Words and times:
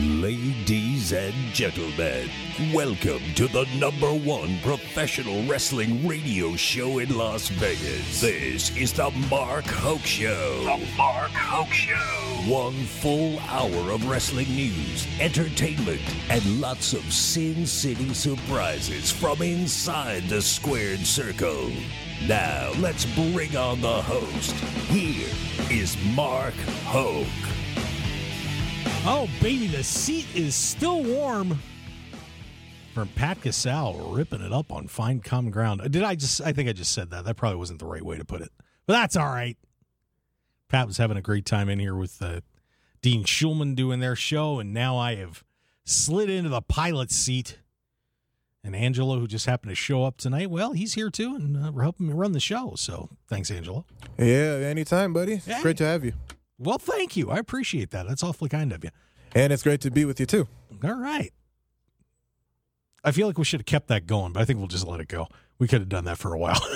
Ladies 0.00 1.12
and 1.12 1.34
gentlemen, 1.52 2.30
welcome 2.72 3.20
to 3.34 3.48
the 3.48 3.66
number 3.80 4.12
one 4.12 4.60
professional 4.60 5.42
wrestling 5.48 6.06
radio 6.06 6.54
show 6.54 7.00
in 7.00 7.18
Las 7.18 7.48
Vegas. 7.48 8.20
This 8.20 8.76
is 8.76 8.92
the 8.92 9.10
Mark 9.28 9.64
Hoke 9.64 10.04
Show. 10.04 10.62
The 10.62 10.86
Mark 10.96 11.32
Hoke 11.32 11.72
Show. 11.72 11.96
One 12.46 12.74
full 12.74 13.40
hour 13.40 13.90
of 13.90 14.08
wrestling 14.08 14.46
news, 14.54 15.08
entertainment, 15.18 16.00
and 16.30 16.60
lots 16.60 16.92
of 16.92 17.02
Sin 17.12 17.66
City 17.66 18.14
surprises 18.14 19.10
from 19.10 19.42
inside 19.42 20.28
the 20.28 20.40
squared 20.40 21.00
circle. 21.00 21.72
Now, 22.28 22.70
let's 22.78 23.04
bring 23.04 23.56
on 23.56 23.80
the 23.80 24.00
host. 24.02 24.52
Here 24.92 25.28
is 25.70 25.96
Mark 26.14 26.54
Hoke. 26.84 27.26
Oh, 29.10 29.26
baby, 29.40 29.68
the 29.68 29.82
seat 29.82 30.26
is 30.34 30.54
still 30.54 31.02
warm. 31.02 31.58
From 32.92 33.08
Pat 33.08 33.40
Casal 33.40 33.94
ripping 34.12 34.42
it 34.42 34.52
up 34.52 34.70
on 34.70 34.86
fine 34.86 35.20
common 35.20 35.50
ground. 35.50 35.80
Did 35.90 36.02
I 36.02 36.14
just? 36.14 36.42
I 36.42 36.52
think 36.52 36.68
I 36.68 36.74
just 36.74 36.92
said 36.92 37.08
that. 37.08 37.24
That 37.24 37.36
probably 37.38 37.56
wasn't 37.56 37.78
the 37.78 37.86
right 37.86 38.02
way 38.02 38.18
to 38.18 38.24
put 38.26 38.42
it, 38.42 38.50
but 38.86 38.92
that's 38.92 39.16
all 39.16 39.28
right. 39.28 39.56
Pat 40.68 40.86
was 40.86 40.98
having 40.98 41.16
a 41.16 41.22
great 41.22 41.46
time 41.46 41.70
in 41.70 41.78
here 41.78 41.94
with 41.94 42.20
uh, 42.20 42.42
Dean 43.00 43.24
Schulman 43.24 43.74
doing 43.74 44.00
their 44.00 44.14
show, 44.14 44.58
and 44.58 44.74
now 44.74 44.98
I 44.98 45.14
have 45.14 45.42
slid 45.86 46.28
into 46.28 46.50
the 46.50 46.60
pilot 46.60 47.10
seat. 47.10 47.60
And 48.62 48.76
Angelo, 48.76 49.18
who 49.18 49.26
just 49.26 49.46
happened 49.46 49.70
to 49.70 49.74
show 49.74 50.04
up 50.04 50.18
tonight, 50.18 50.50
well, 50.50 50.72
he's 50.72 50.92
here 50.92 51.08
too, 51.08 51.34
and 51.34 51.56
uh, 51.56 51.72
we're 51.72 51.80
helping 51.80 52.08
me 52.08 52.12
run 52.12 52.32
the 52.32 52.40
show. 52.40 52.74
So 52.76 53.08
thanks, 53.26 53.50
Angelo. 53.50 53.86
Yeah, 54.18 54.58
anytime, 54.66 55.14
buddy. 55.14 55.36
Hey. 55.36 55.62
great 55.62 55.78
to 55.78 55.86
have 55.86 56.04
you. 56.04 56.12
Well, 56.58 56.78
thank 56.78 57.16
you. 57.16 57.30
I 57.30 57.38
appreciate 57.38 57.90
that. 57.90 58.08
That's 58.08 58.22
awfully 58.22 58.48
kind 58.48 58.72
of 58.72 58.82
you. 58.82 58.90
And 59.34 59.52
it's 59.52 59.62
great 59.62 59.80
to 59.82 59.90
be 59.90 60.04
with 60.04 60.18
you, 60.18 60.26
too. 60.26 60.48
All 60.82 60.94
right. 61.00 61.32
I 63.04 63.12
feel 63.12 63.26
like 63.26 63.38
we 63.38 63.44
should 63.44 63.60
have 63.60 63.66
kept 63.66 63.88
that 63.88 64.06
going, 64.06 64.32
but 64.32 64.40
I 64.40 64.44
think 64.44 64.58
we'll 64.58 64.68
just 64.68 64.86
let 64.86 65.00
it 65.00 65.08
go. 65.08 65.28
We 65.58 65.66
could 65.66 65.80
have 65.80 65.88
done 65.88 66.04
that 66.04 66.18
for 66.18 66.32
a 66.34 66.38
while. 66.38 66.60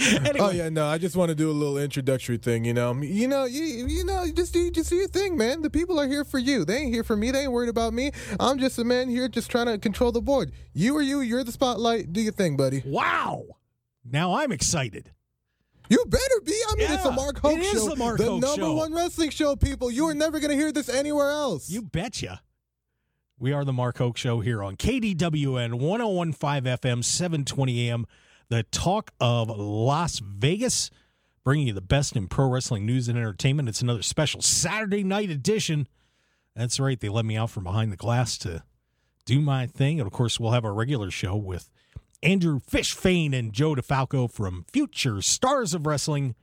Oh, 0.00 0.16
anyway, 0.24 0.38
Oh, 0.40 0.50
yeah, 0.50 0.68
no, 0.70 0.86
I 0.86 0.96
just 0.96 1.16
want 1.16 1.28
to 1.28 1.34
do 1.34 1.50
a 1.50 1.52
little 1.52 1.76
introductory 1.76 2.38
thing, 2.38 2.64
you 2.64 2.72
know. 2.72 2.94
You 2.94 3.28
know, 3.28 3.44
you, 3.44 3.62
you 3.62 4.04
know, 4.04 4.22
you 4.22 4.32
just, 4.32 4.54
you 4.54 4.70
just 4.70 4.88
do 4.88 4.96
your 4.96 5.08
thing, 5.08 5.36
man. 5.36 5.60
The 5.60 5.68
people 5.68 6.00
are 6.00 6.06
here 6.06 6.24
for 6.24 6.38
you. 6.38 6.64
They 6.64 6.78
ain't 6.78 6.94
here 6.94 7.04
for 7.04 7.16
me. 7.16 7.30
They 7.30 7.40
ain't 7.42 7.52
worried 7.52 7.68
about 7.68 7.92
me. 7.92 8.12
I'm 8.40 8.58
just 8.58 8.78
a 8.78 8.84
man 8.84 9.10
here 9.10 9.28
just 9.28 9.50
trying 9.50 9.66
to 9.66 9.76
control 9.76 10.12
the 10.12 10.22
board. 10.22 10.52
You 10.72 10.96
are 10.96 11.02
you. 11.02 11.20
You're 11.20 11.44
the 11.44 11.52
spotlight. 11.52 12.12
Do 12.12 12.20
your 12.22 12.32
thing, 12.32 12.56
buddy. 12.56 12.82
Wow. 12.86 13.44
Now 14.04 14.36
I'm 14.36 14.50
excited. 14.52 15.10
You 15.88 16.04
better 16.06 16.40
be. 16.44 16.54
I 16.70 16.74
mean, 16.76 16.90
it's 16.92 17.04
Yeah, 17.04 17.10
a 17.10 17.12
Mark 17.12 17.38
Hoke 17.38 17.58
it 17.58 17.64
show. 17.64 17.76
is 17.76 17.86
the 17.86 17.96
Mark 17.96 18.18
the 18.18 18.26
number 18.26 18.46
show. 18.46 18.74
one 18.74 18.94
wrestling 18.94 19.30
show, 19.30 19.56
people. 19.56 19.90
You 19.90 20.08
are 20.08 20.14
mm. 20.14 20.18
never 20.18 20.38
going 20.40 20.50
to 20.50 20.56
hear 20.56 20.72
this 20.72 20.88
anywhere 20.88 21.30
else. 21.30 21.70
You 21.70 21.82
betcha. 21.82 22.42
We 23.38 23.52
are 23.52 23.64
the 23.64 23.72
Mark 23.72 23.98
Hoke 23.98 24.16
Show 24.16 24.40
here 24.40 24.64
on 24.64 24.76
KDWN 24.76 25.74
1015 25.74 26.76
FM, 26.76 27.04
720 27.04 27.88
AM, 27.88 28.04
the 28.48 28.64
talk 28.64 29.12
of 29.20 29.48
Las 29.48 30.18
Vegas, 30.18 30.90
bringing 31.44 31.68
you 31.68 31.72
the 31.72 31.80
best 31.80 32.16
in 32.16 32.26
pro 32.26 32.48
wrestling 32.48 32.84
news 32.84 33.08
and 33.08 33.16
entertainment. 33.16 33.68
It's 33.68 33.80
another 33.80 34.02
special 34.02 34.42
Saturday 34.42 35.04
night 35.04 35.30
edition. 35.30 35.86
That's 36.56 36.80
right. 36.80 36.98
They 36.98 37.08
let 37.08 37.24
me 37.24 37.36
out 37.36 37.50
from 37.50 37.62
behind 37.62 37.92
the 37.92 37.96
glass 37.96 38.36
to 38.38 38.64
do 39.24 39.40
my 39.40 39.66
thing. 39.66 40.00
And 40.00 40.06
of 40.08 40.12
course, 40.12 40.40
we'll 40.40 40.50
have 40.50 40.64
our 40.64 40.74
regular 40.74 41.10
show 41.12 41.36
with 41.36 41.70
Andrew 42.22 42.58
Fishfane 42.58 43.32
and 43.32 43.52
Joe 43.52 43.74
DeFalco 43.74 44.30
from 44.30 44.64
Future 44.72 45.22
Stars 45.22 45.72
of 45.72 45.86
Wrestling 45.86 46.34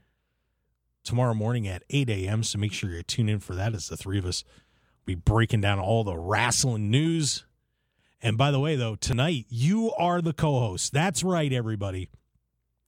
tomorrow 1.04 1.34
morning 1.34 1.68
at 1.68 1.82
8 1.90 2.08
a.m. 2.08 2.42
So 2.42 2.58
make 2.58 2.72
sure 2.72 2.90
you 2.90 3.02
tune 3.02 3.28
in 3.28 3.40
for 3.40 3.54
that 3.54 3.74
as 3.74 3.88
the 3.88 3.96
three 3.96 4.18
of 4.18 4.24
us 4.24 4.42
be 5.04 5.14
breaking 5.14 5.60
down 5.60 5.78
all 5.78 6.02
the 6.02 6.16
wrestling 6.16 6.90
news. 6.90 7.44
And 8.22 8.38
by 8.38 8.50
the 8.50 8.58
way, 8.58 8.74
though, 8.74 8.96
tonight 8.96 9.44
you 9.50 9.92
are 9.98 10.22
the 10.22 10.32
co 10.32 10.60
host. 10.60 10.94
That's 10.94 11.22
right, 11.22 11.52
everybody. 11.52 12.08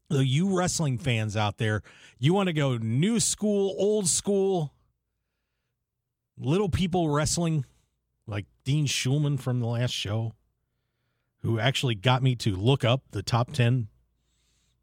You 0.09 0.57
wrestling 0.57 0.97
fans 0.97 1.37
out 1.37 1.59
there, 1.59 1.83
you 2.19 2.33
want 2.33 2.47
to 2.47 2.55
go 2.55 2.79
new 2.79 3.21
school, 3.21 3.75
old 3.79 4.09
school, 4.09 4.73
little 6.39 6.71
people 6.71 7.11
wrestling, 7.11 7.67
like 8.27 8.47
Dean 8.65 8.87
Schulman 8.87 9.39
from 9.39 9.61
the 9.61 9.67
last 9.67 9.93
show, 9.93 10.33
who 11.43 11.59
actually 11.59 11.95
got 11.95 12.23
me 12.23 12.35
to 12.37 12.55
look 12.57 12.85
up 12.85 13.03
the 13.13 13.23
top 13.23 13.53
10 13.53 13.89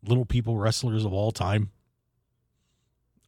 little 0.03 0.25
people 0.25 0.57
wrestlers 0.57 1.03
of 1.05 1.13
all 1.13 1.31
time. 1.31 1.71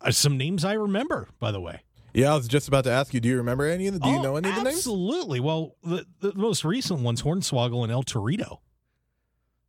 Uh, 0.02 0.12
some 0.12 0.38
names 0.38 0.64
I 0.64 0.74
remember, 0.74 1.28
by 1.40 1.52
the 1.52 1.60
way. 1.60 1.82
yeah, 2.14 2.32
I 2.32 2.36
was 2.36 2.48
just 2.48 2.68
about 2.68 2.84
to 2.86 2.92
ask 2.92 3.14
you. 3.14 3.20
Do 3.20 3.28
you 3.30 3.38
remember 3.38 3.66
any 3.66 3.88
of 3.88 3.94
the? 3.96 4.00
Do 4.00 4.10
you 4.10 4.18
Oh, 4.18 4.22
know 4.22 4.36
any 4.36 4.50
of 4.50 4.56
the 4.56 4.64
names? 4.64 4.78
Absolutely. 4.78 5.40
Well, 5.40 5.76
the, 5.84 6.06
the 6.20 6.34
most 6.36 6.64
recent 6.64 7.00
ones, 7.02 7.22
Hornswoggle 7.24 7.84
and 7.84 7.92
El 7.92 8.04
Torito. 8.04 8.60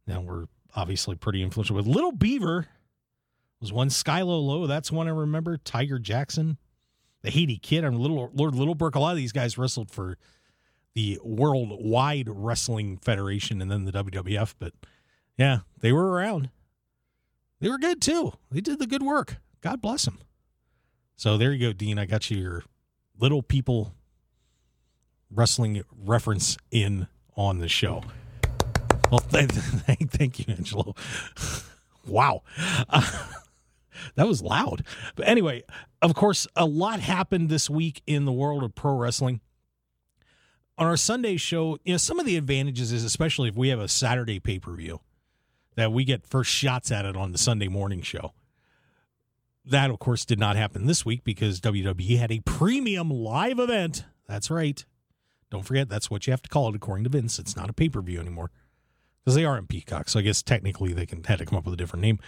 Now 0.07 0.21
we're 0.21 0.47
obviously 0.75 1.17
pretty 1.17 1.43
influential. 1.43 1.77
With 1.77 1.87
Little 1.87 2.13
Beaver 2.13 2.67
was 3.61 3.73
one. 3.73 3.89
Skylo 3.89 4.41
Low, 4.47 4.67
that's 4.67 4.93
one 4.93 5.09
I 5.09 5.13
remember. 5.13 5.57
Tiger 5.57 5.99
Jackson, 5.99 6.59
the 7.23 7.31
Haiti 7.31 7.59
Kid. 7.59 7.85
I'm 7.85 7.97
Little 7.99 8.31
Lord 8.35 8.55
Littlebrook. 8.55 8.95
A 8.95 9.01
lot 9.01 9.11
of 9.13 9.17
these 9.17 9.33
guys 9.33 9.57
wrestled 9.59 9.91
for 9.91 10.19
the 10.99 11.17
Worldwide 11.23 12.27
Wrestling 12.29 12.97
Federation 12.97 13.63
and 13.63 13.71
then 13.71 13.85
the 13.85 13.93
WWF. 13.93 14.55
But 14.59 14.73
yeah, 15.37 15.61
they 15.79 15.93
were 15.93 16.11
around. 16.11 16.51
They 17.61 17.69
were 17.69 17.79
good 17.79 18.03
too. 18.03 18.33
They 18.51 18.61
did 18.61 18.81
the 18.81 18.87
good 18.89 19.05
work. 19.05 19.37
God 19.61 19.81
bless 19.81 20.07
them. 20.07 20.19
So 21.15 21.39
there 21.39 21.53
you 21.53 21.69
go, 21.69 21.73
Dean. 21.73 22.01
I 22.01 22.07
got 22.07 22.29
you 22.33 22.39
your 22.39 22.65
little 23.17 23.43
people 23.43 23.95
wrestling 25.31 25.85
reference 25.97 26.57
in 26.73 27.07
on 27.37 27.61
the 27.61 27.69
show. 27.69 28.03
Well, 29.09 29.21
th- 29.31 29.51
th- 29.51 30.11
thank 30.11 30.41
you, 30.41 30.47
Angelo. 30.49 30.97
wow. 32.09 32.43
Uh, 32.89 33.29
that 34.17 34.27
was 34.27 34.43
loud. 34.43 34.85
But 35.15 35.29
anyway, 35.29 35.63
of 36.03 36.17
course, 36.17 36.49
a 36.57 36.67
lot 36.67 36.99
happened 36.99 37.51
this 37.51 37.71
week 37.71 38.03
in 38.05 38.25
the 38.25 38.33
world 38.33 38.65
of 38.65 38.75
pro 38.75 38.97
wrestling. 38.97 39.43
On 40.79 40.87
our 40.87 40.97
Sunday 40.97 41.37
show, 41.37 41.77
you 41.85 41.93
know, 41.93 41.99
some 41.99 42.21
of 42.21 42.27
the 42.27 42.37
advantages 42.37 42.93
is 42.93 43.03
especially 43.03 43.49
if 43.49 43.57
we 43.57 43.69
have 43.69 43.81
a 43.81 43.89
Saturday 43.89 44.39
pay 44.39 44.61
per 44.61 44.73
view, 44.75 45.01
that 45.75 45.93
we 45.93 46.05
get 46.05 46.25
first 46.25 46.51
shots 46.51 46.93
at 46.93 47.05
it 47.05 47.17
on 47.17 47.33
the 47.33 47.39
Sunday 47.39 47.67
morning 47.67 48.01
show. 48.01 48.33
That, 49.65 49.91
of 49.91 49.99
course, 49.99 50.25
did 50.25 50.39
not 50.39 50.57
happen 50.57 50.87
this 50.87 51.05
week 51.05 51.25
because 51.25 51.61
WWE 51.61 52.19
had 52.19 52.31
a 52.31 52.41
premium 52.41 53.11
live 53.11 53.59
event. 53.59 54.05
That's 54.29 54.51
right. 54.51 54.85
Don't 55.51 55.65
forget, 55.65 55.89
that's 55.89 56.11
what 56.11 56.27
you 56.27 56.31
have 56.31 56.43
to 56.43 56.49
call 56.49 56.69
it 56.69 56.77
according 56.77 57.05
to 57.05 57.11
Vince. 57.11 57.39
It's 57.39 57.57
not 57.57 57.69
a 57.69 57.73
pay 57.73 57.89
per 57.89 58.01
view 58.01 58.21
anymore 58.21 58.51
because 59.25 59.35
they 59.35 59.45
are 59.45 59.59
in 59.59 59.67
Peacock. 59.67 60.09
So 60.09 60.21
I 60.21 60.23
guess 60.23 60.43
technically 60.43 60.93
they 60.93 61.07
can 61.07 61.25
had 61.25 61.41
to 61.41 61.45
come 61.45 61.59
up 61.59 61.65
with 61.65 61.75
a 61.75 61.77
different 61.77 62.03
name. 62.03 62.21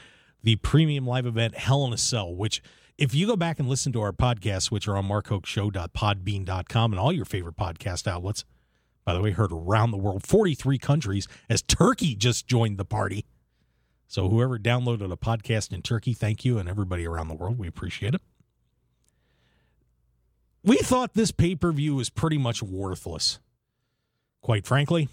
The 0.43 0.57
premium 0.57 1.07
live 1.07 1.27
event 1.27 1.57
Hell 1.57 1.85
in 1.87 1.93
a 1.93 1.99
Cell, 1.99 2.35
which 2.35 2.63
if 3.01 3.15
you 3.15 3.27
go 3.27 3.35
back 3.35 3.59
and 3.59 3.67
listen 3.67 3.93
to 3.95 4.03
our 4.03 4.13
podcasts, 4.13 4.71
which 4.71 4.87
are 4.87 4.97
on 4.97 5.09
markhokeshow.podbean.com 5.09 6.93
and 6.93 7.01
all 7.01 7.13
your 7.13 7.25
favorite 7.25 7.57
podcast 7.57 8.07
outlets, 8.07 8.45
by 9.07 9.15
the 9.15 9.23
way, 9.23 9.31
heard 9.31 9.53
around 9.53 9.91
the 9.91 9.97
world, 9.97 10.23
43 10.25 10.77
countries, 10.77 11.27
as 11.49 11.63
Turkey 11.63 12.15
just 12.15 12.47
joined 12.47 12.77
the 12.77 12.85
party. 12.85 13.25
So 14.07 14.29
whoever 14.29 14.59
downloaded 14.59 15.11
a 15.11 15.17
podcast 15.17 15.73
in 15.73 15.81
Turkey, 15.81 16.13
thank 16.13 16.45
you, 16.45 16.59
and 16.59 16.69
everybody 16.69 17.07
around 17.07 17.29
the 17.29 17.35
world, 17.35 17.59
we 17.59 17.67
appreciate 17.67 18.15
it. 18.15 18.21
We 20.63 20.77
thought 20.77 21.15
this 21.15 21.31
pay 21.31 21.55
per 21.55 21.73
view 21.73 21.95
was 21.95 22.11
pretty 22.11 22.37
much 22.37 22.63
worthless. 22.63 23.39
Quite 24.43 24.67
frankly, 24.67 25.09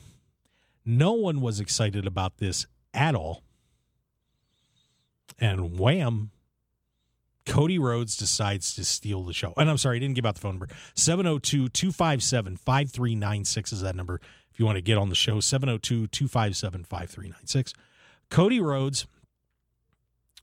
no 0.85 1.13
one 1.13 1.39
was 1.39 1.61
excited 1.61 2.05
about 2.05 2.39
this 2.39 2.67
at 2.93 3.15
all. 3.15 3.43
And 5.39 5.79
wham, 5.79 6.31
Cody 7.47 7.79
Rhodes 7.79 8.17
decides 8.17 8.75
to 8.75 8.83
steal 8.83 9.23
the 9.23 9.33
show. 9.33 9.53
And 9.57 9.69
I'm 9.69 9.77
sorry, 9.77 9.95
I 9.95 9.99
didn't 9.99 10.15
give 10.15 10.25
out 10.25 10.35
the 10.35 10.41
phone 10.41 10.55
number. 10.55 10.67
702 10.95 11.69
257 11.69 12.57
5396 12.57 13.73
is 13.73 13.81
that 13.81 13.95
number. 13.95 14.19
If 14.51 14.59
you 14.59 14.65
want 14.65 14.75
to 14.75 14.81
get 14.81 14.97
on 14.97 15.09
the 15.09 15.15
show, 15.15 15.39
702 15.39 16.07
257 16.07 16.83
5396. 16.83 17.73
Cody 18.29 18.59
Rhodes, 18.59 19.07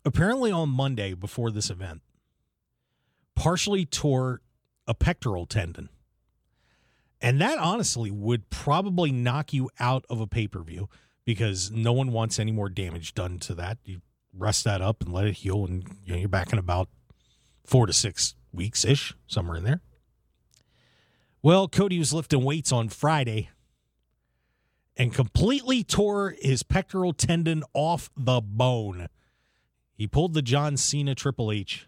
apparently 0.05 0.51
on 0.51 0.71
Monday 0.71 1.13
before 1.15 1.51
this 1.51 1.69
event, 1.69 2.01
partially 3.37 3.85
tore 3.85 4.41
a 4.87 4.95
pectoral 4.95 5.47
tendon. 5.47 5.91
And 7.21 7.41
that 7.41 7.59
honestly 7.59 8.11
would 8.11 8.49
probably 8.51 9.13
knock 9.13 9.53
you 9.53 9.71
out 9.79 10.05
of 10.09 10.21
a 10.21 10.27
pay 10.27 10.47
per 10.47 10.63
view 10.63 10.89
because 11.25 11.71
no 11.71 11.93
one 11.93 12.13
wants 12.13 12.39
any 12.39 12.53
more 12.53 12.69
damage 12.69 13.15
done 13.15 13.39
to 13.41 13.55
that. 13.55 13.79
You 13.85 14.01
rest 14.37 14.65
that 14.65 14.81
up 14.81 15.03
and 15.03 15.13
let 15.13 15.27
it 15.27 15.35
heal, 15.35 15.65
and 15.65 15.85
you 16.05 16.13
know, 16.13 16.19
you're 16.19 16.29
back 16.29 16.53
in 16.53 16.59
about 16.59 16.89
four 17.65 17.87
to 17.87 17.93
six 17.93 18.35
weeks 18.53 18.85
ish, 18.85 19.15
somewhere 19.27 19.57
in 19.57 19.65
there. 19.65 19.81
Well, 21.43 21.69
Cody 21.69 21.99
was 21.99 22.13
lifting 22.13 22.43
weights 22.43 22.73
on 22.73 22.89
Friday 22.89 23.51
and 24.97 25.13
completely 25.13 25.85
tore 25.85 26.35
his 26.41 26.63
pectoral 26.63 27.13
tendon 27.13 27.65
off 27.75 28.11
the 28.17 28.41
bone. 28.41 29.09
He 29.93 30.07
pulled 30.07 30.35
the 30.35 30.43
John 30.43 30.77
Cena 30.77 31.15
Triple 31.15 31.53
H 31.53 31.87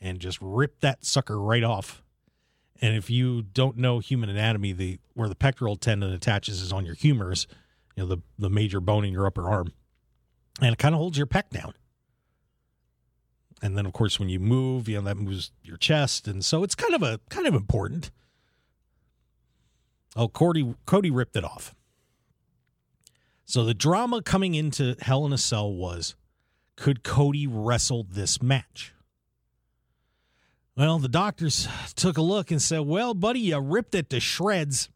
and 0.00 0.18
just 0.20 0.38
ripped 0.40 0.80
that 0.80 1.04
sucker 1.04 1.40
right 1.40 1.64
off. 1.64 2.02
And 2.80 2.96
if 2.96 3.10
you 3.10 3.42
don't 3.42 3.76
know 3.76 3.98
human 3.98 4.30
anatomy, 4.30 4.72
the 4.72 4.98
where 5.14 5.28
the 5.28 5.34
pectoral 5.34 5.76
tendon 5.76 6.12
attaches 6.12 6.62
is 6.62 6.72
on 6.72 6.86
your 6.86 6.94
humerus, 6.94 7.46
you 7.94 8.02
know, 8.02 8.08
the, 8.08 8.18
the 8.38 8.48
major 8.48 8.80
bone 8.80 9.04
in 9.04 9.12
your 9.12 9.26
upper 9.26 9.48
arm. 9.50 9.72
And 10.60 10.72
it 10.72 10.78
kind 10.78 10.94
of 10.94 10.98
holds 10.98 11.18
your 11.18 11.26
pec 11.26 11.50
down. 11.50 11.74
And 13.62 13.76
then 13.76 13.86
of 13.86 13.92
course 13.92 14.18
when 14.18 14.28
you 14.28 14.40
move, 14.40 14.88
you 14.88 14.96
know, 14.96 15.02
that 15.02 15.16
moves 15.16 15.52
your 15.62 15.76
chest. 15.76 16.26
And 16.26 16.44
so 16.44 16.64
it's 16.64 16.74
kind 16.74 16.94
of 16.94 17.02
a 17.02 17.20
kind 17.28 17.46
of 17.46 17.54
important. 17.54 18.10
Oh, 20.16 20.28
Cody 20.28 20.74
Cody 20.86 21.10
ripped 21.10 21.36
it 21.36 21.44
off. 21.44 21.74
So 23.44 23.64
the 23.64 23.74
drama 23.74 24.22
coming 24.22 24.54
into 24.54 24.96
Hell 25.00 25.26
in 25.26 25.32
a 25.32 25.38
Cell 25.38 25.72
was 25.72 26.14
could 26.76 27.02
Cody 27.02 27.46
wrestle 27.46 28.06
this 28.08 28.40
match? 28.40 28.94
Well, 30.76 30.98
the 30.98 31.08
doctors 31.08 31.68
took 31.94 32.16
a 32.16 32.22
look 32.22 32.50
and 32.50 32.62
said, 32.62 32.80
Well, 32.80 33.12
buddy, 33.12 33.40
you 33.40 33.58
ripped 33.58 33.94
it 33.94 34.08
to 34.10 34.20
shreds. 34.20 34.88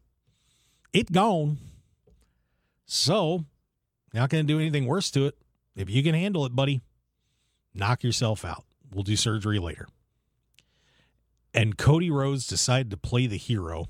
It 0.93 1.11
gone. 1.11 1.57
So, 2.87 3.45
not 4.13 4.29
going 4.29 4.47
to 4.47 4.53
do 4.53 4.59
anything 4.59 4.87
worse 4.87 5.11
to 5.11 5.27
it. 5.27 5.37
If 5.75 5.89
you 5.89 6.03
can 6.03 6.15
handle 6.15 6.45
it, 6.45 6.55
buddy, 6.55 6.81
knock 7.73 8.03
yourself 8.03 8.45
out. 8.45 8.63
We'll 8.93 9.03
do 9.03 9.15
surgery 9.15 9.59
later. 9.59 9.87
And 11.53 11.77
Cody 11.77 12.09
Rhodes 12.09 12.47
decided 12.47 12.89
to 12.91 12.97
play 12.97 13.27
the 13.27 13.37
hero 13.37 13.87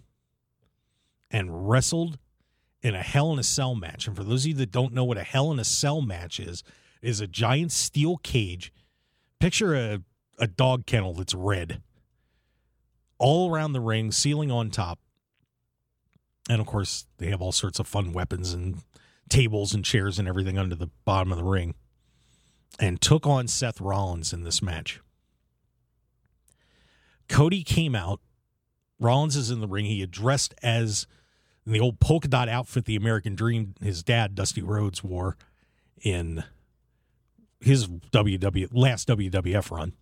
and 1.32 1.70
wrestled 1.70 2.18
in 2.82 2.94
a 2.94 3.02
Hell 3.02 3.34
in 3.34 3.40
a 3.40 3.44
Cell 3.44 3.76
match. 3.76 4.08
And 4.08 4.16
for 4.16 4.24
those 4.24 4.44
of 4.44 4.50
you 4.50 4.54
that 4.56 4.72
don't 4.72 4.94
know 4.94 5.04
what 5.04 5.18
a 5.18 5.24
Hell 5.24 5.52
in 5.52 5.60
a 5.60 5.64
Cell 5.64 6.02
match 6.02 6.40
is, 6.40 6.64
is 7.02 7.20
a 7.20 7.28
giant 7.28 7.72
steel 7.72 8.18
cage. 8.18 8.72
Picture 9.40 9.76
a, 9.76 10.02
a 10.38 10.48
dog 10.48 10.86
kennel 10.86 11.14
that's 11.14 11.34
red. 11.34 11.82
All 13.18 13.52
around 13.52 13.74
the 13.74 13.80
ring, 13.80 14.12
ceiling 14.12 14.52
on 14.52 14.70
top. 14.70 15.00
And 16.50 16.62
of 16.62 16.68
course, 16.68 17.08
they 17.18 17.30
have 17.30 17.42
all 17.42 17.52
sorts 17.52 17.80
of 17.80 17.88
fun 17.88 18.14
weapons 18.14 18.54
and 18.54 18.84
tables 19.30 19.74
and 19.74 19.84
chairs 19.84 20.20
and 20.20 20.28
everything 20.28 20.58
under 20.58 20.76
the 20.76 20.90
bottom 21.06 21.32
of 21.32 21.38
the 21.38 21.44
ring. 21.44 21.76
And 22.80 23.00
took 23.00 23.26
on 23.26 23.48
Seth 23.48 23.80
Rollins 23.80 24.34
in 24.34 24.44
this 24.44 24.62
match. 24.62 25.00
Cody 27.30 27.64
came 27.64 27.96
out. 27.96 28.20
Rollins 29.00 29.36
is 29.36 29.50
in 29.50 29.62
the 29.62 29.68
ring. 29.68 29.86
He 29.86 30.02
had 30.02 30.12
dressed 30.12 30.54
as 30.62 31.08
the 31.66 31.80
old 31.80 32.00
polka 32.00 32.28
dot 32.28 32.50
outfit 32.50 32.86
the 32.86 32.96
American 32.96 33.36
Dream 33.36 33.74
his 33.82 34.04
dad 34.04 34.36
Dusty 34.36 34.62
Rhodes 34.62 35.04
wore 35.04 35.38
in 36.02 36.44
his 37.60 37.88
WW 37.88 38.70
last 38.72 39.08
WWF 39.08 39.72
run. 39.72 39.94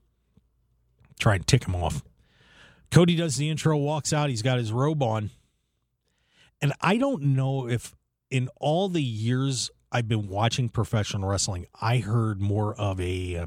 Try 1.20 1.36
and 1.36 1.48
tick 1.48 1.66
him 1.66 1.76
off. 1.76 2.04
Cody 2.92 3.16
does 3.16 3.38
the 3.38 3.50
intro, 3.50 3.78
walks 3.78 4.12
out. 4.14 4.30
He's 4.30 4.42
got 4.42 4.58
his 4.58 4.72
robe 4.72 5.02
on. 5.02 5.30
And 6.62 6.74
I 6.82 6.98
don't 6.98 7.24
know 7.24 7.68
if 7.68 7.96
in 8.34 8.50
all 8.60 8.90
the 8.90 9.04
years 9.04 9.70
I've 9.92 10.08
been 10.08 10.28
watching 10.28 10.68
professional 10.68 11.30
wrestling, 11.30 11.68
I 11.80 12.00
heard 12.00 12.42
more 12.42 12.74
of 12.74 13.00
a 13.00 13.46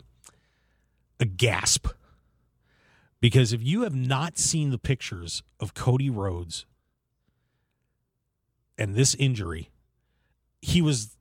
a 1.18 1.24
gasp. 1.24 1.88
Because 3.20 3.52
if 3.52 3.60
you 3.64 3.82
have 3.82 3.96
not 3.96 4.38
seen 4.38 4.70
the 4.70 4.78
pictures 4.78 5.42
of 5.58 5.74
Cody 5.74 6.08
Rhodes 6.08 6.66
and 8.78 8.94
this 8.94 9.16
injury, 9.16 9.70
he 10.62 10.80
was 10.80 11.16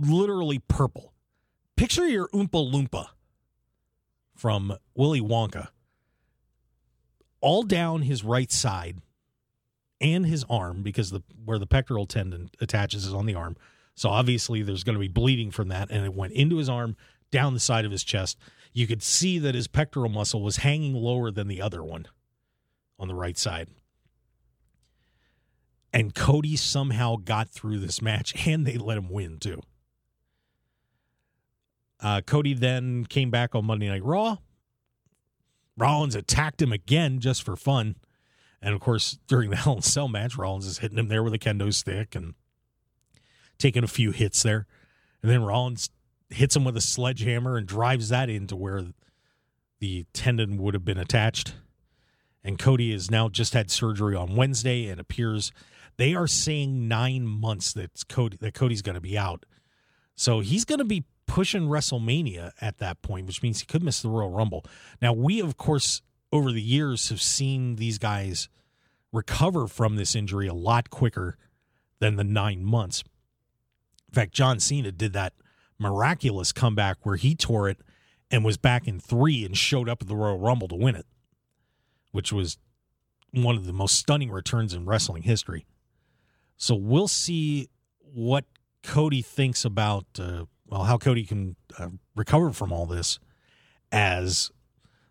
literally 0.00 0.60
purple. 0.68 1.12
Picture 1.74 2.06
your 2.06 2.28
Oompa 2.28 2.72
Loompa 2.72 3.06
from 4.36 4.76
Willy 4.94 5.20
Wonka. 5.20 5.68
All 7.40 7.64
down 7.64 8.02
his 8.02 8.22
right 8.22 8.52
side 8.52 8.98
and 10.00 10.26
his 10.26 10.44
arm, 10.48 10.82
because 10.82 11.10
the 11.10 11.22
where 11.44 11.58
the 11.58 11.66
pectoral 11.66 12.06
tendon 12.06 12.50
attaches 12.60 13.04
is 13.06 13.14
on 13.14 13.26
the 13.26 13.34
arm. 13.34 13.56
So 13.94 14.08
obviously 14.10 14.62
there's 14.62 14.84
going 14.84 14.94
to 14.94 15.00
be 15.00 15.08
bleeding 15.08 15.50
from 15.50 15.68
that, 15.68 15.90
and 15.90 16.04
it 16.04 16.14
went 16.14 16.32
into 16.34 16.58
his 16.58 16.68
arm, 16.68 16.96
down 17.30 17.54
the 17.54 17.60
side 17.60 17.84
of 17.84 17.90
his 17.90 18.04
chest. 18.04 18.38
You 18.72 18.86
could 18.86 19.02
see 19.02 19.38
that 19.40 19.54
his 19.54 19.66
pectoral 19.66 20.08
muscle 20.08 20.42
was 20.42 20.58
hanging 20.58 20.94
lower 20.94 21.30
than 21.30 21.48
the 21.48 21.60
other 21.60 21.82
one 21.82 22.06
on 22.98 23.08
the 23.08 23.14
right 23.14 23.36
side. 23.36 23.68
And 25.92 26.14
Cody 26.14 26.54
somehow 26.54 27.16
got 27.16 27.48
through 27.48 27.78
this 27.78 28.00
match, 28.02 28.34
and 28.46 28.66
they 28.66 28.76
let 28.76 28.98
him 28.98 29.08
win 29.08 29.38
too. 29.38 29.60
Uh, 32.00 32.20
Cody 32.20 32.54
then 32.54 33.04
came 33.04 33.30
back 33.30 33.54
on 33.54 33.64
Monday 33.64 33.88
Night 33.88 34.04
Raw. 34.04 34.36
Rollins 35.76 36.14
attacked 36.14 36.62
him 36.62 36.72
again 36.72 37.18
just 37.20 37.42
for 37.42 37.56
fun. 37.56 37.96
And 38.60 38.74
of 38.74 38.80
course, 38.80 39.18
during 39.26 39.50
the 39.50 39.56
Hell 39.64 39.76
in 39.76 39.82
Cell 39.82 40.08
match, 40.08 40.36
Rollins 40.36 40.66
is 40.66 40.78
hitting 40.78 40.98
him 40.98 41.08
there 41.08 41.22
with 41.22 41.34
a 41.34 41.38
kendo 41.38 41.72
stick 41.72 42.14
and 42.14 42.34
taking 43.58 43.84
a 43.84 43.88
few 43.88 44.10
hits 44.10 44.42
there. 44.42 44.66
And 45.22 45.30
then 45.30 45.42
Rollins 45.42 45.90
hits 46.30 46.56
him 46.56 46.64
with 46.64 46.76
a 46.76 46.80
sledgehammer 46.80 47.56
and 47.56 47.66
drives 47.66 48.08
that 48.10 48.28
into 48.28 48.56
where 48.56 48.84
the 49.80 50.06
tendon 50.12 50.58
would 50.58 50.74
have 50.74 50.84
been 50.84 50.98
attached. 50.98 51.54
And 52.44 52.58
Cody 52.58 52.92
has 52.92 53.10
now 53.10 53.28
just 53.28 53.54
had 53.54 53.70
surgery 53.70 54.14
on 54.14 54.36
Wednesday 54.36 54.86
and 54.86 55.00
appears 55.00 55.52
they 55.96 56.14
are 56.14 56.28
saying 56.28 56.86
nine 56.86 57.26
months 57.26 57.72
that 57.72 57.90
Cody 58.08 58.36
that 58.40 58.54
Cody's 58.54 58.82
going 58.82 58.94
to 58.94 59.00
be 59.00 59.18
out. 59.18 59.44
So 60.14 60.40
he's 60.40 60.64
going 60.64 60.78
to 60.78 60.84
be 60.84 61.04
pushing 61.26 61.68
WrestleMania 61.68 62.52
at 62.60 62.78
that 62.78 63.02
point, 63.02 63.26
which 63.26 63.42
means 63.42 63.60
he 63.60 63.66
could 63.66 63.82
miss 63.82 64.02
the 64.02 64.08
Royal 64.08 64.30
Rumble. 64.30 64.64
Now, 65.02 65.12
we, 65.12 65.40
of 65.40 65.56
course, 65.56 66.02
over 66.32 66.52
the 66.52 66.62
years 66.62 67.08
have 67.08 67.22
seen 67.22 67.76
these 67.76 67.98
guys 67.98 68.48
recover 69.12 69.66
from 69.66 69.96
this 69.96 70.14
injury 70.14 70.46
a 70.46 70.54
lot 70.54 70.90
quicker 70.90 71.36
than 71.98 72.16
the 72.16 72.24
nine 72.24 72.64
months. 72.64 73.02
In 74.08 74.14
fact, 74.14 74.32
John 74.32 74.60
Cena 74.60 74.92
did 74.92 75.12
that 75.14 75.34
miraculous 75.78 76.52
comeback 76.52 76.98
where 77.02 77.16
he 77.16 77.34
tore 77.34 77.68
it 77.68 77.78
and 78.30 78.44
was 78.44 78.56
back 78.56 78.86
in 78.86 79.00
three 79.00 79.44
and 79.44 79.56
showed 79.56 79.88
up 79.88 80.02
at 80.02 80.08
the 80.08 80.16
Royal 80.16 80.38
Rumble 80.38 80.68
to 80.68 80.76
win 80.76 80.94
it, 80.94 81.06
which 82.12 82.32
was 82.32 82.58
one 83.30 83.56
of 83.56 83.66
the 83.66 83.72
most 83.72 83.96
stunning 83.96 84.30
returns 84.30 84.74
in 84.74 84.86
wrestling 84.86 85.22
history. 85.22 85.66
So 86.56 86.74
we'll 86.74 87.08
see 87.08 87.68
what 88.00 88.44
Cody 88.82 89.22
thinks 89.22 89.64
about, 89.64 90.06
uh, 90.18 90.44
well, 90.66 90.84
how 90.84 90.98
Cody 90.98 91.24
can 91.24 91.56
uh, 91.78 91.88
recover 92.14 92.52
from 92.52 92.72
all 92.72 92.86
this 92.86 93.18
as 93.92 94.50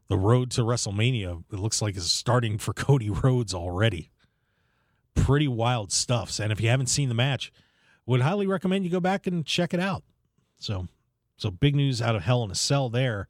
the 0.07 0.17
road 0.17 0.51
to 0.51 0.61
WrestleMania, 0.61 1.43
it 1.51 1.59
looks 1.59 1.81
like, 1.81 1.97
is 1.97 2.11
starting 2.11 2.57
for 2.57 2.73
Cody 2.75 3.09
Rhodes 3.09 3.53
already. 3.53 4.09
Pretty 5.15 5.47
wild 5.47 5.91
stuff. 5.91 6.39
And 6.39 6.51
if 6.51 6.61
you 6.61 6.69
haven't 6.69 6.87
seen 6.87 7.09
the 7.09 7.15
match, 7.15 7.51
would 8.05 8.21
highly 8.21 8.47
recommend 8.47 8.85
you 8.85 8.91
go 8.91 8.99
back 8.99 9.27
and 9.27 9.45
check 9.45 9.73
it 9.73 9.79
out. 9.79 10.03
So, 10.59 10.87
so 11.37 11.51
big 11.51 11.75
news 11.75 12.01
out 12.01 12.15
of 12.15 12.23
Hell 12.23 12.43
in 12.43 12.51
a 12.51 12.55
Cell 12.55 12.89
there, 12.89 13.27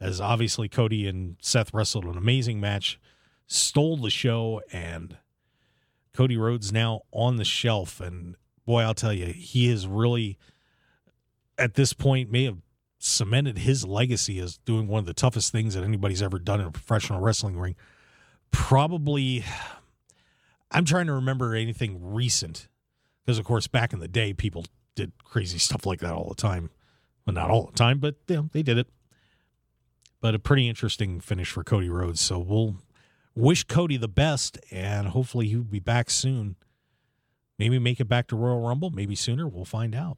as 0.00 0.20
obviously 0.20 0.68
Cody 0.68 1.06
and 1.06 1.36
Seth 1.40 1.74
wrestled 1.74 2.04
an 2.04 2.16
amazing 2.16 2.60
match, 2.60 2.98
stole 3.46 3.96
the 3.96 4.10
show, 4.10 4.62
and 4.72 5.18
Cody 6.14 6.36
Rhodes 6.36 6.72
now 6.72 7.02
on 7.12 7.36
the 7.36 7.44
shelf. 7.44 8.00
And 8.00 8.36
boy, 8.64 8.82
I'll 8.82 8.94
tell 8.94 9.12
you, 9.12 9.26
he 9.26 9.68
is 9.68 9.86
really, 9.86 10.38
at 11.58 11.74
this 11.74 11.92
point, 11.92 12.30
may 12.30 12.44
have 12.44 12.58
cemented 13.04 13.58
his 13.58 13.84
legacy 13.84 14.38
as 14.38 14.56
doing 14.58 14.88
one 14.88 15.00
of 15.00 15.06
the 15.06 15.14
toughest 15.14 15.52
things 15.52 15.74
that 15.74 15.84
anybody's 15.84 16.22
ever 16.22 16.38
done 16.38 16.60
in 16.60 16.66
a 16.66 16.70
professional 16.70 17.20
wrestling 17.20 17.58
ring. 17.58 17.76
Probably, 18.50 19.44
I'm 20.70 20.84
trying 20.84 21.06
to 21.06 21.12
remember 21.12 21.54
anything 21.54 21.98
recent 22.00 22.68
because, 23.24 23.38
of 23.38 23.44
course, 23.44 23.66
back 23.66 23.92
in 23.92 24.00
the 24.00 24.08
day, 24.08 24.32
people 24.32 24.64
did 24.94 25.12
crazy 25.22 25.58
stuff 25.58 25.84
like 25.86 26.00
that 26.00 26.12
all 26.12 26.28
the 26.28 26.34
time. 26.34 26.70
Well, 27.26 27.34
not 27.34 27.50
all 27.50 27.66
the 27.66 27.72
time, 27.72 27.98
but 27.98 28.16
you 28.28 28.36
know, 28.36 28.48
they 28.52 28.62
did 28.62 28.78
it. 28.78 28.88
But 30.20 30.34
a 30.34 30.38
pretty 30.38 30.68
interesting 30.68 31.20
finish 31.20 31.50
for 31.50 31.62
Cody 31.62 31.90
Rhodes. 31.90 32.20
So 32.20 32.38
we'll 32.38 32.76
wish 33.34 33.64
Cody 33.64 33.98
the 33.98 34.08
best, 34.08 34.58
and 34.70 35.08
hopefully 35.08 35.48
he'll 35.48 35.62
be 35.62 35.80
back 35.80 36.08
soon. 36.08 36.56
Maybe 37.58 37.78
make 37.78 38.00
it 38.00 38.06
back 38.06 38.28
to 38.28 38.36
Royal 38.36 38.60
Rumble, 38.60 38.90
maybe 38.90 39.14
sooner. 39.14 39.46
We'll 39.46 39.66
find 39.66 39.94
out. 39.94 40.16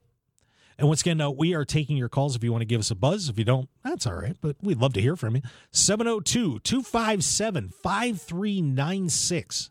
And 0.79 0.89
once 0.89 1.01
again, 1.01 1.21
uh, 1.21 1.31
we 1.31 1.55
are 1.55 1.65
taking 1.65 1.97
your 1.97 2.09
calls 2.09 2.37
if 2.37 2.45
you 2.45 2.53
want 2.53 2.61
to 2.61 2.67
give 2.67 2.81
us 2.81 2.91
a 2.91 2.95
buzz. 2.95 3.29
If 3.29 3.39
you 3.39 3.45
don't, 3.45 3.69
that's 3.83 4.07
all 4.07 4.15
right, 4.15 4.37
but 4.41 4.57
we'd 4.63 4.79
love 4.79 4.93
to 4.95 5.01
hear 5.01 5.17
from 5.17 5.37
you. 5.37 5.43
702 5.71 6.61
257 6.61 7.73
5396 7.83 9.71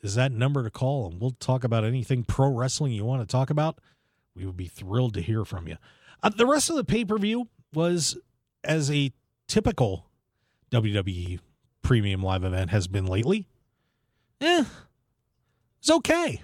is 0.00 0.14
that 0.14 0.30
number 0.30 0.62
to 0.62 0.70
call, 0.70 1.08
and 1.10 1.20
we'll 1.20 1.32
talk 1.32 1.64
about 1.64 1.84
anything 1.84 2.22
pro 2.22 2.48
wrestling 2.50 2.92
you 2.92 3.04
want 3.04 3.20
to 3.20 3.26
talk 3.30 3.50
about. 3.50 3.80
We 4.34 4.46
would 4.46 4.56
be 4.56 4.68
thrilled 4.68 5.14
to 5.14 5.20
hear 5.20 5.44
from 5.44 5.66
you. 5.66 5.76
Uh, 6.22 6.28
the 6.28 6.46
rest 6.46 6.70
of 6.70 6.76
the 6.76 6.84
pay 6.84 7.04
per 7.04 7.18
view 7.18 7.48
was 7.74 8.16
as 8.62 8.90
a 8.90 9.12
typical 9.48 10.06
WWE 10.70 11.40
premium 11.82 12.22
live 12.22 12.44
event 12.44 12.70
has 12.70 12.86
been 12.86 13.06
lately. 13.06 13.48
Eh, 14.40 14.64
it's 15.80 15.90
okay. 15.90 16.42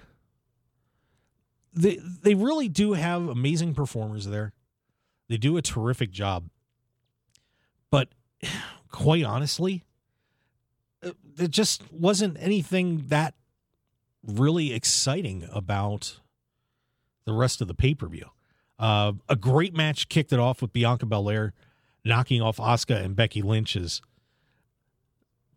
They 1.75 1.97
they 1.97 2.33
really 2.35 2.69
do 2.69 2.93
have 2.93 3.27
amazing 3.27 3.73
performers 3.73 4.25
there. 4.25 4.53
They 5.27 5.37
do 5.37 5.57
a 5.57 5.61
terrific 5.61 6.11
job. 6.11 6.49
But 7.89 8.09
quite 8.91 9.23
honestly, 9.23 9.83
uh, 11.03 11.11
there 11.23 11.47
just 11.47 11.91
wasn't 11.91 12.37
anything 12.39 13.05
that 13.07 13.35
really 14.23 14.73
exciting 14.73 15.47
about 15.51 16.19
the 17.25 17.33
rest 17.33 17.61
of 17.61 17.67
the 17.67 17.73
pay 17.73 17.93
per 17.93 18.07
view. 18.07 18.29
Uh, 18.77 19.13
a 19.29 19.35
great 19.35 19.73
match 19.73 20.09
kicked 20.09 20.33
it 20.33 20.39
off 20.39 20.61
with 20.61 20.73
Bianca 20.73 21.05
Belair 21.05 21.53
knocking 22.03 22.41
off 22.41 22.57
Asuka 22.57 23.03
and 23.03 23.15
Becky 23.15 23.41
Lynch's. 23.41 24.01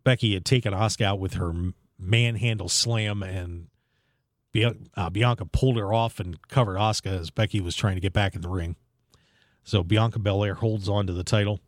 Becky 0.04 0.34
had 0.34 0.44
taken 0.44 0.72
Asuka 0.72 1.04
out 1.04 1.20
with 1.20 1.34
her 1.34 1.52
manhandle 1.98 2.68
slam 2.68 3.22
and 3.22 3.66
uh, 4.96 5.10
Bianca 5.10 5.44
pulled 5.44 5.76
her 5.76 5.92
off 5.92 6.20
and 6.20 6.40
covered 6.48 6.76
Asuka 6.76 7.18
as 7.18 7.30
Becky 7.30 7.60
was 7.60 7.76
trying 7.76 7.94
to 7.94 8.00
get 8.00 8.12
back 8.12 8.34
in 8.34 8.40
the 8.40 8.48
ring. 8.48 8.76
So 9.64 9.82
Bianca 9.82 10.18
Belair 10.18 10.54
holds 10.54 10.88
on 10.88 11.06
to 11.06 11.12
the 11.12 11.24
title. 11.24 11.60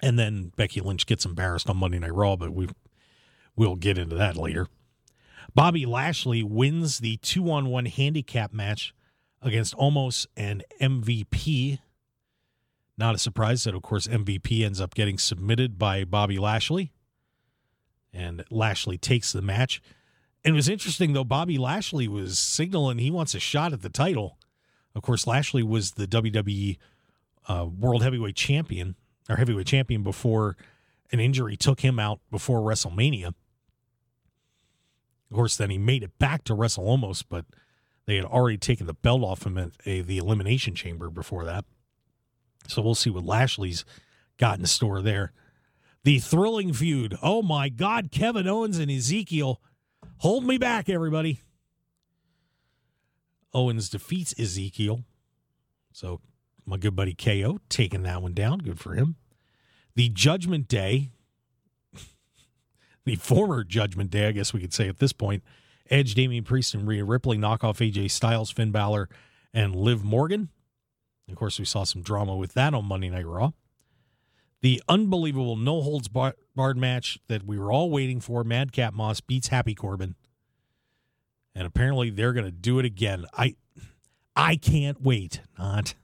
And 0.00 0.18
then 0.18 0.52
Becky 0.56 0.80
Lynch 0.80 1.06
gets 1.06 1.24
embarrassed 1.24 1.70
on 1.70 1.76
Monday 1.76 1.98
Night 1.98 2.14
Raw, 2.14 2.34
but 2.34 2.52
we 2.52 2.68
we'll 3.54 3.76
get 3.76 3.98
into 3.98 4.16
that 4.16 4.36
later. 4.36 4.66
Bobby 5.54 5.86
Lashley 5.86 6.42
wins 6.42 6.98
the 6.98 7.18
two 7.18 7.50
on 7.50 7.66
one 7.66 7.86
handicap 7.86 8.52
match 8.52 8.94
against 9.42 9.76
Omos 9.76 10.26
and 10.36 10.64
MVP. 10.80 11.78
Not 12.96 13.14
a 13.14 13.18
surprise 13.18 13.64
that, 13.64 13.74
of 13.74 13.82
course, 13.82 14.06
MVP 14.06 14.64
ends 14.64 14.80
up 14.80 14.94
getting 14.94 15.18
submitted 15.18 15.78
by 15.78 16.04
Bobby 16.04 16.38
Lashley. 16.38 16.92
And 18.12 18.44
Lashley 18.50 18.98
takes 18.98 19.32
the 19.32 19.42
match. 19.42 19.80
It 20.44 20.52
was 20.52 20.68
interesting, 20.68 21.12
though, 21.12 21.24
Bobby 21.24 21.56
Lashley 21.56 22.08
was 22.08 22.38
signaling 22.38 22.98
he 22.98 23.10
wants 23.10 23.34
a 23.34 23.40
shot 23.40 23.72
at 23.72 23.82
the 23.82 23.88
title. 23.88 24.38
Of 24.94 25.02
course, 25.02 25.26
Lashley 25.26 25.62
was 25.62 25.92
the 25.92 26.06
WWE 26.06 26.78
uh, 27.48 27.66
World 27.78 28.02
Heavyweight 28.02 28.36
Champion 28.36 28.96
or 29.28 29.36
Heavyweight 29.36 29.66
Champion 29.66 30.02
before 30.02 30.56
an 31.12 31.20
injury 31.20 31.56
took 31.56 31.80
him 31.80 31.98
out 31.98 32.20
before 32.30 32.60
WrestleMania. 32.60 33.28
Of 35.30 35.36
course, 35.36 35.56
then 35.56 35.70
he 35.70 35.78
made 35.78 36.02
it 36.02 36.18
back 36.18 36.44
to 36.44 36.54
Wrestle 36.54 36.86
almost, 36.86 37.28
but 37.28 37.46
they 38.06 38.16
had 38.16 38.24
already 38.24 38.58
taken 38.58 38.86
the 38.86 38.94
belt 38.94 39.22
off 39.22 39.46
him 39.46 39.56
at 39.56 39.70
a, 39.86 40.02
the 40.02 40.18
Elimination 40.18 40.74
Chamber 40.74 41.08
before 41.08 41.44
that. 41.44 41.64
So 42.66 42.82
we'll 42.82 42.94
see 42.94 43.10
what 43.10 43.24
Lashley's 43.24 43.84
got 44.38 44.58
in 44.58 44.66
store 44.66 45.02
there. 45.02 45.32
The 46.04 46.18
thrilling 46.18 46.72
feud. 46.72 47.16
Oh 47.22 47.42
my 47.42 47.68
God, 47.68 48.10
Kevin 48.10 48.48
Owens 48.48 48.78
and 48.78 48.90
Ezekiel. 48.90 49.60
Hold 50.22 50.44
me 50.44 50.56
back, 50.56 50.88
everybody. 50.88 51.40
Owens 53.52 53.88
defeats 53.88 54.32
Ezekiel. 54.38 55.00
So 55.92 56.20
my 56.64 56.76
good 56.76 56.94
buddy 56.94 57.12
KO 57.12 57.58
taking 57.68 58.04
that 58.04 58.22
one 58.22 58.32
down. 58.32 58.60
Good 58.60 58.78
for 58.78 58.94
him. 58.94 59.16
The 59.96 60.10
Judgment 60.10 60.68
Day, 60.68 61.10
the 63.04 63.16
former 63.16 63.64
Judgment 63.64 64.12
Day, 64.12 64.28
I 64.28 64.30
guess 64.30 64.54
we 64.54 64.60
could 64.60 64.72
say 64.72 64.86
at 64.86 65.00
this 65.00 65.12
point, 65.12 65.42
Edge, 65.90 66.14
Damian 66.14 66.44
Priest, 66.44 66.72
and 66.72 66.86
Rhea 66.86 67.04
Ripley 67.04 67.36
knock 67.36 67.64
off 67.64 67.80
AJ 67.80 68.12
Styles, 68.12 68.52
Finn 68.52 68.70
Balor, 68.70 69.08
and 69.52 69.74
Liv 69.74 70.04
Morgan. 70.04 70.50
Of 71.28 71.34
course, 71.34 71.58
we 71.58 71.64
saw 71.64 71.82
some 71.82 72.02
drama 72.02 72.36
with 72.36 72.54
that 72.54 72.74
on 72.74 72.84
Monday 72.84 73.10
Night 73.10 73.26
Raw. 73.26 73.50
The 74.62 74.80
unbelievable 74.88 75.56
no 75.56 75.82
holds 75.82 76.08
barred 76.08 76.76
match 76.76 77.18
that 77.28 77.44
we 77.44 77.58
were 77.58 77.72
all 77.72 77.90
waiting 77.90 78.20
for 78.20 78.44
Madcap 78.44 78.94
Moss 78.94 79.20
beats 79.20 79.48
Happy 79.48 79.74
Corbin. 79.74 80.14
And 81.54 81.66
apparently 81.66 82.10
they're 82.10 82.32
going 82.32 82.46
to 82.46 82.52
do 82.52 82.78
it 82.78 82.84
again. 82.84 83.26
I 83.36 83.56
I 84.34 84.56
can't 84.56 85.02
wait. 85.02 85.40
Not. 85.58 85.94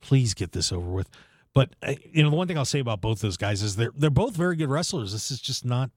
Please 0.00 0.34
get 0.34 0.52
this 0.52 0.72
over 0.72 0.90
with. 0.90 1.08
But 1.54 1.74
uh, 1.82 1.94
you 2.12 2.22
know 2.22 2.30
the 2.30 2.36
one 2.36 2.48
thing 2.48 2.58
I'll 2.58 2.64
say 2.64 2.80
about 2.80 3.00
both 3.00 3.20
those 3.20 3.36
guys 3.36 3.62
is 3.62 3.76
they're 3.76 3.92
they're 3.96 4.10
both 4.10 4.36
very 4.36 4.56
good 4.56 4.68
wrestlers. 4.68 5.12
This 5.12 5.30
is 5.30 5.40
just 5.40 5.64
not 5.64 5.90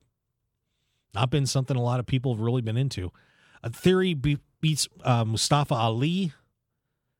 not 1.13 1.29
been 1.29 1.45
something 1.45 1.75
a 1.75 1.81
lot 1.81 1.99
of 1.99 2.05
people 2.05 2.33
have 2.33 2.41
really 2.41 2.61
been 2.61 2.77
into. 2.77 3.11
A 3.63 3.69
Theory 3.69 4.13
be- 4.13 4.39
beats 4.61 4.87
uh, 5.03 5.25
Mustafa 5.25 5.73
Ali 5.73 6.33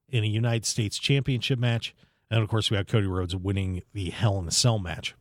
in 0.10 0.24
a 0.24 0.28
United 0.28 0.66
States 0.66 1.00
Championship 1.00 1.58
match. 1.60 1.94
And 2.30 2.42
of 2.42 2.50
course, 2.50 2.72
we 2.72 2.78
have 2.78 2.88
Cody 2.88 3.08
Rhodes 3.08 3.36
winning 3.36 3.84
the 3.94 4.10
Hell 4.10 4.40
in 4.40 4.48
a 4.48 4.52
Cell 4.52 4.80
match. 4.80 5.16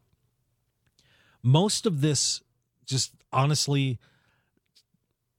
Most 1.43 1.87
of 1.87 2.01
this, 2.01 2.43
just 2.87 3.13
honestly, 3.33 3.99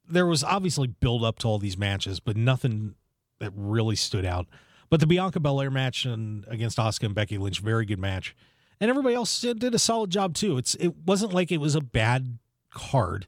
there 0.07 0.25
was 0.25 0.43
obviously 0.43 0.87
build 0.87 1.23
up 1.23 1.39
to 1.39 1.47
all 1.47 1.59
these 1.59 1.77
matches, 1.77 2.19
but 2.19 2.35
nothing 2.37 2.95
that 3.39 3.51
really 3.55 3.95
stood 3.95 4.25
out. 4.25 4.47
But 4.89 4.99
the 4.99 5.07
Bianca 5.07 5.39
Belair 5.39 5.71
match 5.71 6.05
and 6.05 6.45
against 6.47 6.77
Asuka 6.77 7.05
and 7.05 7.15
Becky 7.15 7.37
Lynch, 7.37 7.59
very 7.59 7.85
good 7.85 7.99
match, 7.99 8.35
and 8.79 8.89
everybody 8.89 9.15
else 9.15 9.41
did 9.41 9.73
a 9.73 9.79
solid 9.79 10.09
job 10.09 10.35
too. 10.35 10.57
It's 10.57 10.75
it 10.75 10.93
wasn't 11.05 11.33
like 11.33 11.51
it 11.51 11.59
was 11.59 11.73
a 11.75 11.81
bad 11.81 12.37
card, 12.69 13.27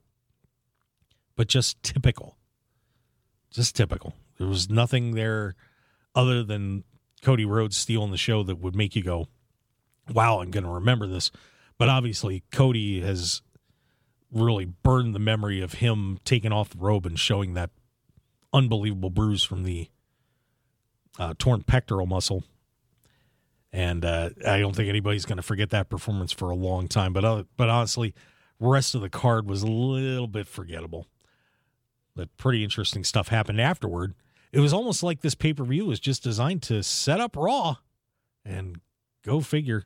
but 1.35 1.47
just 1.47 1.81
typical, 1.81 2.37
just 3.49 3.75
typical. 3.75 4.13
There 4.37 4.47
was 4.47 4.69
nothing 4.69 5.15
there 5.15 5.55
other 6.13 6.43
than 6.43 6.83
Cody 7.25 7.43
Rhodes 7.43 7.75
stealing 7.75 8.11
the 8.11 8.17
show 8.17 8.43
that 8.43 8.59
would 8.59 8.75
make 8.75 8.95
you 8.95 9.01
go, 9.01 9.25
wow, 10.13 10.41
I'm 10.41 10.51
going 10.51 10.63
to 10.63 10.69
remember 10.69 11.07
this. 11.07 11.31
But 11.79 11.89
obviously, 11.89 12.43
Cody 12.51 13.01
has 13.01 13.41
really 14.31 14.65
burned 14.65 15.15
the 15.15 15.19
memory 15.19 15.59
of 15.59 15.73
him 15.73 16.19
taking 16.23 16.51
off 16.51 16.69
the 16.69 16.77
robe 16.77 17.07
and 17.07 17.19
showing 17.19 17.55
that 17.55 17.71
unbelievable 18.53 19.09
bruise 19.09 19.43
from 19.43 19.63
the 19.63 19.89
uh, 21.17 21.33
torn 21.39 21.63
pectoral 21.63 22.05
muscle. 22.05 22.43
And 23.73 24.05
uh, 24.05 24.29
I 24.47 24.59
don't 24.59 24.75
think 24.75 24.87
anybody's 24.87 25.25
going 25.25 25.37
to 25.37 25.43
forget 25.43 25.71
that 25.71 25.89
performance 25.89 26.31
for 26.31 26.51
a 26.51 26.55
long 26.55 26.87
time. 26.87 27.11
But 27.11 27.25
uh, 27.25 27.43
but 27.57 27.69
honestly, 27.69 28.13
rest 28.59 28.93
of 28.93 29.01
the 29.01 29.09
card 29.09 29.49
was 29.49 29.63
a 29.63 29.67
little 29.67 30.27
bit 30.27 30.47
forgettable. 30.47 31.07
But 32.15 32.37
pretty 32.37 32.63
interesting 32.63 33.03
stuff 33.03 33.29
happened 33.29 33.59
afterward 33.59 34.13
it 34.55 34.61
was 34.61 34.71
almost 34.71 35.03
like 35.03 35.19
this 35.19 35.35
pay 35.35 35.53
per 35.53 35.65
view 35.65 35.85
was 35.85 35.99
just 35.99 36.23
designed 36.23 36.63
to 36.63 36.81
set 36.81 37.19
up 37.19 37.35
Raw, 37.35 37.75
and 38.45 38.79
go 39.21 39.41
figure. 39.41 39.79
It 39.79 39.85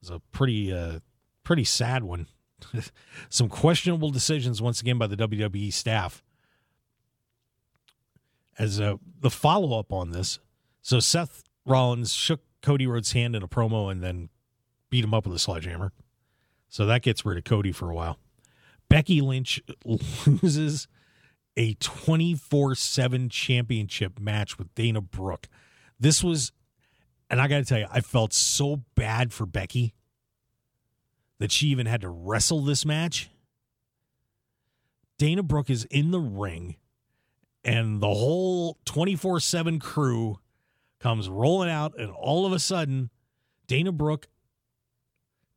was 0.00 0.10
a 0.10 0.20
pretty 0.30 0.72
uh, 0.72 1.00
pretty 1.42 1.64
sad 1.64 2.04
one. 2.04 2.28
Some 3.28 3.48
questionable 3.48 4.10
decisions 4.10 4.62
once 4.62 4.80
again 4.80 4.96
by 4.96 5.08
the 5.08 5.16
WWE 5.16 5.72
staff. 5.72 6.22
As 8.56 8.78
a, 8.78 9.00
the 9.18 9.30
follow 9.30 9.76
up 9.76 9.92
on 9.92 10.12
this, 10.12 10.38
so 10.80 11.00
Seth 11.00 11.42
Rollins 11.66 12.12
shook 12.12 12.42
Cody 12.62 12.86
Rhodes' 12.86 13.10
hand 13.10 13.34
in 13.34 13.42
a 13.42 13.48
promo 13.48 13.90
and 13.90 14.04
then 14.04 14.28
beat 14.88 15.02
him 15.02 15.12
up 15.12 15.26
with 15.26 15.34
a 15.34 15.40
sledgehammer. 15.40 15.90
So 16.68 16.86
that 16.86 17.02
gets 17.02 17.24
rid 17.24 17.38
of 17.38 17.42
Cody 17.42 17.72
for 17.72 17.90
a 17.90 17.94
while. 17.94 18.20
Becky 18.88 19.20
Lynch 19.20 19.60
loses 19.84 20.86
a 21.56 21.74
24 21.74 22.74
7 22.74 23.28
championship 23.28 24.18
match 24.18 24.58
with 24.58 24.74
Dana 24.74 25.00
Brooke. 25.00 25.48
This 25.98 26.22
was, 26.22 26.52
and 27.30 27.40
I 27.40 27.48
got 27.48 27.58
to 27.58 27.64
tell 27.64 27.78
you, 27.78 27.86
I 27.90 28.00
felt 28.00 28.32
so 28.32 28.82
bad 28.94 29.32
for 29.32 29.46
Becky 29.46 29.94
that 31.38 31.52
she 31.52 31.68
even 31.68 31.86
had 31.86 32.00
to 32.02 32.08
wrestle 32.08 32.62
this 32.62 32.84
match. 32.84 33.30
Dana 35.18 35.42
Brooke 35.42 35.70
is 35.70 35.84
in 35.84 36.10
the 36.10 36.20
ring, 36.20 36.76
and 37.64 38.00
the 38.00 38.08
whole 38.08 38.78
24 38.84 39.40
7 39.40 39.78
crew 39.78 40.38
comes 40.98 41.28
rolling 41.28 41.70
out, 41.70 41.98
and 41.98 42.10
all 42.10 42.46
of 42.46 42.52
a 42.52 42.58
sudden, 42.58 43.10
Dana 43.66 43.92
Brooke 43.92 44.26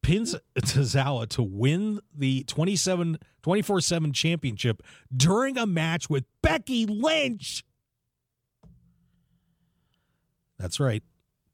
pins 0.02 0.36
Tozawa 0.58 1.28
to 1.30 1.44
win 1.44 2.00
the 2.16 2.44
27 2.46 3.18
24/7 3.44 4.14
championship 4.14 4.82
during 5.16 5.58
a 5.58 5.66
match 5.66 6.10
with 6.10 6.26
Becky 6.42 6.86
Lynch. 6.86 7.64
That's 10.58 10.80
right. 10.80 11.04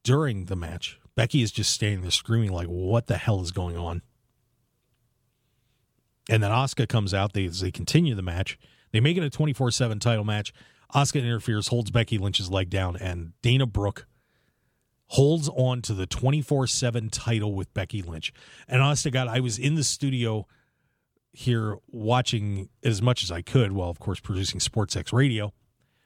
During 0.03 0.45
the 0.45 0.55
match, 0.55 0.99
Becky 1.15 1.41
is 1.41 1.51
just 1.51 1.71
standing 1.71 2.01
there 2.01 2.11
screaming 2.11 2.51
like 2.51 2.67
what 2.67 3.07
the 3.07 3.17
hell 3.17 3.41
is 3.41 3.51
going 3.51 3.77
on? 3.77 4.01
And 6.29 6.41
then 6.41 6.51
Asuka 6.51 6.87
comes 6.87 7.13
out, 7.13 7.33
they 7.33 7.47
they 7.47 7.71
continue 7.71 8.15
the 8.15 8.21
match. 8.21 8.57
They 8.91 8.99
make 8.99 9.17
it 9.17 9.23
a 9.23 9.29
24/7 9.29 9.99
title 9.99 10.23
match. 10.23 10.53
Asuka 10.93 11.21
interferes, 11.21 11.69
holds 11.69 11.91
Becky 11.91 12.17
Lynch's 12.17 12.51
leg 12.51 12.69
down 12.69 12.95
and 12.97 13.33
Dana 13.41 13.65
Brooke 13.65 14.05
holds 15.07 15.49
on 15.49 15.81
to 15.83 15.93
the 15.93 16.05
24 16.05 16.67
7 16.67 17.09
title 17.09 17.53
with 17.53 17.73
Becky 17.73 18.01
Lynch. 18.01 18.33
And 18.67 18.81
honest 18.81 19.03
to 19.03 19.11
God, 19.11 19.27
I 19.27 19.39
was 19.39 19.57
in 19.57 19.75
the 19.75 19.83
studio 19.83 20.47
here 21.31 21.77
watching 21.87 22.69
as 22.83 23.01
much 23.01 23.23
as 23.23 23.31
I 23.31 23.41
could 23.41 23.71
while, 23.71 23.89
of 23.89 23.99
course, 23.99 24.19
producing 24.19 24.59
Sports 24.59 24.95
X 24.95 25.11
Radio, 25.11 25.51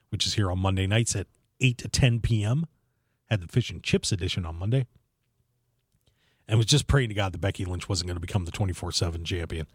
which 0.10 0.26
is 0.26 0.36
here 0.36 0.50
on 0.50 0.60
Monday 0.60 0.88
nights 0.88 1.16
at 1.16 1.28
8 1.60 1.78
to 1.80 1.88
10 1.90 2.22
p.m. 2.22 2.66
Had 3.30 3.42
the 3.42 3.48
Fish 3.48 3.70
and 3.70 3.84
Chips 3.84 4.12
edition 4.12 4.46
on 4.46 4.56
Monday. 4.56 4.86
And 6.48 6.58
was 6.58 6.66
just 6.66 6.88
praying 6.88 7.10
to 7.10 7.16
God 7.16 7.34
that 7.34 7.42
Becky 7.42 7.66
Lynch 7.66 7.90
wasn't 7.90 8.08
going 8.08 8.16
to 8.16 8.22
become 8.22 8.46
the 8.46 8.52
24 8.52 8.94
7 8.94 9.26
champion. 9.26 9.68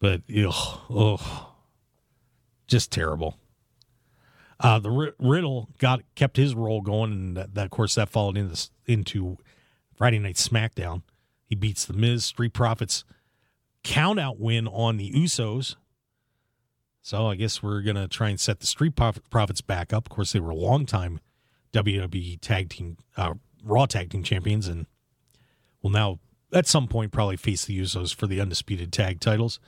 But, 0.00 0.22
ugh, 0.34 0.80
ugh, 0.88 1.46
just 2.66 2.90
terrible. 2.90 3.36
Uh, 4.60 4.78
the 4.78 4.90
R- 4.90 5.14
Riddle 5.18 5.68
got 5.78 6.02
kept 6.14 6.36
his 6.36 6.54
role 6.54 6.80
going, 6.80 7.12
and 7.12 7.36
that, 7.36 7.54
that, 7.54 7.64
of 7.66 7.70
course 7.70 7.94
that 7.94 8.08
followed 8.08 8.36
into 8.36 8.68
into 8.86 9.38
Friday 9.96 10.18
Night 10.18 10.36
SmackDown. 10.36 11.02
He 11.44 11.54
beats 11.54 11.84
the 11.84 11.92
Miz. 11.92 12.24
Street 12.24 12.52
Profits 12.52 13.04
count 13.84 14.18
out 14.18 14.40
win 14.40 14.66
on 14.66 14.96
the 14.96 15.10
Usos. 15.12 15.76
So 17.02 17.28
I 17.28 17.36
guess 17.36 17.62
we're 17.62 17.82
gonna 17.82 18.08
try 18.08 18.28
and 18.30 18.40
set 18.40 18.60
the 18.60 18.66
Street 18.66 18.96
Profits 18.96 19.60
back 19.60 19.92
up. 19.92 20.06
Of 20.06 20.10
course, 20.10 20.32
they 20.32 20.40
were 20.40 20.50
a 20.50 20.56
long 20.56 20.86
time 20.86 21.20
WWE 21.72 22.40
tag 22.40 22.70
team, 22.70 22.96
uh, 23.16 23.34
Raw 23.64 23.86
tag 23.86 24.10
team 24.10 24.22
champions, 24.22 24.66
and 24.66 24.86
will 25.82 25.90
now 25.90 26.18
at 26.52 26.66
some 26.66 26.88
point 26.88 27.12
probably 27.12 27.36
face 27.36 27.64
the 27.64 27.78
Usos 27.78 28.14
for 28.14 28.26
the 28.26 28.40
undisputed 28.40 28.92
tag 28.92 29.20
titles. 29.20 29.60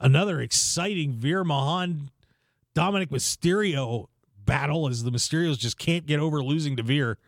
Another 0.00 0.40
exciting 0.40 1.12
Veer 1.12 1.44
Mahaan 1.44 2.08
Dominik 2.74 3.08
Mysterio 3.08 4.08
battle 4.44 4.88
as 4.88 5.02
the 5.02 5.10
Mysterios 5.10 5.58
just 5.58 5.78
can't 5.78 6.06
get 6.06 6.20
over 6.20 6.42
losing 6.42 6.76
to 6.76 6.82
Veer. 6.82 7.18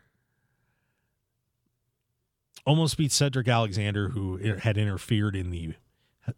Almost 2.64 2.96
beat 2.96 3.12
Cedric 3.12 3.46
Alexander, 3.46 4.08
who 4.08 4.36
had 4.36 4.76
interfered 4.76 5.36
in 5.36 5.50
the 5.50 5.74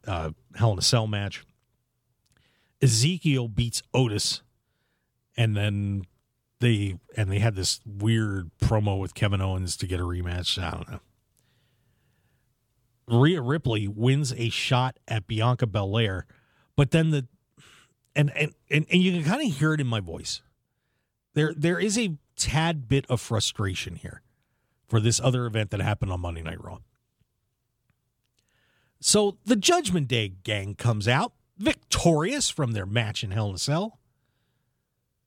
uh, 0.07 0.31
Hell 0.57 0.73
in 0.73 0.79
a 0.79 0.83
Cell 0.83 1.07
match. 1.07 1.45
Ezekiel 2.83 3.49
beats 3.49 3.83
Otis, 3.95 4.43
and 5.37 5.57
then 5.57 6.05
they 6.61 6.99
and 7.17 7.31
they 7.31 7.39
had 7.39 7.55
this 7.55 7.81
weird 7.87 8.51
promo 8.61 9.01
with 9.01 9.15
Kevin 9.15 9.41
Owens 9.41 9.77
to 9.79 9.87
get 9.87 10.01
a 10.01 10.05
rematch. 10.05 10.63
I 10.63 10.71
don't 10.71 10.91
know. 10.91 11.01
Rhea 13.09 13.41
Ripley 13.41 13.89
wins 13.89 14.33
a 14.37 14.51
shot 14.51 14.99
at 15.09 15.27
Bianca 15.27 15.67
Belair, 15.67 16.27
but 16.77 16.91
then 16.91 17.11
the 17.11 17.27
and 18.15 18.31
and 18.37 18.53
and, 18.71 18.87
and 18.91 19.03
you 19.03 19.13
can 19.13 19.25
kind 19.25 19.49
of 19.49 19.57
hear 19.57 19.73
it 19.73 19.81
in 19.81 19.87
my 19.87 20.01
voice. 20.01 20.43
There 21.39 21.55
there 21.57 21.79
is 21.79 21.97
a 21.97 22.17
tad 22.35 22.89
bit 22.89 23.07
of 23.09 23.21
frustration 23.21 23.95
here 23.95 24.23
for 24.89 24.99
this 24.99 25.21
other 25.21 25.47
event 25.47 25.71
that 25.71 25.81
happened 25.81 26.11
on 26.11 26.19
Monday 26.19 26.43
Night 26.43 26.61
Raw. 26.61 26.79
So 28.99 29.39
the 29.45 29.55
Judgment 29.55 30.09
Day 30.09 30.31
gang 30.43 30.75
comes 30.75 31.07
out 31.07 31.35
victorious 31.57 32.51
from 32.51 32.73
their 32.73 32.87
match 32.87 33.23
in 33.23 33.31
Hell 33.31 33.51
in 33.51 33.55
a 33.55 33.59
Cell. 33.59 34.01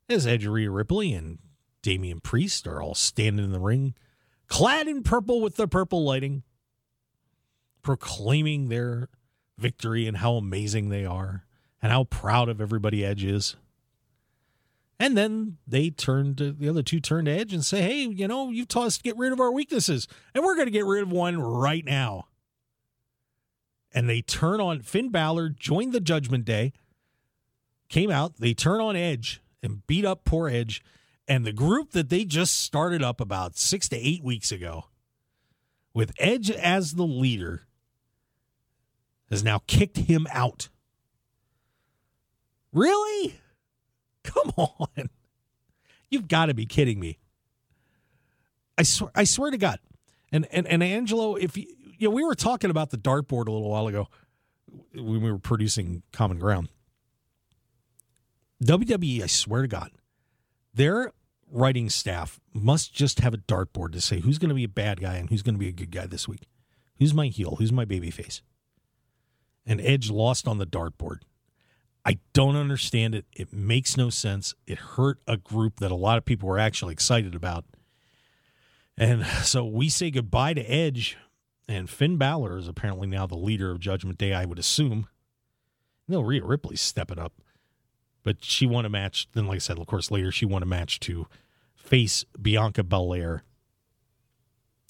As 0.10 0.28
Edge 0.28 0.46
Rhea 0.46 0.70
Ripley 0.70 1.14
and 1.14 1.40
Damian 1.82 2.20
Priest 2.20 2.68
are 2.68 2.82
all 2.82 2.94
standing 2.94 3.46
in 3.46 3.54
the 3.54 3.60
ring, 3.62 3.96
clad 4.48 4.90
in 4.90 5.04
purple 5.04 5.40
with 5.40 5.56
the 5.56 5.66
purple 5.66 6.04
lighting 6.04 6.44
proclaiming 7.84 8.68
their 8.68 9.08
victory 9.58 10.08
and 10.08 10.18
how 10.18 10.34
amazing 10.34 10.90
they 10.90 11.06
are 11.06 11.46
and 11.82 11.90
how 11.90 12.04
proud 12.04 12.50
of 12.50 12.60
everybody 12.60 13.06
Edge 13.06 13.24
is. 13.24 13.56
And 15.02 15.18
then 15.18 15.58
they 15.66 15.90
turned 15.90 16.38
the 16.38 16.70
other 16.70 16.84
two 16.84 17.00
turned 17.00 17.28
Edge 17.28 17.54
and 17.54 17.66
say, 17.66 17.82
Hey, 17.82 18.04
you 18.04 18.28
know, 18.28 18.52
you've 18.52 18.68
taught 18.68 18.86
us 18.86 18.98
to 18.98 19.04
get 19.04 19.18
rid 19.18 19.34
of 19.34 19.40
our 19.40 19.52
weaknesses, 19.52 20.08
and 20.36 20.44
we're 20.44 20.54
going 20.54 20.68
to 20.68 20.72
get 20.72 20.86
rid 20.86 21.02
of 21.02 21.12
one 21.12 21.42
right 21.42 21.84
now. 21.84 22.28
And 23.92 24.08
they 24.08 24.22
turn 24.22 24.62
on 24.62 24.82
Finn 24.82 25.10
Balor, 25.10 25.50
joined 25.50 25.94
the 25.94 26.02
Judgment 26.02 26.46
Day, 26.46 26.72
came 27.90 28.12
out, 28.12 28.38
they 28.38 28.54
turn 28.54 28.80
on 28.80 28.96
Edge 28.96 29.42
and 29.64 29.86
beat 29.88 30.06
up 30.06 30.24
poor 30.24 30.48
Edge. 30.48 30.84
And 31.28 31.46
the 31.46 31.52
group 31.52 31.94
that 31.94 32.10
they 32.10 32.24
just 32.24 32.62
started 32.62 33.02
up 33.02 33.20
about 33.20 33.58
six 33.58 33.90
to 33.90 33.98
eight 33.98 34.24
weeks 34.24 34.52
ago, 34.52 34.84
with 35.96 36.14
Edge 36.20 36.52
as 36.52 36.94
the 36.94 37.08
leader, 37.08 37.66
has 39.32 39.44
now 39.44 39.64
kicked 39.66 39.98
him 39.98 40.28
out. 40.32 40.70
Really? 42.72 43.41
Come 44.24 44.50
on. 44.58 45.10
You've 46.10 46.28
got 46.28 46.48
to 46.48 46.54
be 46.54 46.66
kidding 46.66 47.00
me. 47.00 47.20
I 48.78 48.84
swear 48.84 49.12
I 49.16 49.24
swear 49.24 49.52
to 49.52 49.58
God. 49.58 49.80
And 50.32 50.48
and 50.52 50.68
and 50.68 50.82
Angelo, 50.82 51.36
if 51.36 51.58
you, 51.58 51.66
you 51.98 52.10
know, 52.10 52.16
we 52.16 52.24
were 52.24 52.36
talking 52.36 52.70
about 52.70 52.90
the 52.90 52.98
dartboard 52.98 53.48
a 53.48 53.52
little 53.52 53.70
while 53.70 53.88
ago 53.88 54.08
when 54.94 55.22
we 55.22 55.32
were 55.32 55.40
producing 55.40 56.04
Common 56.12 56.40
Ground. 56.40 56.70
WWE, 58.64 59.24
I 59.24 59.28
swear 59.28 59.64
to 59.64 59.68
God, 59.68 59.92
their 60.74 61.12
writing 61.50 61.90
staff 61.90 62.40
must 62.54 62.94
just 62.94 63.20
have 63.20 63.34
a 63.34 63.38
dartboard 63.38 63.92
to 63.94 64.02
say 64.02 64.20
who's 64.20 64.38
going 64.38 64.50
to 64.50 64.56
be 64.56 64.64
a 64.64 64.70
bad 64.70 65.02
guy 65.02 65.16
and 65.16 65.30
who's 65.30 65.42
going 65.42 65.56
to 65.56 65.60
be 65.60 65.68
a 65.68 65.74
good 65.74 65.92
guy 65.92 66.06
this 66.06 66.28
week. 66.28 66.48
Who's 67.00 67.14
my 67.14 67.28
heel? 67.28 67.56
Who's 67.58 67.72
my 67.72 67.86
baby 67.86 68.12
face? 68.12 68.42
and 69.66 69.80
Edge 69.82 70.10
lost 70.10 70.48
on 70.48 70.58
the 70.58 70.66
dartboard. 70.66 71.20
I 72.06 72.18
don't 72.34 72.56
understand 72.56 73.14
it. 73.14 73.26
It 73.36 73.54
makes 73.54 73.96
no 73.96 74.10
sense. 74.10 74.56
It 74.66 74.78
hurt 74.78 75.20
a 75.28 75.38
group 75.38 75.80
that 75.80 75.92
a 75.92 75.96
lot 75.96 76.18
of 76.18 76.26
people 76.26 76.50
were 76.50 76.60
actually 76.60 76.94
excited 76.94 77.36
about. 77.36 77.66
And 78.98 79.26
so 79.44 79.66
we 79.66 79.90
say 79.90 80.10
goodbye 80.12 80.54
to 80.56 80.62
Edge, 80.62 81.18
and 81.68 81.90
Finn 81.90 82.18
Balor 82.18 82.58
is 82.58 82.68
apparently 82.68 83.08
now 83.08 83.28
the 83.28 83.36
leader 83.36 83.72
of 83.72 83.80
Judgment 83.80 84.18
Day, 84.18 84.34
I 84.34 84.46
would 84.46 84.60
assume. 84.60 85.08
No, 86.08 86.22
Rhea 86.22 86.44
Ripley's 86.44 86.82
stepping 86.82 87.20
up. 87.20 87.34
But 88.24 88.44
she 88.44 88.68
won 88.68 88.86
a 88.86 88.90
match. 88.90 89.28
Then, 89.34 89.48
like 89.48 89.56
I 89.56 89.60
said, 89.60 89.80
of 89.80 89.88
course, 89.88 90.12
later 90.12 90.32
she 90.32 90.46
won 90.46 90.62
a 90.62 90.68
match 90.68 91.00
to 91.02 91.28
face 91.76 92.26
Bianca 92.40 92.84
Belair 92.84 93.44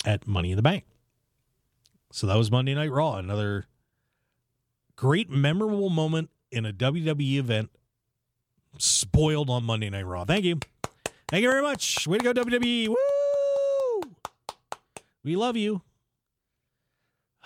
at 0.05 0.27
Money 0.27 0.51
in 0.51 0.57
the 0.57 0.61
Bank. 0.61 0.85
So 2.11 2.27
that 2.27 2.37
was 2.37 2.51
Monday 2.51 2.73
Night 2.73 2.91
Raw. 2.91 3.15
Another 3.15 3.67
great 4.95 5.29
memorable 5.29 5.89
moment 5.89 6.29
in 6.51 6.65
a 6.65 6.73
WWE 6.73 7.37
event 7.37 7.69
spoiled 8.77 9.49
on 9.49 9.63
Monday 9.63 9.89
Night 9.89 10.05
Raw. 10.05 10.25
Thank 10.25 10.45
you. 10.45 10.59
Thank 11.27 11.43
you 11.43 11.49
very 11.49 11.61
much. 11.61 12.07
Way 12.07 12.17
to 12.17 12.33
go, 12.33 12.43
WWE. 12.43 12.89
Woo! 12.89 14.01
We 15.23 15.35
love 15.35 15.55
you. 15.55 15.81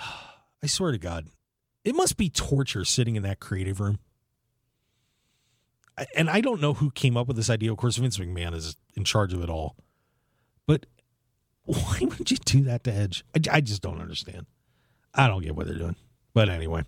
I 0.63 0.67
swear 0.67 0.91
to 0.91 0.97
God, 0.97 1.27
it 1.83 1.95
must 1.95 2.17
be 2.17 2.29
torture 2.29 2.83
sitting 2.83 3.15
in 3.15 3.23
that 3.23 3.39
creative 3.39 3.79
room. 3.79 3.99
And 6.15 6.29
I 6.29 6.41
don't 6.41 6.59
know 6.59 6.73
who 6.73 6.91
came 6.91 7.15
up 7.15 7.27
with 7.27 7.37
this 7.37 7.49
idea. 7.49 7.71
Of 7.71 7.77
course, 7.77 7.95
Vince 7.95 8.17
McMahon 8.17 8.53
is 8.53 8.75
in 8.95 9.05
charge 9.05 9.33
of 9.33 9.41
it 9.41 9.49
all. 9.49 9.77
But 10.67 10.87
why 11.63 11.99
would 12.01 12.29
you 12.31 12.37
do 12.37 12.63
that 12.63 12.83
to 12.83 12.93
Edge? 12.93 13.23
I, 13.35 13.57
I 13.57 13.61
just 13.61 13.81
don't 13.81 14.01
understand. 14.01 14.45
I 15.13 15.27
don't 15.27 15.41
get 15.41 15.55
what 15.55 15.67
they're 15.67 15.77
doing. 15.77 15.95
But 16.33 16.49
anyway. 16.49 16.83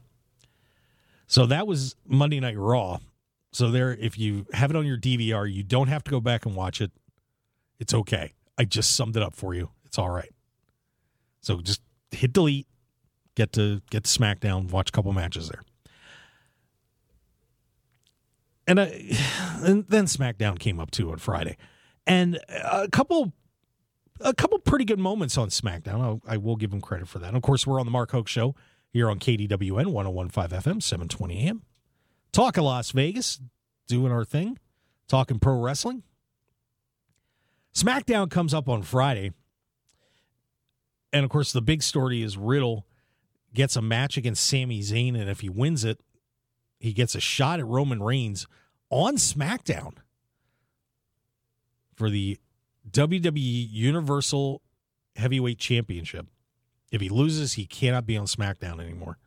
So 1.27 1.45
that 1.45 1.67
was 1.67 1.95
Monday 2.05 2.39
Night 2.39 2.57
Raw. 2.57 2.99
So 3.51 3.69
there, 3.69 3.93
if 3.93 4.17
you 4.17 4.45
have 4.53 4.69
it 4.71 4.77
on 4.77 4.85
your 4.85 4.97
DVR, 4.97 5.51
you 5.51 5.63
don't 5.63 5.87
have 5.87 6.03
to 6.05 6.11
go 6.11 6.19
back 6.19 6.45
and 6.45 6.55
watch 6.55 6.81
it. 6.81 6.91
It's 7.79 7.93
okay. 7.93 8.33
I 8.57 8.65
just 8.65 8.95
summed 8.95 9.15
it 9.15 9.23
up 9.23 9.35
for 9.35 9.53
you. 9.53 9.69
It's 9.85 9.97
all 9.97 10.09
right. 10.09 10.33
So 11.41 11.61
just 11.61 11.81
hit 12.11 12.33
delete, 12.33 12.67
get 13.35 13.51
to 13.53 13.81
get 13.89 14.05
to 14.05 14.19
SmackDown, 14.19 14.71
watch 14.71 14.89
a 14.89 14.91
couple 14.91 15.11
matches 15.13 15.49
there. 15.49 15.63
And, 18.65 18.81
I, 18.81 18.85
and 19.63 19.85
then 19.87 20.05
SmackDown 20.05 20.59
came 20.59 20.79
up 20.79 20.91
too 20.91 21.11
on 21.11 21.17
Friday, 21.17 21.57
and 22.05 22.39
a 22.49 22.87
couple 22.89 23.33
a 24.21 24.33
couple 24.33 24.57
pretty 24.59 24.85
good 24.85 24.99
moments 24.99 25.37
on 25.37 25.49
SmackDown. 25.49 26.01
I'll, 26.01 26.21
I 26.27 26.37
will 26.37 26.55
give 26.55 26.71
them 26.71 26.81
credit 26.81 27.07
for 27.07 27.19
that. 27.19 27.27
And 27.27 27.37
of 27.37 27.43
course, 27.43 27.67
we're 27.67 27.79
on 27.79 27.85
the 27.85 27.91
Mark 27.91 28.11
Hoke 28.11 28.27
Show 28.27 28.55
here 28.91 29.09
on 29.09 29.19
KDWN 29.19 29.87
1015 29.87 30.59
FM, 30.59 30.81
720 30.81 31.47
AM. 31.47 31.61
Talk 32.31 32.57
of 32.57 32.65
Las 32.65 32.91
Vegas, 32.91 33.39
doing 33.87 34.11
our 34.11 34.25
thing, 34.25 34.57
talking 35.07 35.39
pro 35.39 35.59
wrestling. 35.59 36.03
SmackDown 37.73 38.29
comes 38.29 38.53
up 38.53 38.67
on 38.67 38.81
Friday. 38.81 39.33
And 41.13 41.23
of 41.23 41.29
course, 41.29 41.51
the 41.51 41.61
big 41.61 41.83
story 41.83 42.21
is 42.21 42.37
Riddle 42.37 42.85
gets 43.53 43.75
a 43.75 43.81
match 43.81 44.17
against 44.17 44.45
Sami 44.45 44.81
Zayn. 44.81 45.19
And 45.19 45.29
if 45.29 45.39
he 45.41 45.49
wins 45.49 45.83
it, 45.83 45.99
he 46.79 46.93
gets 46.93 47.15
a 47.15 47.19
shot 47.19 47.59
at 47.59 47.65
Roman 47.65 48.01
Reigns 48.01 48.45
on 48.89 49.15
SmackDown 49.15 49.93
for 51.95 52.09
the 52.09 52.37
WWE 52.89 53.67
Universal 53.69 54.61
Heavyweight 55.15 55.59
Championship. 55.59 56.27
If 56.91 57.01
he 57.01 57.09
loses, 57.09 57.53
he 57.53 57.65
cannot 57.65 58.05
be 58.05 58.17
on 58.17 58.25
SmackDown 58.25 58.81
anymore. 58.81 59.17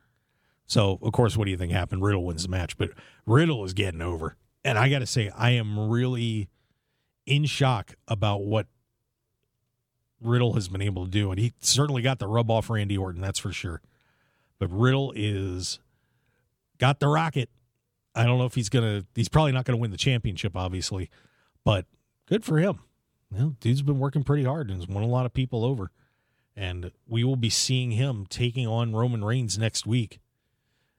So, 0.67 0.99
of 1.03 1.13
course, 1.13 1.37
what 1.37 1.47
do 1.47 1.51
you 1.51 1.57
think 1.57 1.73
happened? 1.73 2.03
Riddle 2.03 2.25
wins 2.25 2.45
the 2.45 2.49
match, 2.49 2.77
but 2.79 2.91
Riddle 3.27 3.65
is 3.65 3.73
getting 3.75 4.01
over. 4.01 4.37
And 4.65 4.79
I 4.79 4.89
got 4.89 5.01
to 5.01 5.07
say, 5.07 5.31
I 5.37 5.51
am 5.51 5.89
really 5.89 6.49
in 7.27 7.45
shock 7.45 7.95
about 8.07 8.43
what 8.43 8.67
Riddle 10.21 10.55
has 10.55 10.69
been 10.69 10.83
able 10.83 11.05
to 11.07 11.11
do. 11.11 11.31
And 11.31 11.41
he 11.41 11.55
certainly 11.61 12.03
got 12.03 12.19
the 12.19 12.27
rub 12.27 12.51
off 12.51 12.71
Randy 12.71 12.97
Orton, 12.97 13.21
that's 13.21 13.39
for 13.39 13.53
sure. 13.53 13.81
But 14.59 14.71
Riddle 14.71 15.13
is 15.17 15.81
got 16.79 17.01
the 17.01 17.09
rocket. 17.09 17.51
I 18.15 18.25
don't 18.25 18.39
know 18.39 18.45
if 18.45 18.55
he's 18.55 18.69
going 18.69 18.85
to, 18.85 19.07
he's 19.15 19.29
probably 19.29 19.53
not 19.53 19.65
going 19.65 19.77
to 19.77 19.81
win 19.81 19.91
the 19.91 19.97
championship, 19.97 20.57
obviously, 20.57 21.11
but 21.65 21.87
good 22.27 22.45
for 22.45 22.59
him. 22.59 22.81
Know, 23.31 23.55
dude's 23.61 23.83
been 23.83 24.01
working 24.01 24.25
pretty 24.25 24.45
hard 24.45 24.71
and 24.71 24.81
has 24.81 24.89
won 24.89 25.05
a 25.05 25.09
lot 25.09 25.25
of 25.25 25.33
people 25.33 25.65
over. 25.65 25.93
And 26.61 26.91
we 27.09 27.25
will 27.25 27.37
be 27.37 27.49
seeing 27.49 27.93
him 27.93 28.27
taking 28.29 28.67
on 28.67 28.95
Roman 28.95 29.25
Reigns 29.25 29.57
next 29.57 29.87
week. 29.87 30.21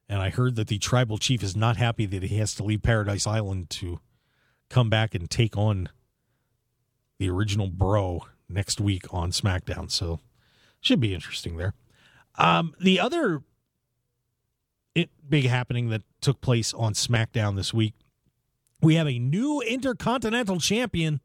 And 0.09 0.19
I 0.19 0.31
heard 0.31 0.55
that 0.55 0.69
the 0.69 0.79
tribal 0.79 1.19
chief 1.19 1.43
is 1.43 1.55
not 1.55 1.77
happy 1.77 2.07
that 2.07 2.23
he 2.23 2.37
has 2.37 2.55
to 2.55 2.63
leave 2.63 2.81
Paradise 2.81 3.27
Island 3.27 3.69
to 3.69 3.99
come 4.69 4.89
back 4.89 5.13
and 5.13 5.29
take 5.29 5.55
on 5.55 5.89
the 7.19 7.29
original 7.29 7.67
bro 7.67 8.25
next 8.49 8.81
week 8.81 9.05
on 9.11 9.29
SmackDown. 9.29 9.91
So 9.91 10.19
should 10.79 10.99
be 10.99 11.13
interesting 11.13 11.57
there. 11.57 11.75
Um, 12.39 12.73
the 12.79 12.99
other 12.99 13.43
it, 14.95 15.11
big 15.29 15.45
happening 15.45 15.89
that 15.89 16.01
took 16.21 16.41
place 16.41 16.73
on 16.73 16.93
SmackDown 16.93 17.55
this 17.55 17.71
week, 17.71 17.93
we 18.81 18.95
have 18.95 19.07
a 19.07 19.19
new 19.19 19.61
Intercontinental 19.61 20.59
Champion. 20.59 21.21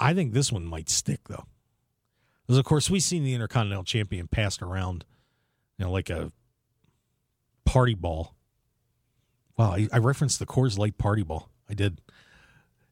I 0.00 0.14
think 0.14 0.32
this 0.32 0.50
one 0.50 0.64
might 0.64 0.88
stick 0.88 1.20
though, 1.28 1.44
because 2.46 2.58
of 2.58 2.64
course 2.64 2.90
we've 2.90 3.02
seen 3.02 3.24
the 3.24 3.34
Intercontinental 3.34 3.84
Champion 3.84 4.28
passed 4.28 4.62
around, 4.62 5.04
you 5.78 5.84
know, 5.84 5.92
like 5.92 6.10
a 6.10 6.32
party 7.64 7.94
ball. 7.94 8.34
Wow, 9.56 9.72
I, 9.72 9.88
I 9.92 9.98
referenced 9.98 10.38
the 10.38 10.46
Coors 10.46 10.78
Light 10.78 10.98
party 10.98 11.22
ball. 11.22 11.50
I 11.68 11.74
did. 11.74 12.00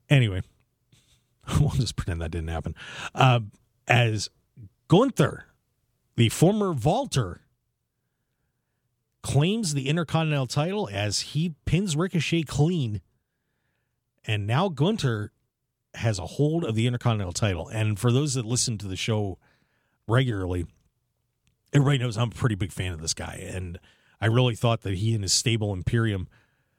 Anyway, 0.08 0.42
we'll 1.60 1.70
just 1.70 1.96
pretend 1.96 2.20
that 2.20 2.30
didn't 2.30 2.48
happen. 2.48 2.74
Uh, 3.14 3.40
as 3.88 4.28
Gunther, 4.88 5.46
the 6.16 6.28
former 6.28 6.72
Walter, 6.72 7.40
claims 9.22 9.74
the 9.74 9.88
Intercontinental 9.88 10.46
title 10.46 10.88
as 10.92 11.20
he 11.20 11.54
pins 11.64 11.96
Ricochet 11.96 12.42
clean. 12.42 13.00
And 14.24 14.46
now 14.46 14.68
Gunther 14.68 15.32
has 15.94 16.18
a 16.18 16.26
hold 16.26 16.64
of 16.64 16.74
the 16.74 16.86
Intercontinental 16.86 17.32
title. 17.32 17.68
And 17.68 17.98
for 17.98 18.10
those 18.10 18.34
that 18.34 18.44
listen 18.44 18.78
to 18.78 18.88
the 18.88 18.96
show 18.96 19.38
regularly, 20.06 20.66
everybody 21.72 21.98
knows 21.98 22.16
I'm 22.16 22.28
a 22.28 22.34
pretty 22.34 22.54
big 22.54 22.72
fan 22.72 22.92
of 22.92 23.00
this 23.00 23.14
guy. 23.14 23.46
And 23.52 23.78
I 24.20 24.26
really 24.26 24.54
thought 24.54 24.82
that 24.82 24.94
he 24.94 25.14
and 25.14 25.22
his 25.22 25.32
stable 25.32 25.72
Imperium 25.72 26.28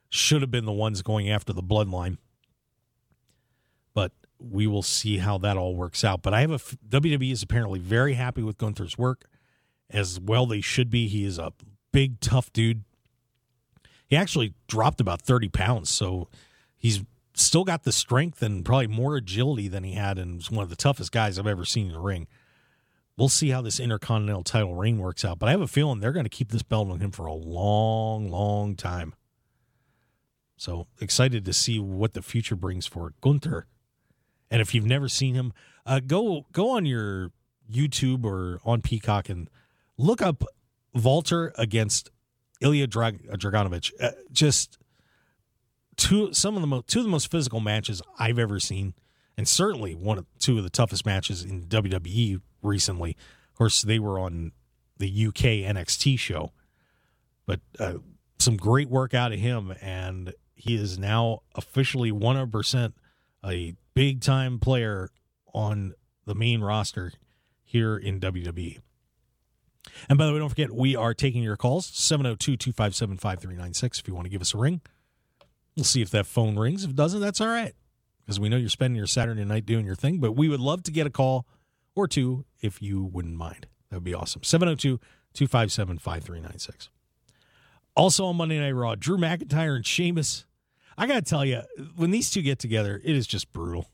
should 0.09 0.41
have 0.41 0.51
been 0.51 0.65
the 0.65 0.71
ones 0.71 1.01
going 1.01 1.29
after 1.29 1.53
the 1.53 1.63
bloodline. 1.63 2.17
But 3.93 4.11
we 4.39 4.67
will 4.67 4.83
see 4.83 5.17
how 5.17 5.37
that 5.39 5.57
all 5.57 5.75
works 5.75 6.03
out. 6.03 6.21
But 6.21 6.33
I 6.33 6.41
have 6.41 6.51
a 6.51 6.57
WWE 6.57 7.31
is 7.31 7.43
apparently 7.43 7.79
very 7.79 8.13
happy 8.13 8.43
with 8.43 8.57
Gunther's 8.57 8.97
work, 8.97 9.25
as 9.89 10.19
well 10.19 10.45
they 10.45 10.61
should 10.61 10.89
be. 10.89 11.07
He 11.07 11.25
is 11.25 11.37
a 11.37 11.53
big, 11.91 12.19
tough 12.19 12.51
dude. 12.51 12.83
He 14.07 14.15
actually 14.15 14.53
dropped 14.67 15.01
about 15.01 15.21
30 15.21 15.49
pounds, 15.49 15.89
so 15.89 16.27
he's 16.77 17.03
still 17.35 17.63
got 17.63 17.83
the 17.83 17.91
strength 17.91 18.41
and 18.41 18.63
probably 18.63 18.87
more 18.87 19.15
agility 19.15 19.67
than 19.67 19.83
he 19.83 19.93
had, 19.93 20.17
and 20.17 20.39
is 20.39 20.51
one 20.51 20.63
of 20.63 20.69
the 20.69 20.75
toughest 20.75 21.11
guys 21.11 21.37
I've 21.37 21.47
ever 21.47 21.65
seen 21.65 21.87
in 21.87 21.93
the 21.93 21.99
ring. 21.99 22.27
We'll 23.17 23.29
see 23.29 23.49
how 23.49 23.61
this 23.61 23.79
Intercontinental 23.79 24.43
title 24.43 24.75
reign 24.75 24.97
works 24.97 25.23
out, 25.23 25.37
but 25.37 25.47
I 25.47 25.51
have 25.51 25.61
a 25.61 25.67
feeling 25.67 25.99
they're 25.99 26.11
going 26.11 26.25
to 26.25 26.29
keep 26.29 26.51
this 26.51 26.63
belt 26.63 26.89
on 26.89 26.99
him 26.99 27.11
for 27.11 27.25
a 27.25 27.33
long, 27.33 28.29
long 28.29 28.75
time. 28.75 29.13
So 30.57 30.87
excited 30.99 31.45
to 31.45 31.53
see 31.53 31.77
what 31.79 32.13
the 32.13 32.21
future 32.21 32.55
brings 32.55 32.87
for 32.87 33.13
Gunther. 33.21 33.67
And 34.49 34.61
if 34.61 34.73
you've 34.73 34.85
never 34.85 35.09
seen 35.09 35.35
him, 35.35 35.53
uh, 35.85 35.99
go 35.99 36.45
go 36.51 36.69
on 36.69 36.85
your 36.85 37.31
YouTube 37.71 38.23
or 38.23 38.59
on 38.63 38.81
Peacock 38.81 39.29
and 39.29 39.49
look 39.97 40.21
up 40.21 40.43
Walter 40.93 41.53
against 41.57 42.11
Ilya 42.61 42.87
Drag- 42.87 43.27
Dragovich. 43.31 43.91
Uh, 43.99 44.11
just 44.31 44.77
two 45.97 46.33
some 46.33 46.55
of 46.55 46.61
the 46.61 46.67
most 46.67 46.87
two 46.87 46.99
of 46.99 47.05
the 47.05 47.11
most 47.11 47.29
physical 47.29 47.59
matches 47.59 48.01
I've 48.17 48.39
ever 48.39 48.59
seen, 48.59 48.93
and 49.37 49.47
certainly 49.47 49.95
one 49.95 50.17
of 50.17 50.25
two 50.39 50.57
of 50.57 50.63
the 50.63 50.69
toughest 50.69 51.05
matches 51.05 51.43
in 51.43 51.63
WWE 51.63 52.41
recently. 52.61 53.17
Of 53.51 53.57
course, 53.57 53.81
they 53.81 53.99
were 53.99 54.19
on 54.19 54.51
the 54.97 55.27
UK 55.27 55.65
NXT 55.75 56.17
show, 56.17 56.51
but 57.45 57.59
uh, 57.79 57.95
some 58.39 58.57
great 58.57 58.89
work 58.89 59.13
out 59.13 59.31
of 59.31 59.39
him, 59.39 59.73
and 59.81 60.33
he 60.55 60.75
is 60.75 60.97
now 60.97 61.41
officially 61.55 62.11
one 62.11 62.35
hundred 62.35 62.51
percent 62.51 62.95
a 63.45 63.75
big 63.93 64.21
time 64.21 64.59
player 64.59 65.09
on 65.53 65.93
the 66.25 66.35
main 66.35 66.61
roster 66.61 67.11
here 67.63 67.97
in 67.97 68.19
WWE. 68.19 68.79
And 70.07 70.17
by 70.17 70.25
the 70.25 70.33
way, 70.33 70.39
don't 70.39 70.49
forget, 70.49 70.71
we 70.71 70.95
are 70.95 71.13
taking 71.13 71.43
your 71.43 71.57
calls 71.57 71.85
702 71.87 72.55
257 72.57 73.17
5396 73.17 73.99
if 73.99 74.07
you 74.07 74.15
want 74.15 74.25
to 74.25 74.29
give 74.29 74.41
us 74.41 74.53
a 74.53 74.57
ring. 74.57 74.81
We'll 75.75 75.83
see 75.85 76.01
if 76.01 76.11
that 76.11 76.25
phone 76.25 76.57
rings. 76.57 76.83
If 76.83 76.91
it 76.91 76.95
doesn't, 76.95 77.21
that's 77.21 77.41
all 77.41 77.47
right 77.47 77.73
because 78.23 78.39
we 78.39 78.49
know 78.49 78.57
you're 78.57 78.69
spending 78.69 78.97
your 78.97 79.07
Saturday 79.07 79.43
night 79.43 79.65
doing 79.65 79.85
your 79.85 79.95
thing, 79.95 80.19
but 80.19 80.33
we 80.33 80.47
would 80.47 80.59
love 80.59 80.83
to 80.83 80.91
get 80.91 81.05
a 81.05 81.09
call 81.09 81.45
or 81.95 82.07
two 82.07 82.45
if 82.61 82.81
you 82.81 83.03
wouldn't 83.03 83.35
mind. 83.35 83.67
That 83.89 83.97
would 83.97 84.03
be 84.03 84.13
awesome. 84.13 84.43
702 84.43 84.99
257 85.33 85.99
5396. 85.99 86.89
Also 87.95 88.25
on 88.25 88.37
Monday 88.37 88.59
Night 88.59 88.71
Raw, 88.71 88.95
Drew 88.95 89.17
McIntyre 89.17 89.75
and 89.75 89.85
Sheamus. 89.85 90.45
I 90.97 91.05
got 91.07 91.15
to 91.15 91.21
tell 91.21 91.43
you, 91.43 91.61
when 91.95 92.11
these 92.11 92.29
two 92.29 92.41
get 92.41 92.59
together, 92.59 93.01
it 93.03 93.15
is 93.15 93.27
just 93.27 93.51
brutal. 93.51 93.89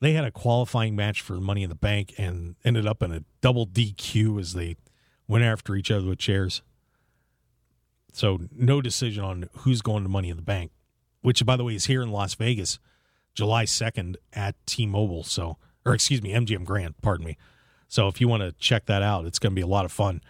They 0.00 0.12
had 0.12 0.24
a 0.24 0.30
qualifying 0.30 0.94
match 0.96 1.22
for 1.22 1.34
Money 1.34 1.62
in 1.62 1.70
the 1.70 1.74
Bank 1.74 2.14
and 2.18 2.56
ended 2.64 2.86
up 2.86 3.02
in 3.02 3.12
a 3.12 3.24
double 3.40 3.66
DQ 3.66 4.38
as 4.40 4.52
they 4.52 4.76
went 5.26 5.44
after 5.44 5.74
each 5.74 5.90
other 5.90 6.06
with 6.06 6.18
chairs. 6.18 6.62
So 8.12 8.40
no 8.54 8.82
decision 8.82 9.24
on 9.24 9.48
who's 9.58 9.82
going 9.82 10.02
to 10.02 10.08
Money 10.08 10.30
in 10.30 10.36
the 10.36 10.42
Bank, 10.42 10.70
which 11.26 11.44
by 11.44 11.56
the 11.56 11.64
way 11.64 11.74
is 11.74 11.86
here 11.86 12.02
in 12.02 12.12
Las 12.12 12.34
Vegas, 12.36 12.78
July 13.34 13.64
second 13.64 14.16
at 14.32 14.54
T-Mobile. 14.64 15.24
So 15.24 15.56
or 15.84 15.92
excuse 15.92 16.22
me, 16.22 16.30
MGM 16.30 16.64
Grand. 16.64 16.94
Pardon 17.02 17.26
me. 17.26 17.36
So 17.88 18.06
if 18.06 18.20
you 18.20 18.28
want 18.28 18.44
to 18.44 18.52
check 18.60 18.86
that 18.86 19.02
out, 19.02 19.26
it's 19.26 19.40
going 19.40 19.50
to 19.50 19.56
be 19.56 19.60
a 19.60 19.66
lot 19.66 19.84
of 19.84 19.90
fun. 19.90 20.20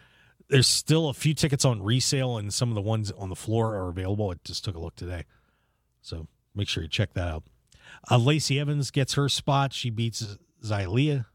There's 0.49 0.67
still 0.67 1.11
a 1.11 1.13
few 1.13 1.35
tickets 1.35 1.67
on 1.67 1.83
resale, 1.83 2.39
and 2.39 2.53
some 2.53 2.71
of 2.71 2.75
the 2.75 2.81
ones 2.81 3.13
on 3.13 3.29
the 3.29 3.37
floor 3.37 3.75
are 3.75 3.91
available. 3.91 4.31
I 4.31 4.37
just 4.43 4.65
took 4.65 4.75
a 4.75 4.79
look 4.79 4.97
today, 4.97 5.27
so 6.01 6.29
make 6.55 6.67
sure 6.67 6.83
you 6.83 6.89
check 6.89 7.13
that 7.13 7.29
out. 7.29 7.43
Uh, 8.11 8.17
Lacey 8.17 8.59
Evans 8.59 8.91
gets 8.91 9.15
her 9.15 9.29
spot. 9.29 9.75
She 9.75 9.91
beats 9.91 10.39
Xylia. 10.65 11.27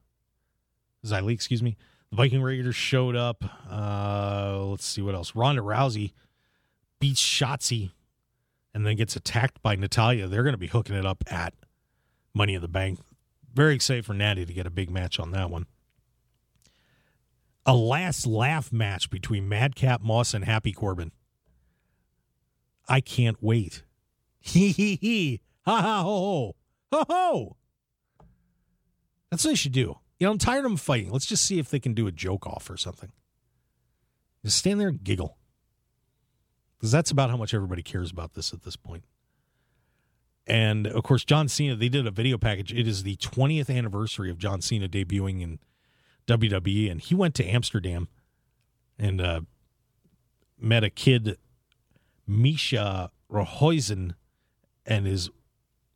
Xylia, 1.06 1.34
excuse 1.34 1.62
me. 1.62 1.78
The 2.10 2.16
Viking 2.16 2.42
Raiders 2.42 2.76
showed 2.76 3.16
up. 3.16 3.44
Uh, 3.70 4.58
let's 4.66 4.86
see 4.86 5.04
what 5.04 5.14
else. 5.14 5.36
Ronda 5.36 5.62
Rousey 5.62 6.14
beats 7.00 7.22
Shotzi 7.22 7.92
and 8.74 8.86
then 8.86 8.96
gets 8.96 9.16
attacked 9.16 9.62
by 9.62 9.76
Natalya. 9.76 10.28
They're 10.28 10.44
going 10.44 10.54
to 10.54 10.58
be 10.58 10.68
hooking 10.68 10.96
it 10.96 11.06
up 11.06 11.24
at 11.28 11.54
Money 12.34 12.56
in 12.56 12.62
the 12.62 12.68
Bank. 12.68 13.00
Very 13.54 13.76
excited 13.76 14.06
for 14.06 14.14
Natty 14.14 14.46
to 14.46 14.54
get 14.54 14.66
a 14.66 14.72
big 14.72 14.90
match 14.90 15.20
on 15.20 15.32
that 15.32 15.50
one. 15.50 15.66
A 17.66 17.76
last 17.76 18.26
laugh 18.26 18.72
match 18.72 19.10
between 19.10 19.48
Madcap 19.48 20.02
Moss 20.02 20.34
and 20.34 20.46
Happy 20.46 20.72
Corbin. 20.72 21.12
I 22.88 23.02
can't 23.02 23.38
wait. 23.42 23.84
Hee 24.40 24.72
hee 24.72 24.98
hee. 25.00 25.42
Ha 25.66 25.82
ha 25.82 26.02
ho 26.02 26.10
ho. 26.20 26.56
Ho 26.92 27.06
ho. 27.08 27.58
That's 29.30 29.46
what 29.46 29.52
they 29.52 29.56
should 29.56 29.72
do. 29.72 29.98
You 30.20 30.26
know, 30.28 30.32
I'm 30.32 30.38
tired 30.40 30.66
of 30.66 30.72
them 30.72 30.78
fighting. 30.78 31.12
Let's 31.12 31.28
just 31.28 31.46
see 31.46 31.60
if 31.60 31.70
they 31.70 31.80
can 31.80 31.94
do 31.94 32.08
a 32.08 32.12
joke 32.12 32.48
off 32.48 32.70
or 32.70 32.78
something. 32.78 33.12
Just 34.44 34.58
stand 34.58 34.80
there 34.80 34.88
and 34.88 35.04
giggle. 35.04 35.38
Because 36.82 36.92
that's 36.92 37.12
about 37.12 37.30
how 37.30 37.38
much 37.38 37.54
everybody 37.54 37.84
cares 37.84 38.10
about 38.10 38.34
this 38.34 38.54
at 38.54 38.64
this 38.64 38.76
point. 38.76 39.04
And 40.48 40.88
of 40.88 41.04
course, 41.04 41.24
John 41.24 41.48
Cena, 41.48 41.76
they 41.76 41.90
did 41.90 42.08
a 42.08 42.12
video 42.12 42.40
package. 42.40 42.74
It 42.74 42.88
is 42.88 43.04
the 43.04 43.18
20th 43.18 43.70
anniversary 43.70 44.32
of 44.32 44.40
John 44.40 44.62
Cena 44.62 44.90
debuting 44.90 45.44
in 45.44 45.60
WWE. 46.26 46.90
And 46.90 47.00
he 47.00 47.14
went 47.14 47.36
to 47.36 47.46
Amsterdam 47.46 48.08
and 48.98 49.22
uh, 49.22 49.42
met 50.60 50.84
a 50.84 50.90
kid, 50.90 51.38
Misha 52.26 53.12
Rohuizen, 53.32 54.16
and 54.84 55.06
his 55.06 55.30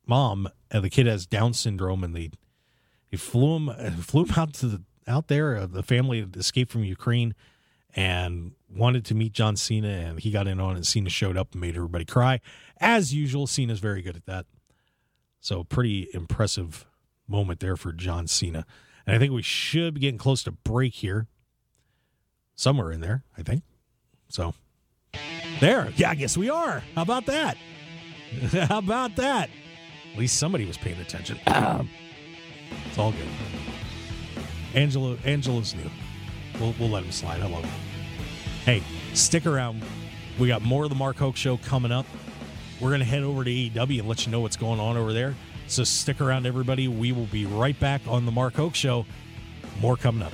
mom. 0.06 0.48
And 0.70 0.84
the 0.84 0.90
kid 0.90 1.08
has 1.08 1.26
Down 1.26 1.52
syndrome. 1.52 2.04
And 2.04 2.14
they, 2.14 2.30
they 3.10 3.16
flew 3.16 3.56
him, 3.56 3.92
flew 4.02 4.24
him 4.24 4.34
out 4.36 4.54
to 4.54 4.68
the 4.68 4.82
out 5.08 5.26
there. 5.26 5.56
Uh, 5.56 5.66
the 5.66 5.82
family 5.82 6.24
escaped 6.36 6.70
from 6.70 6.84
Ukraine 6.84 7.34
and 7.96 8.52
wanted 8.68 9.06
to 9.06 9.14
meet 9.14 9.32
John 9.32 9.56
Cena, 9.56 9.88
and 9.88 10.20
he 10.20 10.30
got 10.30 10.46
in 10.46 10.60
on 10.60 10.72
it. 10.72 10.76
And 10.76 10.86
Cena 10.86 11.08
showed 11.08 11.36
up 11.36 11.52
and 11.52 11.60
made 11.60 11.74
everybody 11.74 12.04
cry, 12.04 12.40
as 12.78 13.12
usual. 13.12 13.46
Cena's 13.46 13.80
very 13.80 14.02
good 14.02 14.16
at 14.16 14.26
that, 14.26 14.46
so 15.40 15.64
pretty 15.64 16.08
impressive 16.12 16.86
moment 17.26 17.60
there 17.60 17.76
for 17.76 17.92
John 17.92 18.26
Cena. 18.26 18.66
And 19.06 19.16
I 19.16 19.18
think 19.18 19.32
we 19.32 19.42
should 19.42 19.94
be 19.94 20.00
getting 20.00 20.18
close 20.18 20.42
to 20.44 20.52
break 20.52 20.94
here, 20.94 21.26
somewhere 22.54 22.92
in 22.92 23.00
there, 23.00 23.24
I 23.36 23.42
think. 23.42 23.62
So 24.28 24.54
there, 25.60 25.90
yeah, 25.96 26.10
I 26.10 26.14
guess 26.14 26.36
we 26.36 26.50
are. 26.50 26.82
How 26.94 27.02
about 27.02 27.26
that? 27.26 27.56
How 28.68 28.78
about 28.78 29.16
that? 29.16 29.48
At 30.12 30.18
least 30.18 30.38
somebody 30.38 30.66
was 30.66 30.76
paying 30.76 31.00
attention. 31.00 31.38
it's 31.46 32.98
all 32.98 33.12
good. 33.12 33.28
Angelo, 34.74 35.16
Angelo's 35.24 35.74
new. 35.74 35.90
We'll, 36.60 36.74
we'll 36.78 36.90
let 36.90 37.04
him 37.04 37.12
slide. 37.12 37.40
I 37.40 37.46
love 37.46 37.64
him. 37.64 37.85
Hey, 38.66 38.82
stick 39.14 39.46
around. 39.46 39.84
We 40.40 40.48
got 40.48 40.60
more 40.60 40.82
of 40.82 40.90
the 40.90 40.96
Mark 40.96 41.18
Hoke 41.18 41.36
Show 41.36 41.56
coming 41.56 41.92
up. 41.92 42.04
We're 42.80 42.88
going 42.88 42.98
to 42.98 43.06
head 43.06 43.22
over 43.22 43.44
to 43.44 43.48
AEW 43.50 44.00
and 44.00 44.08
let 44.08 44.26
you 44.26 44.32
know 44.32 44.40
what's 44.40 44.56
going 44.56 44.80
on 44.80 44.96
over 44.96 45.12
there. 45.12 45.36
So 45.68 45.84
stick 45.84 46.20
around, 46.20 46.46
everybody. 46.46 46.88
We 46.88 47.12
will 47.12 47.26
be 47.26 47.46
right 47.46 47.78
back 47.78 48.00
on 48.08 48.26
the 48.26 48.32
Mark 48.32 48.54
Hoke 48.54 48.74
Show. 48.74 49.06
More 49.80 49.96
coming 49.96 50.24
up. 50.24 50.32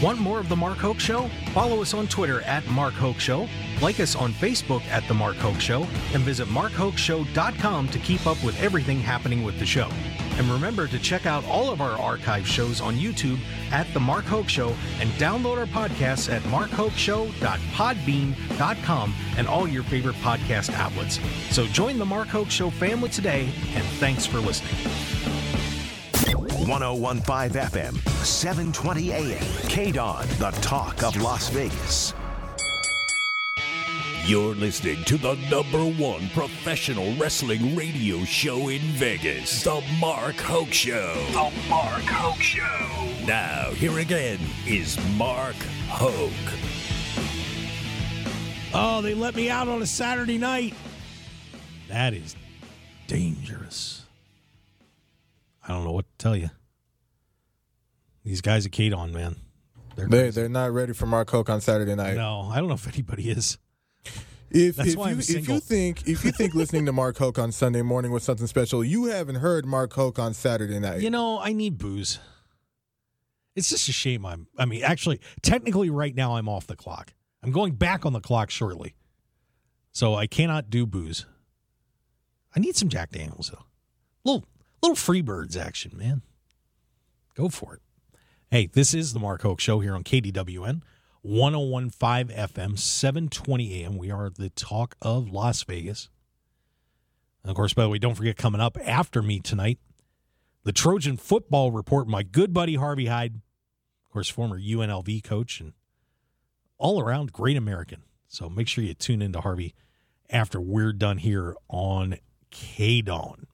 Want 0.00 0.20
more 0.20 0.38
of 0.38 0.48
the 0.48 0.54
Mark 0.54 0.78
Hoke 0.78 1.00
Show? 1.00 1.28
Follow 1.52 1.82
us 1.82 1.94
on 1.94 2.06
Twitter 2.06 2.42
at 2.42 2.64
Mark 2.68 2.94
Hoke 2.94 3.18
Show, 3.18 3.48
like 3.80 4.00
us 4.00 4.16
on 4.16 4.32
Facebook 4.32 4.84
at 4.86 5.06
The 5.08 5.14
Mark 5.14 5.36
Hoke 5.36 5.60
Show, 5.60 5.86
and 6.12 6.22
visit 6.22 6.48
markhokeshow.com 6.48 7.88
to 7.88 7.98
keep 7.98 8.26
up 8.26 8.42
with 8.44 8.60
everything 8.60 9.00
happening 9.00 9.42
with 9.44 9.58
the 9.58 9.64
show. 9.66 9.88
And 10.36 10.48
remember 10.48 10.88
to 10.88 10.98
check 10.98 11.26
out 11.26 11.44
all 11.44 11.70
of 11.70 11.80
our 11.80 11.96
archive 11.98 12.44
shows 12.46 12.80
on 12.80 12.96
YouTube 12.96 13.38
at 13.70 13.86
The 13.94 14.00
Mark 14.00 14.24
Hoke 14.24 14.48
Show 14.48 14.74
and 15.00 15.08
download 15.10 15.58
our 15.58 15.66
podcasts 15.66 16.28
at 16.32 16.42
markhokeshow.podbean.com 16.42 19.14
and 19.36 19.46
all 19.46 19.68
your 19.68 19.84
favorite 19.84 20.16
podcast 20.16 20.72
outlets. 20.74 21.20
So 21.50 21.66
join 21.66 21.98
the 21.98 22.04
Mark 22.04 22.26
Hoke 22.28 22.50
Show 22.50 22.70
family 22.70 23.10
today, 23.10 23.48
and 23.74 23.84
thanks 24.00 24.26
for 24.26 24.38
listening. 24.38 24.74
1015 26.66 27.50
FM, 27.50 27.94
720 28.24 29.12
AM. 29.12 29.42
KDON, 29.68 30.26
the 30.38 30.50
talk 30.60 31.02
of 31.02 31.20
Las 31.20 31.50
Vegas. 31.50 32.14
You're 34.26 34.54
listening 34.54 35.04
to 35.04 35.18
the 35.18 35.34
number 35.50 35.84
one 36.02 36.30
professional 36.30 37.14
wrestling 37.16 37.76
radio 37.76 38.24
show 38.24 38.70
in 38.70 38.80
Vegas, 38.80 39.62
The 39.62 39.84
Mark 40.00 40.36
Hoke 40.36 40.72
Show. 40.72 41.12
The 41.32 41.52
Mark 41.68 42.04
Hoke 42.04 42.40
Show. 42.40 43.26
Now, 43.26 43.68
here 43.72 43.98
again 43.98 44.38
is 44.66 44.98
Mark 45.18 45.56
Hoke. 45.90 46.32
Oh, 48.72 49.02
they 49.02 49.12
let 49.12 49.34
me 49.34 49.50
out 49.50 49.68
on 49.68 49.82
a 49.82 49.86
Saturday 49.86 50.38
night. 50.38 50.72
That 51.88 52.14
is 52.14 52.34
dangerous. 53.06 54.06
I 55.68 55.74
don't 55.74 55.84
know 55.84 55.92
what 55.92 56.06
to 56.06 56.16
tell 56.16 56.34
you. 56.34 56.48
These 58.24 58.40
guys 58.40 58.64
at 58.64 58.72
Kadon, 58.72 59.12
man. 59.12 59.36
They're, 59.96 60.08
they, 60.08 60.30
they're 60.30 60.48
not 60.48 60.72
ready 60.72 60.94
for 60.94 61.04
Mark 61.04 61.28
Hoke 61.28 61.50
on 61.50 61.60
Saturday 61.60 61.94
night. 61.94 62.16
No, 62.16 62.48
I 62.50 62.56
don't 62.56 62.68
know 62.68 62.74
if 62.74 62.88
anybody 62.88 63.28
is. 63.28 63.58
If, 64.54 64.78
if 64.78 64.94
you, 64.94 65.36
if 65.36 65.48
you 65.48 65.58
think 65.58 66.06
if 66.06 66.24
you 66.24 66.30
think 66.30 66.54
listening 66.54 66.86
to 66.86 66.92
Mark 66.92 67.18
Hoke 67.18 67.40
on 67.40 67.50
Sunday 67.50 67.82
morning 67.82 68.12
was 68.12 68.22
something 68.22 68.46
special, 68.46 68.84
you 68.84 69.06
haven't 69.06 69.36
heard 69.36 69.66
Mark 69.66 69.92
Hoke 69.92 70.20
on 70.20 70.32
Saturday 70.32 70.78
night. 70.78 71.00
You 71.00 71.10
know, 71.10 71.40
I 71.40 71.52
need 71.52 71.76
booze. 71.76 72.20
It's 73.56 73.68
just 73.68 73.88
a 73.88 73.92
shame 73.92 74.24
I'm 74.24 74.46
I 74.56 74.64
mean, 74.64 74.84
actually, 74.84 75.20
technically 75.42 75.90
right 75.90 76.14
now 76.14 76.36
I'm 76.36 76.48
off 76.48 76.68
the 76.68 76.76
clock. 76.76 77.14
I'm 77.42 77.50
going 77.50 77.74
back 77.74 78.06
on 78.06 78.12
the 78.12 78.20
clock 78.20 78.50
shortly. 78.50 78.94
So 79.90 80.14
I 80.14 80.28
cannot 80.28 80.70
do 80.70 80.86
booze. 80.86 81.26
I 82.54 82.60
need 82.60 82.76
some 82.76 82.88
Jack 82.88 83.10
Daniels 83.10 83.50
though. 83.52 83.64
Little 84.22 84.44
little 84.82 84.96
Freebirds 84.96 85.56
action, 85.56 85.98
man. 85.98 86.22
Go 87.34 87.48
for 87.48 87.74
it. 87.74 87.80
Hey, 88.52 88.66
this 88.66 88.94
is 88.94 89.14
the 89.14 89.18
Mark 89.18 89.42
Hoke 89.42 89.58
Show 89.58 89.80
here 89.80 89.96
on 89.96 90.04
KDWN. 90.04 90.82
1015 91.24 92.36
FM, 92.36 92.78
720 92.78 93.82
AM. 93.82 93.96
We 93.96 94.10
are 94.10 94.28
the 94.28 94.50
talk 94.50 94.94
of 95.00 95.30
Las 95.30 95.62
Vegas. 95.62 96.10
And 97.42 97.50
of 97.50 97.56
course, 97.56 97.72
by 97.72 97.84
the 97.84 97.88
way, 97.88 97.98
don't 97.98 98.14
forget 98.14 98.36
coming 98.36 98.60
up 98.60 98.76
after 98.84 99.22
me 99.22 99.40
tonight, 99.40 99.78
the 100.64 100.72
Trojan 100.72 101.16
football 101.16 101.70
report. 101.70 102.06
My 102.06 102.22
good 102.22 102.52
buddy 102.52 102.74
Harvey 102.74 103.06
Hyde, 103.06 103.36
of 104.04 104.12
course, 104.12 104.28
former 104.28 104.60
UNLV 104.60 105.24
coach 105.24 105.60
and 105.60 105.72
all 106.76 107.00
around 107.00 107.32
great 107.32 107.56
American. 107.56 108.02
So 108.28 108.50
make 108.50 108.68
sure 108.68 108.84
you 108.84 108.92
tune 108.92 109.22
in 109.22 109.32
to 109.32 109.40
Harvey 109.40 109.74
after 110.28 110.60
we're 110.60 110.92
done 110.92 111.16
here 111.16 111.56
on 111.70 112.18
K 112.50 113.00
Dawn. 113.00 113.46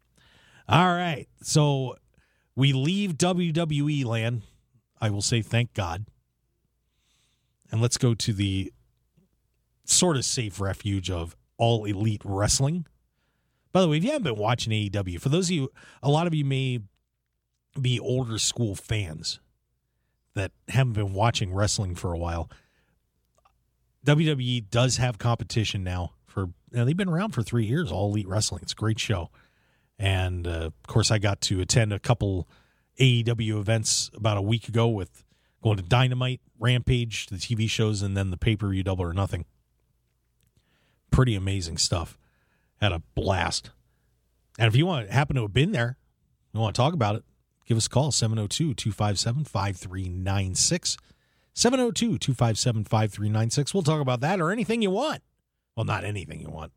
All 0.69 0.89
right. 0.89 1.29
So 1.41 1.95
we 2.57 2.73
leave 2.73 3.13
WWE 3.13 4.05
land. 4.05 4.43
I 5.01 5.11
will 5.11 5.23
say 5.23 5.41
thank 5.41 5.73
God 5.73 6.07
and 7.71 7.81
let's 7.81 7.97
go 7.97 8.15
to 8.15 8.33
the 8.33 8.73
sort 9.85 10.17
of 10.17 10.25
safe 10.25 10.61
refuge 10.61 11.11
of 11.11 11.37
all 11.57 11.85
elite 11.85 12.23
wrestling. 12.25 12.87
By 13.73 13.83
the 13.83 13.89
way, 13.89 13.99
if 13.99 14.05
you 14.05 14.11
haven't 14.11 14.25
been 14.25 14.41
watching 14.41 14.73
AEW, 14.73 15.21
for 15.21 15.29
those 15.29 15.49
of 15.49 15.53
you, 15.53 15.71
a 16.03 16.11
lot 16.11 16.27
of 16.27 16.35
you 16.35 16.45
may 16.45 16.81
be 17.81 18.01
older 18.01 18.39
school 18.39 18.75
fans 18.75 19.41
that 20.35 20.53
haven't 20.69 20.95
been 20.95 21.13
watching 21.13 21.53
wrestling 21.53 21.95
for 21.95 22.13
a 22.13 22.19
while. 22.19 22.51
WWE 24.07 24.71
does 24.71 24.97
have 24.97 25.19
competition 25.19 25.85
now 25.85 26.13
for, 26.27 26.51
they've 26.71 26.97
been 26.97 27.09
around 27.09 27.33
for 27.33 27.43
three 27.43 27.67
years, 27.67 27.93
All 27.93 28.11
Elite 28.11 28.29
Wrestling. 28.29 28.61
It's 28.63 28.73
a 28.73 28.77
great 28.77 28.99
show. 28.99 29.31
And 29.99 30.47
uh, 30.47 30.71
of 30.71 30.87
course, 30.87 31.11
I 31.11 31.19
got 31.19 31.41
to 31.43 31.61
attend 31.61 31.93
a 31.93 31.99
couple 31.99 32.49
AEW 32.99 33.59
events 33.59 34.11
about 34.15 34.37
a 34.37 34.43
week 34.43 34.69
ago 34.69 34.89
with 34.89 35.25
going 35.63 35.77
to 35.77 35.83
Dynamite, 35.83 36.41
Rampage, 36.59 37.27
the 37.27 37.37
TV 37.37 37.69
shows, 37.69 38.03
and 38.03 38.17
then 38.17 38.31
the 38.31 38.37
pay 38.37 38.57
per 38.57 38.69
view 38.69 38.83
Double 38.83 39.05
or 39.05 39.13
Nothing. 39.13 39.45
Pretty 41.11 41.35
amazing 41.35 41.79
stuff. 41.79 42.19
Had 42.81 42.93
a 42.93 43.03
blast. 43.15 43.71
And 44.59 44.69
if 44.69 44.77
you 44.77 44.87
want 44.87 45.11
happen 45.11 45.37
to 45.37 45.43
have 45.43 45.53
been 45.53 45.73
there, 45.73 45.99
you 46.53 46.61
want 46.61 46.75
to 46.75 46.81
talk 46.81 46.95
about 46.95 47.17
it, 47.17 47.25
give 47.67 47.77
us 47.77 47.87
a 47.87 47.91
call 47.91 48.13
702 48.13 48.75
257 48.75 49.45
5396. 49.45 50.97
702 51.53 52.19
257 52.19 52.85
5396. 52.85 53.75
We'll 53.75 53.83
talk 53.83 54.01
about 54.01 54.21
that 54.21 54.41
or 54.41 54.51
anything 54.51 54.83
you 54.83 54.91
want. 54.91 55.23
Well, 55.77 55.85
not 55.85 56.05
anything 56.05 56.41
you 56.41 56.49
want. 56.49 56.73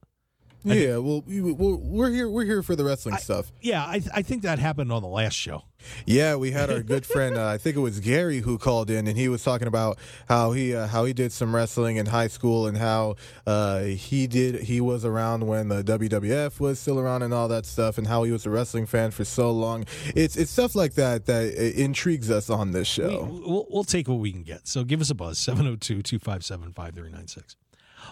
Yeah, 0.64 0.98
well, 0.98 1.24
we're 1.28 2.10
here. 2.10 2.30
We're 2.30 2.46
here 2.46 2.64
for 2.64 2.76
the 2.76 2.86
wrestling 2.86 3.16
I, 3.16 3.18
stuff. 3.18 3.52
Yeah, 3.62 3.84
I, 3.84 4.02
I 4.14 4.22
think 4.22 4.44
that 4.44 4.60
happened 4.60 4.94
on 4.94 5.02
the 5.02 5.10
last 5.10 5.34
show. 5.34 5.64
Yeah, 6.06 6.36
we 6.36 6.52
had 6.52 6.70
our 6.70 6.82
good 6.82 7.06
friend. 7.06 7.38
Uh, 7.38 7.48
I 7.48 7.58
think 7.58 7.76
it 7.76 7.80
was 7.80 8.00
Gary 8.00 8.40
who 8.40 8.58
called 8.58 8.90
in, 8.90 9.08
and 9.08 9.18
he 9.18 9.30
was 9.30 9.44
talking 9.44 9.68
about 9.68 9.98
how 10.28 10.52
he 10.52 10.76
uh, 10.76 10.88
how 10.88 11.06
he 11.06 11.14
did 11.14 11.32
some 11.32 11.56
wrestling 11.56 11.98
in 11.98 12.08
high 12.08 12.28
school, 12.28 12.68
and 12.68 12.78
how 12.78 13.16
uh, 13.46 13.82
he 13.82 14.28
did 14.28 14.62
he 14.64 14.82
was 14.82 15.06
around 15.06 15.48
when 15.48 15.70
the 15.70 15.84
WWF 15.84 16.60
was 16.60 16.80
still 16.80 17.00
around, 17.00 17.24
and 17.24 17.34
all 17.34 17.48
that 17.48 17.66
stuff, 17.66 17.98
and 17.98 18.08
how 18.08 18.24
he 18.24 18.32
was 18.32 18.46
a 18.46 18.50
wrestling 18.50 18.86
fan 18.86 19.12
for 19.12 19.26
so 19.26 19.52
long. 19.52 19.86
It's 20.16 20.36
it's 20.36 20.52
stuff 20.52 20.76
like 20.76 20.94
that 20.96 21.26
that 21.26 21.54
intrigues 21.80 22.30
us 22.30 22.50
on 22.50 22.72
this 22.72 22.88
show. 22.88 23.26
We, 23.26 23.40
will 23.40 23.68
we'll 23.70 23.84
take 23.84 24.08
what 24.08 24.20
we 24.20 24.32
can 24.32 24.44
get. 24.44 24.68
So 24.68 24.84
give 24.84 25.02
us 25.02 25.10
a 25.10 25.16
buzz 25.16 25.38
702 25.40 26.02
257 26.02 26.74
5396. 26.74 27.56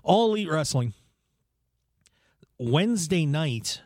All 0.04 0.32
Elite 0.32 0.50
Wrestling 0.50 0.94
Wednesday 2.58 3.26
night 3.26 3.82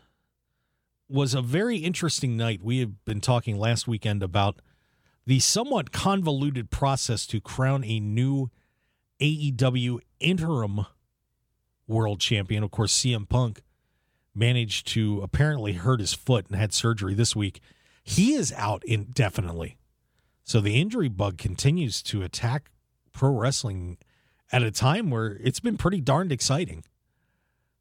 was 1.08 1.34
a 1.34 1.42
very 1.42 1.78
interesting 1.78 2.36
night. 2.36 2.62
We 2.64 2.80
have 2.80 3.04
been 3.06 3.22
talking 3.22 3.58
last 3.58 3.88
weekend 3.88 4.24
about 4.24 4.62
the 5.26 5.40
somewhat 5.40 5.92
convoluted 5.92 6.70
process 6.70 7.26
to 7.28 7.42
crown 7.42 7.84
a 7.84 8.00
new 8.00 8.50
AEW 9.20 10.00
interim 10.20 10.86
world 11.88 12.20
champion. 12.20 12.64
Of 12.64 12.72
course, 12.72 12.94
CM 12.94 13.28
Punk 13.28 13.62
managed 14.34 14.88
to 14.88 15.22
apparently 15.22 15.74
hurt 15.74 16.00
his 16.00 16.14
foot 16.14 16.48
and 16.48 16.56
had 16.56 16.74
surgery 16.74 17.14
this 17.14 17.36
week. 17.36 17.62
He 18.04 18.34
is 18.34 18.54
out 18.58 18.84
indefinitely. 18.86 19.78
So 20.44 20.62
the 20.62 20.80
injury 20.80 21.10
bug 21.10 21.38
continues 21.38 22.04
to 22.04 22.22
attack 22.22 22.70
pro 23.14 23.32
wrestling 23.32 23.98
at 24.52 24.62
a 24.62 24.72
time 24.72 25.10
where 25.10 25.38
it's 25.42 25.60
been 25.60 25.78
pretty 25.78 26.02
darned 26.02 26.32
exciting. 26.32 26.84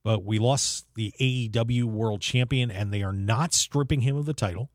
But 0.04 0.22
we 0.22 0.38
lost 0.38 0.86
the 0.94 1.14
AEW 1.18 1.84
World 1.84 2.20
Champion, 2.20 2.70
and 2.70 2.92
they 2.92 3.02
are 3.02 3.12
not 3.12 3.54
stripping 3.54 4.02
him 4.02 4.16
of 4.16 4.26
the 4.26 4.34
title. 4.34 4.70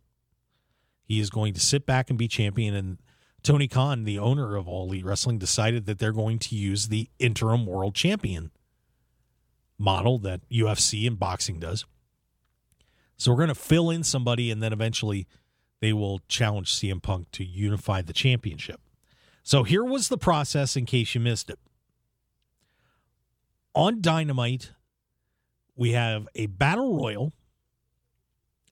He 1.03 1.19
is 1.19 1.29
going 1.29 1.53
to 1.53 1.59
sit 1.59 1.85
back 1.85 2.09
and 2.09 2.17
be 2.17 2.27
champion. 2.27 2.73
And 2.73 2.97
Tony 3.43 3.67
Khan, 3.67 4.03
the 4.03 4.19
owner 4.19 4.55
of 4.55 4.67
All 4.67 4.87
Elite 4.87 5.05
Wrestling, 5.05 5.37
decided 5.37 5.85
that 5.85 5.99
they're 5.99 6.11
going 6.11 6.39
to 6.39 6.55
use 6.55 6.87
the 6.87 7.09
interim 7.19 7.67
world 7.67 7.93
champion 7.93 8.51
model 9.77 10.17
that 10.19 10.41
UFC 10.49 11.07
and 11.07 11.17
boxing 11.17 11.59
does. 11.59 11.85
So 13.15 13.31
we're 13.31 13.37
going 13.37 13.49
to 13.49 13.55
fill 13.55 13.91
in 13.91 14.03
somebody, 14.03 14.49
and 14.49 14.63
then 14.63 14.73
eventually 14.73 15.27
they 15.79 15.93
will 15.93 16.21
challenge 16.27 16.73
CM 16.73 17.01
Punk 17.01 17.29
to 17.33 17.45
unify 17.45 18.01
the 18.01 18.13
championship. 18.13 18.81
So 19.43 19.63
here 19.63 19.83
was 19.83 20.09
the 20.09 20.17
process 20.17 20.75
in 20.75 20.85
case 20.85 21.13
you 21.13 21.21
missed 21.21 21.49
it. 21.49 21.59
On 23.75 24.01
Dynamite, 24.01 24.71
we 25.79 25.93
have 25.93 26.27
a 26.35 26.47
battle 26.47 26.99
royal, 26.99 27.31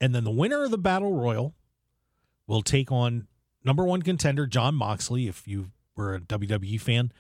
and 0.02 0.14
then 0.14 0.26
the 0.26 0.30
winner 0.30 0.66
of 0.66 0.72
the 0.72 0.78
battle 0.78 1.14
royal 1.14 1.56
will 2.48 2.62
take 2.62 2.92
on 2.92 3.28
number 3.64 3.86
one 3.86 4.02
contender 4.02 4.46
Jon 4.46 4.76
Moxley. 4.76 5.30
If 5.30 5.48
you 5.48 5.72
were 5.96 6.16
a 6.16 6.20
WWE 6.20 6.80
fan, 6.82 7.14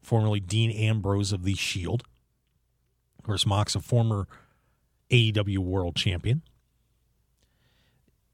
formerly 0.00 0.40
Dean 0.40 0.70
Ambrose 0.70 1.32
of 1.32 1.44
the 1.44 1.54
Shield. 1.54 2.04
Of 3.18 3.26
course, 3.26 3.44
Mox, 3.44 3.74
a 3.74 3.80
former 3.80 4.26
AEW 5.10 5.58
World 5.58 5.96
Champion. 5.96 6.42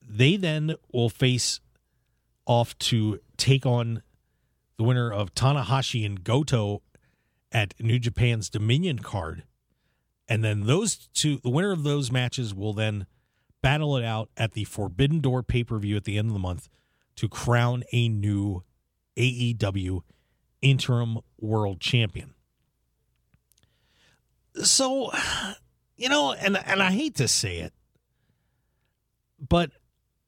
They 0.09 0.37
then 0.37 0.77
will 0.93 1.09
face 1.09 1.59
off 2.47 2.79
to 2.79 3.19
take 3.37 3.67
on 3.67 4.03
the 4.77 4.85
winner 4.85 5.13
of 5.13 5.35
Tanahashi 5.35 6.07
and 6.07 6.23
Goto 6.23 6.81
at 7.51 7.75
New 7.81 7.99
Japan's 7.99 8.49
Dominion 8.49 9.01
card 9.01 9.43
and 10.29 10.43
then 10.43 10.67
those 10.67 11.09
two, 11.15 11.39
the 11.43 11.51
winner 11.51 11.73
of 11.73 11.83
those 11.83 12.11
matches 12.11 12.55
will 12.55 12.73
then 12.73 13.07
battle 13.63 13.97
it 13.97 14.05
out 14.05 14.29
at 14.37 14.53
the 14.53 14.65
Forbidden 14.65 15.21
Door 15.21 15.45
pay 15.45 15.65
per 15.65 15.79
view 15.79 15.97
at 15.97 16.05
the 16.05 16.19
end 16.19 16.29
of 16.29 16.33
the 16.33 16.39
month 16.39 16.69
to 17.17 17.29
crown 17.29 17.85
a 17.93 18.09
new 18.09 18.63
AEW 19.17 20.01
interim 20.61 21.19
world 21.39 21.81
champion. 21.81 22.35
So, 24.63 25.11
you 25.97 26.09
know, 26.09 26.33
and 26.33 26.57
and 26.57 26.83
I 26.83 26.91
hate 26.91 27.17
to 27.17 27.29
say 27.29 27.59
it, 27.59 27.73
but 29.39 29.71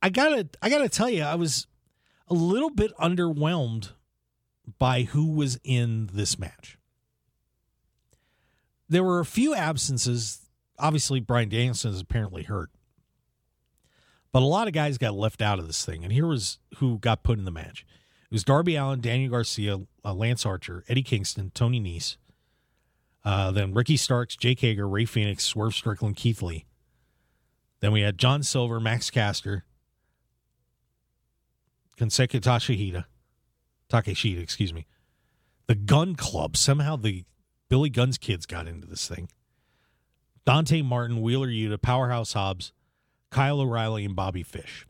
I 0.02 0.10
gotta 0.10 0.48
I 0.60 0.68
gotta 0.70 0.88
tell 0.88 1.10
you, 1.10 1.22
I 1.22 1.34
was 1.34 1.66
a 2.28 2.34
little 2.34 2.70
bit 2.70 2.96
underwhelmed 2.96 3.92
by 4.78 5.02
who 5.02 5.32
was 5.32 5.58
in 5.62 6.10
this 6.12 6.38
match. 6.38 6.78
There 8.88 9.04
were 9.04 9.20
a 9.20 9.24
few 9.24 9.54
absences. 9.54 10.40
Obviously, 10.78 11.20
Bryan 11.20 11.48
Danielson 11.48 11.92
is 11.92 12.00
apparently 12.00 12.42
hurt. 12.42 12.70
But 14.32 14.42
a 14.42 14.46
lot 14.46 14.66
of 14.66 14.74
guys 14.74 14.98
got 14.98 15.14
left 15.14 15.40
out 15.40 15.58
of 15.58 15.66
this 15.66 15.84
thing. 15.84 16.02
And 16.02 16.12
here 16.12 16.26
was 16.26 16.58
who 16.78 16.98
got 16.98 17.22
put 17.22 17.38
in 17.38 17.44
the 17.44 17.50
match. 17.50 17.86
It 18.24 18.34
was 18.34 18.42
Darby 18.42 18.74
Allin, 18.74 19.00
Daniel 19.00 19.30
Garcia, 19.30 19.80
uh, 20.04 20.12
Lance 20.12 20.44
Archer, 20.44 20.84
Eddie 20.88 21.04
Kingston, 21.04 21.52
Tony 21.54 21.80
Nese. 21.80 22.16
Uh, 23.24 23.52
then 23.52 23.72
Ricky 23.72 23.96
Starks, 23.96 24.36
Jake 24.36 24.60
Hager, 24.60 24.88
Rey 24.88 25.04
Fenix, 25.04 25.44
Swerve 25.44 25.74
Strickland, 25.74 26.16
Keith 26.16 26.42
Lee. 26.42 26.66
Then 27.80 27.92
we 27.92 28.00
had 28.00 28.18
John 28.18 28.42
Silver, 28.42 28.80
Max 28.80 29.08
Caster, 29.08 29.64
Takeshita, 31.96 33.04
Takeshita, 33.88 34.42
excuse 34.42 34.74
me. 34.74 34.86
The 35.66 35.74
Gunn 35.74 36.16
Club. 36.16 36.56
Somehow 36.56 36.96
the 36.96 37.24
Billy 37.68 37.90
Gunn's 37.90 38.18
kids 38.18 38.46
got 38.46 38.68
into 38.68 38.86
this 38.86 39.08
thing. 39.08 39.28
Dante 40.44 40.82
Martin, 40.82 41.22
Wheeler 41.22 41.48
Yuta, 41.48 41.80
Powerhouse 41.80 42.34
Hobbs, 42.34 42.72
Kyle 43.30 43.60
O'Reilly, 43.60 44.04
and 44.04 44.14
Bobby 44.14 44.42
Fish. 44.42 44.86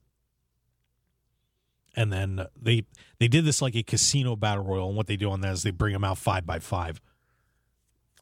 And 1.96 2.12
then 2.12 2.44
they 2.60 2.84
they 3.20 3.28
did 3.28 3.44
this 3.44 3.62
like 3.62 3.76
a 3.76 3.84
casino 3.84 4.34
battle 4.34 4.64
royal, 4.64 4.88
and 4.88 4.96
what 4.96 5.06
they 5.06 5.16
do 5.16 5.30
on 5.30 5.40
that 5.42 5.52
is 5.52 5.62
they 5.62 5.70
bring 5.70 5.92
them 5.92 6.02
out 6.02 6.18
five 6.18 6.44
by 6.44 6.58
five, 6.58 7.00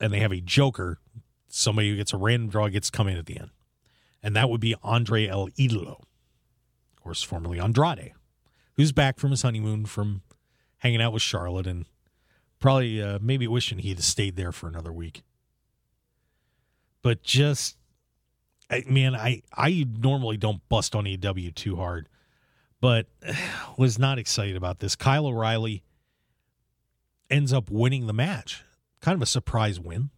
and 0.01 0.12
they 0.12 0.21
have 0.21 0.33
a 0.33 0.41
joker. 0.41 0.99
Somebody 1.49 1.91
who 1.91 1.97
gets 1.97 2.12
a 2.12 2.19
random 2.19 2.51
draw 2.51 2.69
gets 2.69 2.91
come 2.91 3.09
in 3.09 3.17
at 3.17 3.27
the 3.27 3.38
end, 3.38 3.51
and 4.23 4.37
that 4.37 4.51
would 4.51 4.61
be 4.61 4.75
Andre 4.83 5.27
El 5.27 5.49
Idolo, 5.49 6.01
of 6.97 7.03
course, 7.03 7.23
formerly 7.23 7.59
Andrade, 7.59 8.12
who's 8.77 8.93
back 8.93 9.19
from 9.19 9.31
his 9.31 9.43
honeymoon 9.43 9.87
from 9.87 10.23
hanging 10.79 11.01
out 11.01 11.12
with 11.12 11.23
Charlotte 11.23 11.67
and 11.67 11.87
probably 12.62 13.03
uh, 13.03 13.18
maybe 13.20 13.46
wishing 13.46 13.79
he'd 13.79 13.98
have 13.98 14.05
stayed 14.05 14.37
there 14.37 14.53
for 14.53 14.68
another 14.68 14.92
week. 14.92 15.22
But 17.03 17.22
just, 17.22 17.77
I, 18.70 18.85
man, 18.88 19.14
I 19.14 19.42
I 19.53 19.87
normally 19.98 20.38
don't 20.38 20.66
bust 20.70 20.94
on 20.94 21.05
EW 21.05 21.51
too 21.51 21.77
hard, 21.77 22.09
but 22.81 23.09
was 23.77 23.98
not 23.98 24.18
excited 24.18 24.57
about 24.57 24.79
this. 24.79 24.96
Kyle 24.96 25.27
O'Reilly 25.27 25.83
ends 27.29 27.53
up 27.53 27.70
winning 27.70 28.07
the 28.07 28.12
match, 28.12 28.64
kind 29.01 29.16
of 29.16 29.22
a 29.22 29.27
surprise 29.27 29.79
win. 29.79 30.11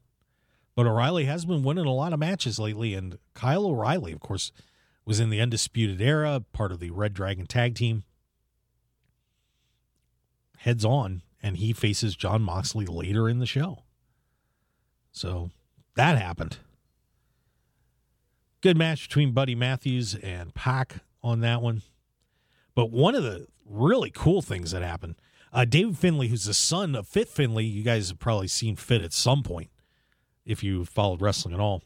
But 0.77 0.87
O'Reilly 0.87 1.25
has 1.25 1.45
been 1.47 1.63
winning 1.63 1.87
a 1.87 1.93
lot 1.93 2.13
of 2.13 2.19
matches 2.19 2.59
lately, 2.59 2.95
and 2.95 3.19
Kyle 3.33 3.65
O'Reilly, 3.65 4.13
of 4.13 4.21
course, 4.21 4.53
was 5.05 5.21
in 5.21 5.31
the 5.31 5.41
Undisputed 5.41 6.01
Era, 6.03 6.43
part 6.53 6.73
of 6.73 6.81
the 6.81 6.91
Red 6.91 7.15
Dragon 7.15 7.47
tag 7.47 7.75
team. 7.75 8.03
Heads 10.59 10.85
on 10.85 11.23
and 11.45 11.59
he 11.59 11.75
faces 11.75 12.17
Jon 12.17 12.41
Moxley 12.41 12.87
later 12.87 13.29
in 13.29 13.39
the 13.39 13.45
show. 13.45 13.83
So 15.13 15.51
that 15.95 16.17
happened. 16.17 16.57
Good 18.63 18.79
match 18.79 19.09
between 19.09 19.33
Buddy 19.33 19.55
Matthews 19.55 20.15
and 20.15 20.55
Pac 20.55 21.03
on 21.23 21.41
that 21.41 21.61
one. 21.61 21.83
But 22.75 22.91
one 22.91 23.15
of 23.15 23.25
the 23.25 23.47
really 23.67 24.11
cool 24.11 24.41
things 24.41 24.71
that 24.71 24.81
happened, 24.81 25.17
uh, 25.53 25.67
David 25.67 25.99
Finlay, 25.99 26.29
who's 26.29 26.47
the 26.47 26.55
son 26.55 26.95
of 26.95 27.07
Fit 27.07 27.29
Finlay, 27.29 27.65
you 27.65 27.83
guys 27.83 28.09
have 28.09 28.19
probably 28.19 28.49
seen 28.49 28.75
Fit 28.75 29.03
at 29.03 29.13
some 29.13 29.43
point 29.43 29.69
if 30.47 30.65
you 30.65 30.87
followed 30.87 31.21
wrestling 31.21 31.53
at 31.53 31.61
all, 31.61 31.83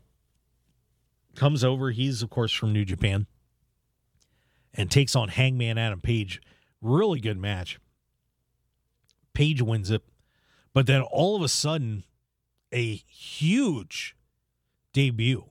comes 1.35 1.65
over. 1.65 1.91
He's, 1.91 2.23
of 2.23 2.31
course, 2.31 2.53
from 2.53 2.73
New 2.73 2.85
Japan 2.85 3.27
and 4.73 4.89
takes 4.89 5.17
on 5.17 5.31
Hangman 5.31 5.79
Adam 5.79 6.01
Page. 6.01 6.41
Really 6.81 7.19
good 7.19 7.39
match. 7.39 7.81
Page 9.39 9.63
wins 9.63 9.89
it. 9.93 10.03
But 10.75 10.89
then 10.89 11.01
all 11.01 11.37
of 11.37 11.43
a 11.43 11.49
sudden, 11.49 12.03
a 12.75 12.95
huge 13.07 14.17
debut 14.93 15.45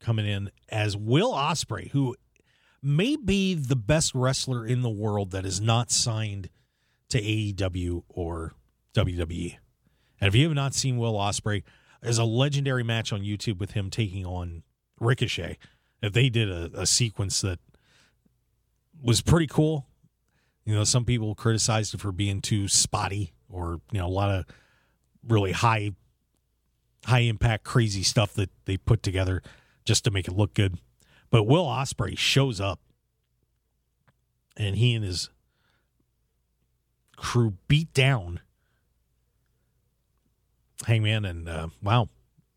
coming 0.00 0.26
in 0.26 0.50
as 0.68 0.96
Will 0.96 1.32
Ospreay, 1.32 1.92
who 1.92 2.16
may 2.82 3.14
be 3.14 3.54
the 3.54 3.76
best 3.76 4.16
wrestler 4.16 4.66
in 4.66 4.82
the 4.82 4.90
world 4.90 5.30
that 5.30 5.46
is 5.46 5.60
not 5.60 5.92
signed 5.92 6.50
to 7.10 7.22
AEW 7.22 8.02
or 8.08 8.54
WWE. 8.96 9.58
And 10.20 10.26
if 10.26 10.34
you 10.34 10.48
have 10.48 10.56
not 10.56 10.74
seen 10.74 10.96
Will 10.96 11.14
Ospreay, 11.14 11.62
there's 12.02 12.18
a 12.18 12.24
legendary 12.24 12.82
match 12.82 13.12
on 13.12 13.20
YouTube 13.20 13.60
with 13.60 13.74
him 13.74 13.90
taking 13.90 14.26
on 14.26 14.64
Ricochet. 14.98 15.58
If 16.02 16.14
they 16.14 16.30
did 16.30 16.50
a, 16.50 16.80
a 16.80 16.84
sequence 16.84 17.42
that 17.42 17.60
was 19.00 19.22
pretty 19.22 19.46
cool, 19.46 19.86
you 20.64 20.74
know, 20.74 20.84
some 20.84 21.04
people 21.04 21.34
criticized 21.34 21.94
it 21.94 22.00
for 22.00 22.12
being 22.12 22.40
too 22.40 22.68
spotty 22.68 23.32
or, 23.48 23.80
you 23.92 23.98
know, 23.98 24.06
a 24.06 24.08
lot 24.08 24.30
of 24.30 24.46
really 25.26 25.52
high 25.52 25.90
high 27.04 27.20
impact 27.20 27.64
crazy 27.64 28.02
stuff 28.02 28.32
that 28.32 28.50
they 28.64 28.78
put 28.78 29.02
together 29.02 29.42
just 29.84 30.04
to 30.04 30.10
make 30.10 30.26
it 30.26 30.34
look 30.34 30.54
good. 30.54 30.78
But 31.30 31.44
Will 31.44 31.66
Ospreay 31.66 32.16
shows 32.16 32.60
up 32.60 32.80
and 34.56 34.76
he 34.76 34.94
and 34.94 35.04
his 35.04 35.28
crew 37.16 37.54
beat 37.68 37.92
down 37.92 38.40
Hangman 40.86 41.24
and 41.24 41.48
uh, 41.48 41.68
wow. 41.82 42.08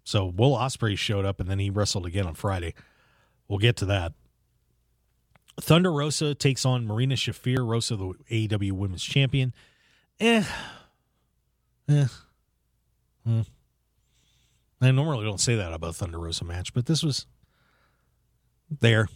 So 0.04 0.26
Will 0.26 0.56
Ospreay 0.56 0.98
showed 0.98 1.26
up 1.26 1.40
and 1.42 1.50
then 1.50 1.60
he 1.60 1.70
wrestled 1.70 2.06
again 2.06 2.26
on 2.26 2.34
Friday. 2.34 2.74
We'll 3.48 3.60
get 3.60 3.76
to 3.78 3.86
that. 3.88 4.14
Thunder 5.60 5.92
Rosa 5.92 6.36
takes 6.36 6.66
on 6.66 6.86
Marina 6.86 7.16
Shafir, 7.16 7.68
Rosa, 7.68 7.96
the 7.96 8.14
AEW 8.32 8.74
Women's 8.74 9.04
Champion. 9.04 9.54
Eh. 10.20 10.44
Eh. 11.90 12.06
Hmm. 13.26 13.42
I 14.80 14.92
normally 14.92 15.26
don't 15.26 15.40
say 15.40 15.56
that 15.56 15.74
about 15.74 15.96
Thunder 15.96 16.20
Rosa 16.20 16.46
match, 16.46 16.74
but 16.74 16.86
this 16.86 17.02
was 17.04 17.26
there. 18.80 19.08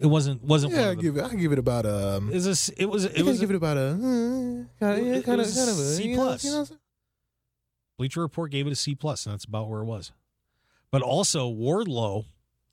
It 0.00 0.06
wasn't 0.06 0.42
wasn't. 0.42 0.72
Yeah, 0.72 0.90
I 0.90 0.94
give 0.96 1.16
it. 1.16 1.22
I 1.22 1.34
give 1.34 1.52
it 1.52 1.58
about 1.58 1.86
a. 1.86 2.16
Is 2.32 2.44
this? 2.44 2.68
It 2.70 2.86
was. 2.86 3.04
It 3.04 3.20
I 3.20 3.22
was. 3.22 3.38
give 3.38 3.50
it 3.50 3.56
about 3.56 3.76
a 3.76 3.96
kind 4.80 4.98
of 5.00 5.06
yeah, 5.06 5.20
kind 5.22 5.40
of 5.40 5.46
was 5.46 5.54
kind 5.56 5.70
of 5.70 5.78
a 5.78 5.84
C 5.94 6.08
you 6.08 6.16
know- 6.16 6.22
plus. 6.22 6.44
you 6.44 6.50
know, 6.50 6.66
Bleacher 7.96 8.20
Report 8.20 8.50
gave 8.50 8.66
it 8.66 8.72
a 8.72 8.76
C 8.76 8.96
plus, 8.96 9.24
and 9.24 9.32
that's 9.34 9.44
about 9.44 9.68
where 9.68 9.82
it 9.82 9.84
was. 9.84 10.10
But 10.90 11.02
also 11.02 11.48
Wardlow, 11.48 12.24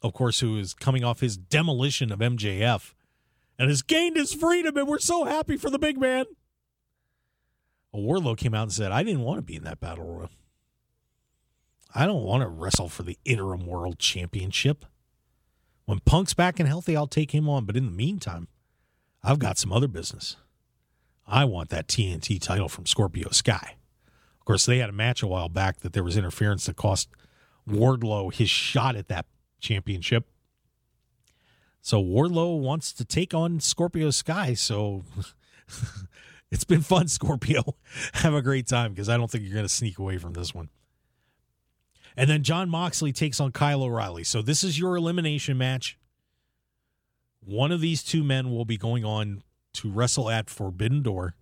of 0.01 0.13
course, 0.13 0.39
who 0.39 0.57
is 0.57 0.73
coming 0.73 1.03
off 1.03 1.19
his 1.19 1.37
demolition 1.37 2.11
of 2.11 2.19
MJF, 2.19 2.93
and 3.61 3.69
has 3.69 3.83
gained 3.83 4.17
his 4.17 4.33
freedom, 4.33 4.75
and 4.75 4.87
we're 4.87 4.97
so 4.97 5.23
happy 5.23 5.55
for 5.55 5.69
the 5.69 5.77
big 5.77 5.95
man. 5.95 6.25
Well, 7.91 8.01
Wardlow 8.01 8.35
came 8.35 8.55
out 8.55 8.63
and 8.63 8.73
said, 8.73 8.91
"I 8.91 9.03
didn't 9.03 9.21
want 9.21 9.37
to 9.37 9.43
be 9.43 9.55
in 9.55 9.63
that 9.65 9.79
battle 9.79 10.03
royal. 10.03 10.31
I 11.93 12.07
don't 12.07 12.23
want 12.23 12.41
to 12.41 12.47
wrestle 12.47 12.89
for 12.89 13.03
the 13.03 13.19
interim 13.23 13.67
world 13.67 13.99
championship. 13.99 14.83
When 15.85 15.99
Punk's 15.99 16.33
back 16.33 16.59
and 16.59 16.67
healthy, 16.67 16.97
I'll 16.97 17.05
take 17.05 17.35
him 17.35 17.47
on. 17.47 17.65
But 17.65 17.77
in 17.77 17.85
the 17.85 17.91
meantime, 17.91 18.47
I've 19.21 19.37
got 19.37 19.59
some 19.59 19.71
other 19.71 19.87
business. 19.87 20.37
I 21.27 21.45
want 21.45 21.69
that 21.69 21.87
TNT 21.87 22.39
title 22.39 22.67
from 22.67 22.87
Scorpio 22.87 23.29
Sky." 23.29 23.75
Of 24.39 24.45
course, 24.45 24.65
they 24.65 24.79
had 24.79 24.89
a 24.89 24.93
match 24.93 25.21
a 25.21 25.27
while 25.27 25.49
back 25.49 25.81
that 25.81 25.93
there 25.93 26.03
was 26.03 26.17
interference 26.17 26.65
that 26.65 26.77
cost 26.77 27.09
Wardlow 27.69 28.33
his 28.33 28.49
shot 28.49 28.95
at 28.95 29.07
that 29.09 29.27
championship. 29.59 30.27
So 31.81 32.01
Wardlow 32.01 32.59
wants 32.59 32.93
to 32.93 33.05
take 33.05 33.33
on 33.33 33.59
Scorpio 33.59 34.11
Sky. 34.11 34.53
So 34.53 35.03
it's 36.51 36.63
been 36.63 36.81
fun, 36.81 37.07
Scorpio. 37.09 37.75
Have 38.13 38.33
a 38.33 38.41
great 38.41 38.67
time 38.67 38.91
because 38.91 39.09
I 39.09 39.17
don't 39.17 39.29
think 39.29 39.43
you're 39.43 39.53
going 39.53 39.65
to 39.65 39.69
sneak 39.69 39.97
away 39.97 40.17
from 40.17 40.33
this 40.33 40.53
one. 40.53 40.69
And 42.15 42.29
then 42.29 42.43
Jon 42.43 42.69
Moxley 42.69 43.13
takes 43.13 43.39
on 43.39 43.51
Kyle 43.51 43.83
O'Reilly. 43.83 44.23
So 44.23 44.41
this 44.41 44.63
is 44.63 44.77
your 44.77 44.95
elimination 44.95 45.57
match. 45.57 45.97
One 47.39 47.71
of 47.71 47.81
these 47.81 48.03
two 48.03 48.23
men 48.23 48.51
will 48.51 48.65
be 48.65 48.77
going 48.77 49.03
on 49.05 49.43
to 49.73 49.89
wrestle 49.89 50.29
at 50.29 50.49
Forbidden 50.49 51.01
Door, 51.01 51.35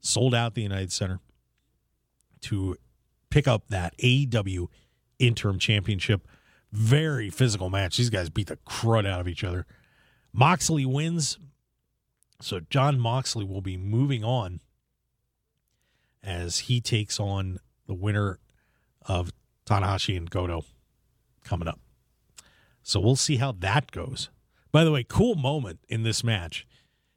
sold 0.00 0.34
out 0.34 0.54
the 0.54 0.62
United 0.62 0.92
Center 0.92 1.20
to 2.42 2.76
pick 3.30 3.48
up 3.48 3.68
that 3.68 3.96
AEW 3.98 4.66
interim 5.18 5.58
championship. 5.58 6.28
Very 6.72 7.28
physical 7.28 7.68
match. 7.68 7.98
These 7.98 8.10
guys 8.10 8.30
beat 8.30 8.46
the 8.46 8.56
crud 8.56 9.06
out 9.06 9.20
of 9.20 9.28
each 9.28 9.44
other. 9.44 9.66
Moxley 10.32 10.86
wins. 10.86 11.38
So 12.40 12.60
Jon 12.60 12.98
Moxley 12.98 13.44
will 13.44 13.60
be 13.60 13.76
moving 13.76 14.24
on 14.24 14.60
as 16.22 16.60
he 16.60 16.80
takes 16.80 17.20
on 17.20 17.58
the 17.86 17.94
winner 17.94 18.38
of 19.06 19.32
Tanahashi 19.66 20.16
and 20.16 20.30
Goto 20.30 20.64
coming 21.44 21.68
up. 21.68 21.78
So 22.82 23.00
we'll 23.00 23.16
see 23.16 23.36
how 23.36 23.52
that 23.52 23.90
goes. 23.90 24.30
By 24.72 24.84
the 24.84 24.90
way, 24.90 25.04
cool 25.04 25.34
moment 25.34 25.80
in 25.88 26.02
this 26.02 26.24
match. 26.24 26.66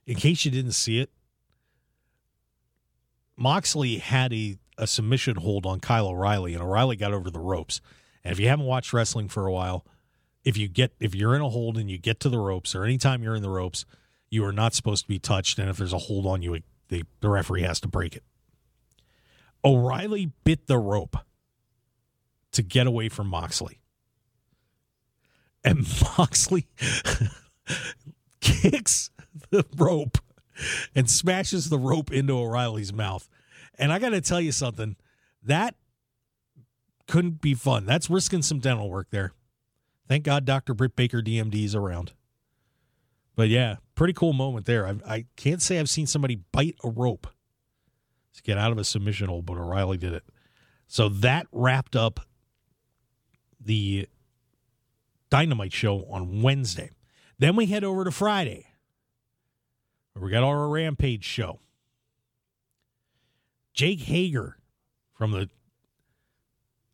In 0.05 0.15
case 0.15 0.45
you 0.45 0.51
didn't 0.51 0.73
see 0.73 0.99
it, 0.99 1.09
Moxley 3.37 3.97
had 3.97 4.33
a, 4.33 4.57
a 4.77 4.85
submission 4.85 5.37
hold 5.37 5.65
on 5.65 5.79
Kyle 5.79 6.07
O'Reilly, 6.07 6.53
and 6.53 6.61
O'Reilly 6.61 6.95
got 6.95 7.13
over 7.13 7.31
the 7.31 7.39
ropes. 7.39 7.81
And 8.25 8.31
if 8.31 8.39
you 8.39 8.49
haven't 8.49 8.65
watched 8.65 8.91
wrestling 8.91 9.29
for 9.29 9.45
a 9.45 9.53
while, 9.53 9.85
if 10.43 10.57
you 10.57 10.67
get 10.67 10.93
if 10.99 11.13
you're 11.13 11.35
in 11.35 11.41
a 11.41 11.49
hold 11.49 11.77
and 11.77 11.89
you 11.89 11.99
get 11.99 12.19
to 12.21 12.29
the 12.29 12.39
ropes, 12.39 12.73
or 12.75 12.83
anytime 12.83 13.21
you're 13.21 13.35
in 13.35 13.43
the 13.43 13.49
ropes, 13.49 13.85
you 14.31 14.43
are 14.43 14.51
not 14.51 14.73
supposed 14.73 15.03
to 15.03 15.07
be 15.07 15.19
touched. 15.19 15.59
And 15.59 15.69
if 15.69 15.77
there's 15.77 15.93
a 15.93 15.99
hold 15.99 16.25
on 16.25 16.41
you, 16.41 16.59
the, 16.89 17.03
the 17.21 17.29
referee 17.29 17.61
has 17.61 17.79
to 17.81 17.87
break 17.87 18.15
it. 18.15 18.23
O'Reilly 19.63 20.31
bit 20.43 20.65
the 20.65 20.79
rope 20.79 21.17
to 22.51 22.63
get 22.63 22.87
away 22.87 23.09
from 23.09 23.27
Moxley. 23.27 23.79
And 25.63 25.87
Moxley 26.17 26.67
kicks 28.41 29.11
the 29.51 29.65
rope 29.77 30.17
and 30.95 31.09
smashes 31.09 31.69
the 31.69 31.79
rope 31.79 32.11
into 32.11 32.33
O'Reilly's 32.33 32.93
mouth. 32.93 33.29
And 33.77 33.91
I 33.91 33.99
got 33.99 34.09
to 34.09 34.21
tell 34.21 34.41
you 34.41 34.51
something 34.51 34.95
that 35.43 35.75
couldn't 37.07 37.41
be 37.41 37.53
fun. 37.53 37.85
That's 37.85 38.09
risking 38.09 38.41
some 38.41 38.59
dental 38.59 38.89
work 38.89 39.07
there. 39.11 39.33
Thank 40.07 40.23
God 40.23 40.45
Dr. 40.45 40.73
Britt 40.73 40.95
Baker 40.95 41.21
DMD 41.21 41.63
is 41.63 41.75
around. 41.75 42.13
But 43.35 43.49
yeah, 43.49 43.77
pretty 43.95 44.13
cool 44.13 44.33
moment 44.33 44.65
there. 44.65 44.87
I, 44.87 44.95
I 45.07 45.25
can't 45.35 45.61
say 45.61 45.79
I've 45.79 45.89
seen 45.89 46.07
somebody 46.07 46.35
bite 46.51 46.75
a 46.83 46.89
rope 46.89 47.27
to 48.33 48.43
get 48.43 48.57
out 48.57 48.71
of 48.71 48.77
a 48.77 48.83
submission 48.83 49.27
hold, 49.27 49.45
but 49.45 49.57
O'Reilly 49.57 49.97
did 49.97 50.13
it. 50.13 50.23
So 50.87 51.09
that 51.09 51.47
wrapped 51.51 51.95
up 51.95 52.19
the 53.59 54.07
Dynamite 55.29 55.73
show 55.73 56.05
on 56.09 56.41
Wednesday. 56.41 56.91
Then 57.39 57.55
we 57.55 57.65
head 57.65 57.83
over 57.83 58.03
to 58.03 58.11
Friday. 58.11 58.67
We 60.15 60.31
got 60.31 60.43
our 60.43 60.69
Rampage 60.69 61.25
show. 61.25 61.59
Jake 63.73 64.01
Hager 64.01 64.57
from 65.13 65.31
the 65.31 65.49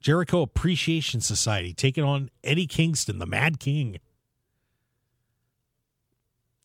Jericho 0.01 0.41
Appreciation 0.41 1.21
Society 1.21 1.73
taking 1.73 2.03
on 2.03 2.29
Eddie 2.43 2.67
Kingston, 2.67 3.19
the 3.19 3.25
Mad 3.25 3.59
King. 3.59 3.99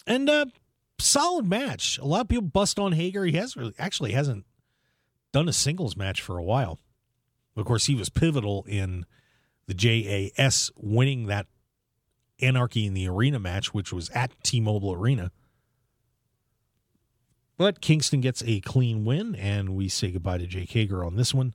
And 0.07 0.29
a 0.29 0.47
solid 0.99 1.47
match. 1.47 1.99
A 1.99 2.07
lot 2.07 2.23
of 2.23 2.29
people 2.29 2.47
bust 2.47 2.79
on 2.79 2.93
Hager. 2.93 3.25
He 3.25 3.37
has 3.37 3.57
really 3.57 3.75
actually 3.79 4.13
hasn't 4.13 4.47
done 5.33 5.49
a 5.49 5.53
singles 5.53 5.97
match 5.97 6.23
for 6.23 6.39
a 6.39 6.43
while. 6.43 6.79
Of 7.57 7.67
course, 7.67 7.87
he 7.87 7.95
was 7.95 8.09
pivotal 8.09 8.65
in 8.69 9.05
the 9.67 9.75
JAS 9.75 10.71
winning 10.77 11.27
that 11.27 11.47
Anarchy 12.41 12.87
in 12.87 12.95
the 12.95 13.09
Arena 13.09 13.39
match, 13.39 13.75
which 13.75 13.93
was 13.93 14.11
at 14.11 14.33
T 14.43 14.61
Mobile 14.61 14.93
Arena. 14.93 15.31
But 17.59 17.81
Kingston 17.81 18.21
gets 18.21 18.43
a 18.47 18.61
clean 18.61 19.05
win, 19.05 19.35
and 19.35 19.75
we 19.75 19.89
say 19.89 20.11
goodbye 20.11 20.39
to 20.39 20.47
Jake 20.47 20.71
Hager 20.71 21.05
on 21.05 21.17
this 21.17 21.33
one. 21.33 21.55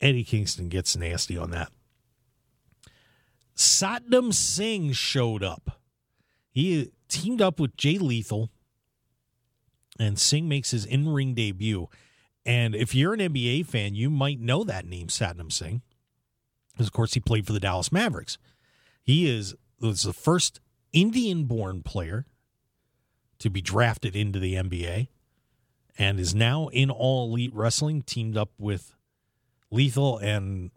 Eddie 0.00 0.24
Kingston 0.24 0.68
gets 0.68 0.96
nasty 0.96 1.36
on 1.36 1.50
that. 1.50 1.70
Satnam 3.56 4.34
Singh 4.34 4.92
showed 4.92 5.42
up. 5.42 5.80
He 6.50 6.92
teamed 7.08 7.40
up 7.40 7.58
with 7.58 7.76
Jay 7.76 7.98
Lethal, 7.98 8.50
and 9.98 10.18
Singh 10.18 10.48
makes 10.48 10.70
his 10.70 10.84
in 10.84 11.08
ring 11.08 11.34
debut. 11.34 11.88
And 12.44 12.74
if 12.74 12.94
you're 12.94 13.14
an 13.14 13.20
NBA 13.20 13.66
fan, 13.66 13.94
you 13.94 14.10
might 14.10 14.40
know 14.40 14.62
that 14.64 14.86
name, 14.86 15.08
Satnam 15.08 15.50
Singh. 15.50 15.82
Because, 16.72 16.86
of 16.86 16.92
course, 16.92 17.14
he 17.14 17.20
played 17.20 17.46
for 17.46 17.52
the 17.52 17.60
Dallas 17.60 17.90
Mavericks. 17.90 18.36
He 19.02 19.28
is 19.28 19.54
was 19.80 20.02
the 20.02 20.12
first 20.12 20.60
Indian 20.92 21.44
born 21.44 21.82
player 21.82 22.26
to 23.38 23.50
be 23.50 23.60
drafted 23.60 24.16
into 24.16 24.38
the 24.38 24.54
NBA 24.54 25.08
and 25.98 26.18
is 26.18 26.34
now 26.34 26.68
in 26.68 26.90
all 26.90 27.30
elite 27.30 27.54
wrestling, 27.54 28.02
teamed 28.02 28.36
up 28.36 28.50
with 28.58 28.95
Lethal, 29.70 30.18
and 30.18 30.70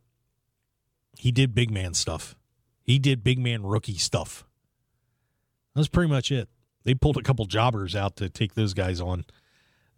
he 1.18 1.32
did 1.32 1.54
big 1.54 1.72
man 1.72 1.94
stuff. 1.94 2.36
He 2.84 3.00
did 3.00 3.24
big 3.24 3.40
man 3.40 3.66
rookie 3.66 3.98
stuff. 3.98 4.46
That's 5.76 5.88
pretty 5.88 6.10
much 6.10 6.32
it. 6.32 6.50
They 6.84 6.94
pulled 6.94 7.18
a 7.18 7.22
couple 7.22 7.46
jobbers 7.46 7.96
out 7.96 8.16
to 8.18 8.30
take 8.30 8.56
those 8.56 8.74
guys 8.74 9.00
on. 9.00 9.26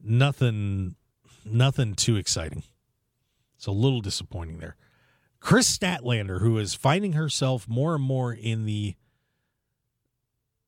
Nothing 0.04 0.96
nothing 1.46 1.94
too 1.96 2.18
exciting. 2.18 2.64
It's 3.56 3.68
a 3.68 3.72
little 3.72 4.02
disappointing 4.02 4.60
there. 4.60 4.76
Kris 5.40 5.76
Statlander, 5.76 6.42
who 6.42 6.58
is 6.58 6.74
finding 6.74 7.14
herself 7.14 7.68
more 7.68 7.96
and 7.96 8.04
more 8.04 8.34
in 8.34 8.66
the 8.66 8.96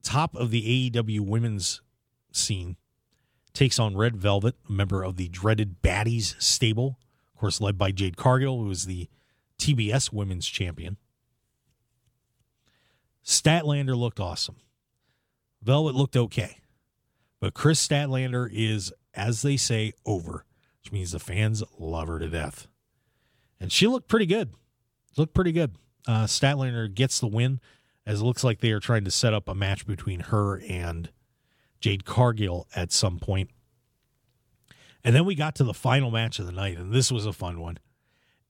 top 0.02 0.36
of 0.36 0.52
the 0.52 0.90
AEW 0.92 1.22
women's 1.22 1.82
scene, 2.32 2.78
takes 3.54 3.80
on 3.80 3.96
Red 3.96 4.18
Velvet, 4.18 4.56
a 4.68 4.72
member 4.72 5.04
of 5.04 5.16
the 5.16 5.30
dreaded 5.30 5.82
Baddies 5.82 6.42
stable, 6.42 7.00
course, 7.44 7.62
led 7.62 7.78
by 7.78 7.92
Jade 7.92 8.18
Cargill, 8.18 8.60
who 8.60 8.72
is 8.72 8.86
the 8.86 9.08
TBS 9.60 10.12
women's 10.12 10.48
champion. 10.48 10.98
Statlander 13.26 13.98
looked 13.98 14.20
awesome. 14.20 14.58
Velvet 15.62 15.96
looked 15.96 16.18
okay. 16.18 16.58
But 17.40 17.54
Kris 17.54 17.86
Statlander 17.86 18.50
is, 18.52 18.92
as 19.14 19.42
they 19.42 19.58
say, 19.58 19.94
over, 20.06 20.46
which 20.82 20.92
means 20.92 21.12
the 21.12 21.20
fans 21.20 21.64
love 21.78 22.08
her 22.08 22.20
to 22.20 22.28
death. 22.28 22.68
And 23.60 23.72
she 23.72 23.88
looked 23.88 24.08
pretty 24.08 24.26
good 24.26 24.54
looked 25.18 25.34
pretty 25.34 25.52
good. 25.52 25.76
Uh, 26.08 26.26
Statlander 26.26 26.94
gets 26.94 27.20
the 27.20 27.28
win, 27.28 27.60
as 28.06 28.22
it 28.22 28.24
looks 28.24 28.44
like 28.44 28.60
they 28.60 28.72
are 28.72 28.80
trying 28.80 29.06
to 29.06 29.12
set 29.12 29.34
up 29.34 29.48
a 29.48 29.56
match 29.56 29.86
between 29.86 30.20
her 30.22 30.62
and 30.68 31.10
Jade 31.80 32.06
Cargill 32.06 32.68
at 32.76 32.92
some 32.92 33.20
point. 33.20 33.50
And 35.04 35.16
then 35.16 35.26
we 35.26 35.36
got 35.36 35.56
to 35.56 35.64
the 35.64 35.74
final 35.74 36.12
match 36.12 36.40
of 36.40 36.46
the 36.46 36.52
night, 36.52 36.78
and 36.78 36.94
this 36.94 37.12
was 37.12 37.26
a 37.26 37.34
fun 37.34 37.60
one. 37.60 37.78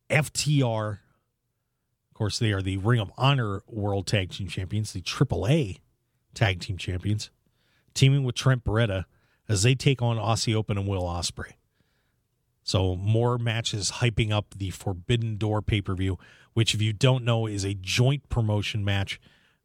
FTR, 0.10 0.92
of 0.92 2.14
course, 2.14 2.38
they 2.38 2.52
are 2.52 2.62
the 2.62 2.78
Ring 2.78 3.00
of 3.00 3.12
Honor 3.18 3.64
World 3.68 4.06
Tag 4.06 4.32
Team 4.32 4.48
Champions, 4.48 4.94
the 4.94 5.02
AAA 5.02 5.80
Tag 6.36 6.60
Team 6.60 6.78
Champions, 6.78 7.32
teaming 7.94 8.24
with 8.24 8.36
Trent 8.36 8.64
Beretta 8.64 9.06
as 9.50 9.64
they 9.64 9.74
take 9.74 10.02
on 10.02 10.18
Aussie 10.18 10.54
Open 10.54 10.78
and 10.78 10.88
Will 10.88 11.04
Ospreay. 11.04 11.54
So 12.64 12.96
more 12.96 13.38
matches 13.38 13.94
hyping 13.96 14.32
up 14.32 14.54
the 14.56 14.70
Forbidden 14.70 15.38
Door 15.38 15.64
pay 15.64 15.82
per 15.82 15.96
view, 15.96 16.18
which, 16.54 16.74
if 16.74 16.82
you 16.82 16.94
don't 16.94 17.26
know, 17.26 17.48
is 17.48 17.66
a 17.66 17.74
joint 17.74 18.30
promotion 18.30 18.86
match 18.86 19.20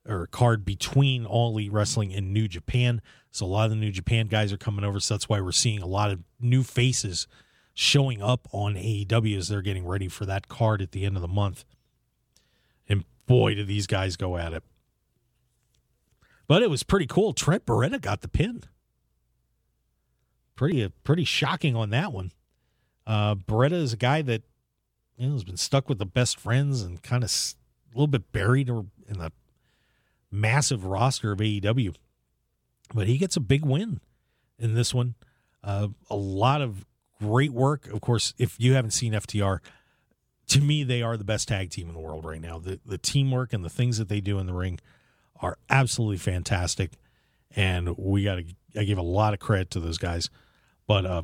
or 0.08 0.26
card 0.26 0.64
between 0.64 1.26
All 1.26 1.50
Elite 1.50 1.72
Wrestling 1.72 2.12
and 2.14 2.32
New 2.32 2.48
Japan. 2.48 3.02
So 3.30 3.44
a 3.44 3.48
lot 3.48 3.64
of 3.64 3.70
the 3.70 3.76
New 3.76 3.92
Japan 3.92 4.26
guys 4.26 4.52
are 4.52 4.58
coming 4.58 4.84
over. 4.84 5.00
So 5.00 5.14
that's 5.14 5.28
why 5.28 5.40
we're 5.40 5.52
seeing 5.52 5.82
a 5.82 5.86
lot 5.86 6.10
of 6.10 6.20
new 6.40 6.62
faces 6.62 7.26
showing 7.74 8.22
up 8.22 8.48
on 8.52 8.74
AEW 8.74 9.36
as 9.36 9.48
they're 9.48 9.62
getting 9.62 9.86
ready 9.86 10.08
for 10.08 10.26
that 10.26 10.48
card 10.48 10.82
at 10.82 10.92
the 10.92 11.04
end 11.04 11.16
of 11.16 11.22
the 11.22 11.28
month. 11.28 11.64
And 12.88 13.04
boy, 13.26 13.54
do 13.54 13.64
these 13.64 13.86
guys 13.86 14.16
go 14.16 14.36
at 14.36 14.52
it. 14.52 14.64
But 16.48 16.62
it 16.62 16.70
was 16.70 16.82
pretty 16.82 17.06
cool. 17.06 17.34
Trent 17.34 17.66
Beretta 17.66 18.00
got 18.00 18.22
the 18.22 18.28
pin. 18.28 18.64
Pretty 20.56 20.88
pretty 21.04 21.24
shocking 21.24 21.76
on 21.76 21.90
that 21.90 22.12
one. 22.12 22.32
Uh, 23.06 23.36
Beretta 23.36 23.72
is 23.72 23.92
a 23.92 23.96
guy 23.96 24.22
that 24.22 24.42
you 25.16 25.28
know, 25.28 25.34
has 25.34 25.44
been 25.44 25.56
stuck 25.56 25.88
with 25.88 25.98
the 25.98 26.06
best 26.06 26.40
friends 26.40 26.82
and 26.82 27.02
kind 27.02 27.22
of 27.22 27.30
a 27.30 27.96
little 27.96 28.08
bit 28.08 28.32
buried 28.32 28.68
in 28.68 28.90
the 29.08 29.30
massive 30.30 30.84
roster 30.84 31.32
of 31.32 31.38
AEW. 31.38 31.94
But 32.94 33.06
he 33.06 33.18
gets 33.18 33.36
a 33.36 33.40
big 33.40 33.64
win 33.64 34.00
in 34.58 34.74
this 34.74 34.94
one. 34.94 35.14
Uh, 35.62 35.88
a 36.08 36.16
lot 36.16 36.62
of 36.62 36.86
great 37.20 37.52
work. 37.52 37.86
Of 37.88 38.00
course, 38.00 38.34
if 38.38 38.58
you 38.58 38.74
haven't 38.74 38.92
seen 38.92 39.12
FTR, 39.12 39.58
to 40.48 40.60
me, 40.60 40.84
they 40.84 41.02
are 41.02 41.16
the 41.16 41.24
best 41.24 41.48
tag 41.48 41.70
team 41.70 41.88
in 41.88 41.94
the 41.94 42.00
world 42.00 42.24
right 42.24 42.40
now. 42.40 42.58
The, 42.58 42.80
the 42.86 42.98
teamwork 42.98 43.52
and 43.52 43.64
the 43.64 43.68
things 43.68 43.98
that 43.98 44.08
they 44.08 44.20
do 44.20 44.38
in 44.38 44.46
the 44.46 44.54
ring 44.54 44.80
are 45.40 45.58
absolutely 45.68 46.16
fantastic. 46.16 46.92
And 47.54 47.96
we 47.98 48.24
got 48.24 48.36
to, 48.36 48.44
I 48.80 48.84
give 48.84 48.98
a 48.98 49.02
lot 49.02 49.34
of 49.34 49.40
credit 49.40 49.70
to 49.72 49.80
those 49.80 49.98
guys. 49.98 50.30
But 50.86 51.04
uh, 51.04 51.22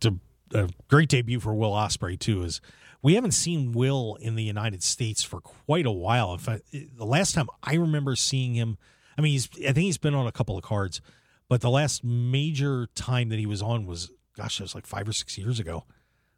to 0.00 0.20
a 0.52 0.68
great 0.88 1.08
debut 1.08 1.40
for 1.40 1.54
Will 1.54 1.72
Ospreay 1.72 2.18
too. 2.18 2.42
Is 2.42 2.60
we 3.02 3.14
haven't 3.14 3.32
seen 3.32 3.72
Will 3.72 4.16
in 4.20 4.34
the 4.34 4.42
United 4.42 4.82
States 4.82 5.22
for 5.22 5.40
quite 5.40 5.86
a 5.86 5.90
while. 5.90 6.32
In 6.32 6.38
fact, 6.38 6.62
the 6.72 7.06
last 7.06 7.34
time 7.34 7.48
I 7.62 7.74
remember 7.74 8.14
seeing 8.16 8.54
him, 8.54 8.76
I 9.16 9.22
mean, 9.22 9.32
he's 9.32 9.48
I 9.58 9.72
think 9.72 9.78
he's 9.78 9.98
been 9.98 10.14
on 10.14 10.26
a 10.26 10.32
couple 10.32 10.56
of 10.56 10.62
cards, 10.62 11.00
but 11.48 11.60
the 11.60 11.70
last 11.70 12.04
major 12.04 12.88
time 12.94 13.28
that 13.30 13.38
he 13.38 13.46
was 13.46 13.62
on 13.62 13.86
was, 13.86 14.10
gosh, 14.36 14.60
it 14.60 14.64
was 14.64 14.74
like 14.74 14.86
five 14.86 15.08
or 15.08 15.12
six 15.12 15.38
years 15.38 15.58
ago 15.58 15.84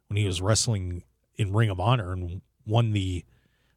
when 0.07 0.17
he 0.17 0.25
was 0.25 0.41
wrestling 0.41 1.03
in 1.35 1.53
Ring 1.53 1.69
of 1.69 1.79
Honor 1.79 2.13
and 2.13 2.41
won 2.65 2.91
the 2.91 3.25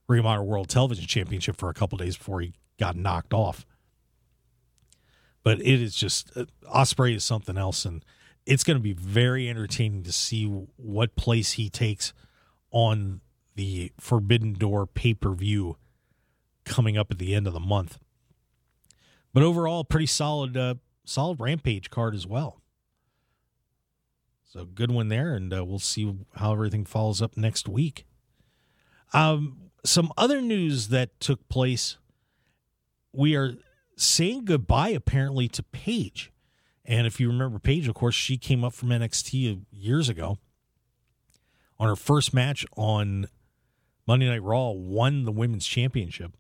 Ring 0.08 0.20
of 0.20 0.26
Honor 0.26 0.44
World 0.44 0.68
Television 0.68 1.06
Championship 1.06 1.56
for 1.56 1.68
a 1.68 1.74
couple 1.74 1.98
days 1.98 2.16
before 2.16 2.40
he 2.40 2.54
got 2.78 2.96
knocked 2.96 3.34
off. 3.34 3.66
But 5.42 5.60
it 5.60 5.80
is 5.80 5.94
just 5.94 6.36
uh, 6.36 6.46
Ospreay 6.72 7.16
is 7.16 7.24
something 7.24 7.56
else, 7.56 7.84
and 7.84 8.04
it's 8.44 8.62
going 8.62 8.76
to 8.76 8.82
be 8.82 8.92
very 8.92 9.48
entertaining 9.48 10.04
to 10.04 10.12
see 10.12 10.44
what 10.76 11.16
place 11.16 11.52
he 11.52 11.68
takes 11.68 12.12
on 12.70 13.20
the 13.54 13.92
Forbidden 13.98 14.52
Door 14.52 14.88
pay 14.88 15.14
per 15.14 15.32
view 15.32 15.76
coming 16.64 16.96
up 16.98 17.10
at 17.10 17.18
the 17.18 17.34
end 17.34 17.46
of 17.46 17.52
the 17.52 17.60
month. 17.60 17.98
But 19.32 19.42
overall, 19.42 19.84
pretty 19.84 20.06
solid, 20.06 20.56
uh, 20.56 20.76
solid 21.04 21.40
Rampage 21.40 21.90
card 21.90 22.14
as 22.14 22.26
well. 22.26 22.60
So 24.44 24.64
good 24.64 24.90
one 24.90 25.08
there, 25.08 25.34
and 25.34 25.52
uh, 25.52 25.64
we'll 25.64 25.78
see 25.78 26.14
how 26.36 26.52
everything 26.52 26.84
follows 26.84 27.20
up 27.20 27.36
next 27.36 27.68
week. 27.68 28.06
Um, 29.12 29.70
some 29.84 30.12
other 30.16 30.40
news 30.40 30.88
that 30.88 31.20
took 31.20 31.48
place. 31.48 31.98
We 33.12 33.34
are 33.36 33.54
saying 33.96 34.44
goodbye 34.44 34.90
apparently 34.90 35.48
to 35.48 35.62
Paige. 35.62 36.32
And 36.84 37.06
if 37.06 37.18
you 37.18 37.28
remember 37.28 37.58
Paige, 37.58 37.88
of 37.88 37.94
course, 37.94 38.14
she 38.14 38.38
came 38.38 38.62
up 38.64 38.72
from 38.72 38.90
NXT 38.90 39.62
years 39.70 40.08
ago 40.08 40.38
on 41.78 41.88
her 41.88 41.96
first 41.96 42.32
match 42.32 42.64
on 42.76 43.28
Monday 44.06 44.28
Night 44.28 44.42
Raw, 44.42 44.70
won 44.70 45.24
the 45.24 45.32
women's 45.32 45.66
championship. 45.66 46.32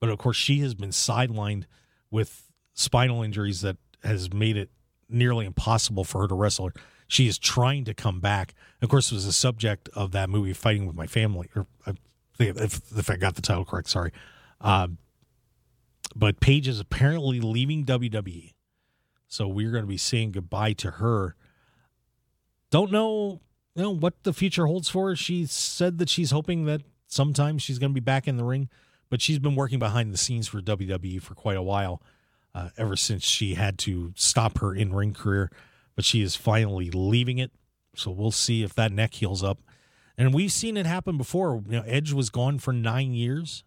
But 0.00 0.08
of 0.08 0.18
course, 0.18 0.36
she 0.36 0.60
has 0.60 0.74
been 0.74 0.90
sidelined 0.90 1.64
with 2.10 2.50
spinal 2.74 3.22
injuries 3.22 3.60
that 3.62 3.76
has 4.02 4.32
made 4.32 4.56
it 4.56 4.70
nearly 5.08 5.46
impossible 5.46 6.04
for 6.04 6.22
her 6.22 6.28
to 6.28 6.34
wrestle. 6.34 6.70
She 7.06 7.28
is 7.28 7.38
trying 7.38 7.84
to 7.84 7.94
come 7.94 8.20
back. 8.20 8.54
Of 8.82 8.88
course, 8.88 9.10
it 9.10 9.14
was 9.14 9.26
the 9.26 9.32
subject 9.32 9.88
of 9.94 10.12
that 10.12 10.28
movie, 10.28 10.52
Fighting 10.52 10.86
with 10.86 10.96
My 10.96 11.06
Family, 11.06 11.48
or 11.54 11.66
if, 12.38 12.98
if 12.98 13.10
I 13.10 13.16
got 13.16 13.36
the 13.36 13.42
title 13.42 13.64
correct, 13.64 13.88
sorry. 13.88 14.12
Um, 14.60 14.98
but 16.16 16.40
Paige 16.40 16.68
is 16.68 16.80
apparently 16.80 17.40
leaving 17.40 17.84
WWE. 17.84 18.52
So 19.26 19.48
we're 19.48 19.70
going 19.70 19.82
to 19.82 19.88
be 19.88 19.96
saying 19.96 20.32
goodbye 20.32 20.74
to 20.74 20.92
her. 20.92 21.34
Don't 22.70 22.92
know, 22.92 23.40
you 23.74 23.82
know 23.82 23.90
what 23.90 24.22
the 24.22 24.32
future 24.32 24.66
holds 24.66 24.88
for 24.88 25.08
her. 25.08 25.16
She 25.16 25.46
said 25.46 25.98
that 25.98 26.08
she's 26.08 26.30
hoping 26.30 26.64
that 26.66 26.82
sometime 27.06 27.58
she's 27.58 27.78
going 27.78 27.90
to 27.90 27.94
be 27.94 28.04
back 28.04 28.28
in 28.28 28.36
the 28.36 28.44
ring, 28.44 28.68
but 29.10 29.20
she's 29.20 29.38
been 29.38 29.56
working 29.56 29.78
behind 29.78 30.12
the 30.12 30.18
scenes 30.18 30.48
for 30.48 30.60
WWE 30.60 31.20
for 31.20 31.34
quite 31.34 31.56
a 31.56 31.62
while, 31.62 32.00
uh, 32.54 32.70
ever 32.76 32.96
since 32.96 33.24
she 33.24 33.54
had 33.54 33.78
to 33.78 34.12
stop 34.16 34.58
her 34.58 34.74
in 34.74 34.92
ring 34.94 35.12
career. 35.12 35.50
But 35.96 36.04
she 36.04 36.22
is 36.22 36.36
finally 36.36 36.90
leaving 36.90 37.38
it. 37.38 37.52
So 37.96 38.10
we'll 38.10 38.32
see 38.32 38.62
if 38.62 38.74
that 38.74 38.92
neck 38.92 39.14
heals 39.14 39.42
up. 39.42 39.58
And 40.16 40.32
we've 40.32 40.52
seen 40.52 40.76
it 40.76 40.86
happen 40.86 41.16
before. 41.16 41.62
You 41.68 41.78
know, 41.78 41.84
Edge 41.86 42.12
was 42.12 42.30
gone 42.30 42.58
for 42.58 42.72
nine 42.72 43.12
years. 43.12 43.64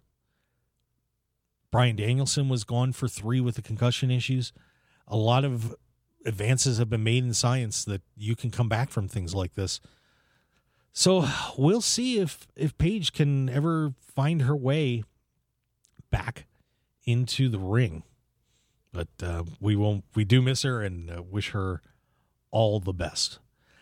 Bryan 1.71 1.97
Danielson 1.97 2.47
was 2.47 2.63
gone 2.63 2.93
for 2.93 3.07
three 3.07 3.41
with 3.41 3.55
the 3.55 3.61
concussion 3.61 4.09
issues. 4.09 4.53
A 5.07 5.17
lot 5.17 5.43
of 5.43 5.75
advances 6.25 6.77
have 6.77 6.89
been 6.89 7.03
made 7.03 7.23
in 7.23 7.33
science 7.33 7.85
that 7.85 8.01
you 8.15 8.35
can 8.35 8.51
come 8.51 8.69
back 8.69 8.89
from 8.89 9.07
things 9.07 9.35
like 9.35 9.55
this. 9.55 9.79
So 10.97 11.27
we'll 11.59 11.81
see 11.81 12.17
if 12.17 12.47
if 12.55 12.75
Paige 12.79 13.13
can 13.13 13.49
ever 13.49 13.93
find 13.99 14.41
her 14.41 14.55
way 14.55 15.03
back 16.09 16.47
into 17.05 17.49
the 17.49 17.59
ring. 17.59 18.01
But 18.91 19.09
uh, 19.21 19.43
we 19.59 19.75
won't. 19.75 20.05
We 20.15 20.25
do 20.25 20.41
miss 20.41 20.63
her 20.63 20.81
and 20.81 21.11
uh, 21.11 21.21
wish 21.21 21.51
her 21.51 21.83
all 22.49 22.79
the 22.79 22.93
best. 22.93 23.37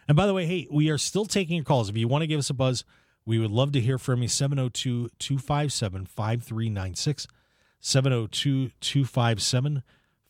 And 0.10 0.18
by 0.18 0.28
the 0.28 0.34
way, 0.34 0.46
hey, 0.46 0.68
we 0.70 0.90
are 0.90 0.98
still 0.98 1.24
taking 1.24 1.56
your 1.56 1.64
calls. 1.64 1.88
If 1.88 1.96
you 1.96 2.10
want 2.10 2.24
to 2.24 2.28
give 2.28 2.40
us 2.40 2.50
a 2.50 2.54
buzz, 2.54 2.84
we 3.26 3.40
would 3.40 3.50
love 3.50 3.72
to 3.72 3.80
hear 3.80 3.98
from 3.98 4.22
you. 4.22 4.28
702 4.28 5.08
257 5.18 6.08
5396. 6.08 7.28
702 7.80 8.72
257 8.82 9.84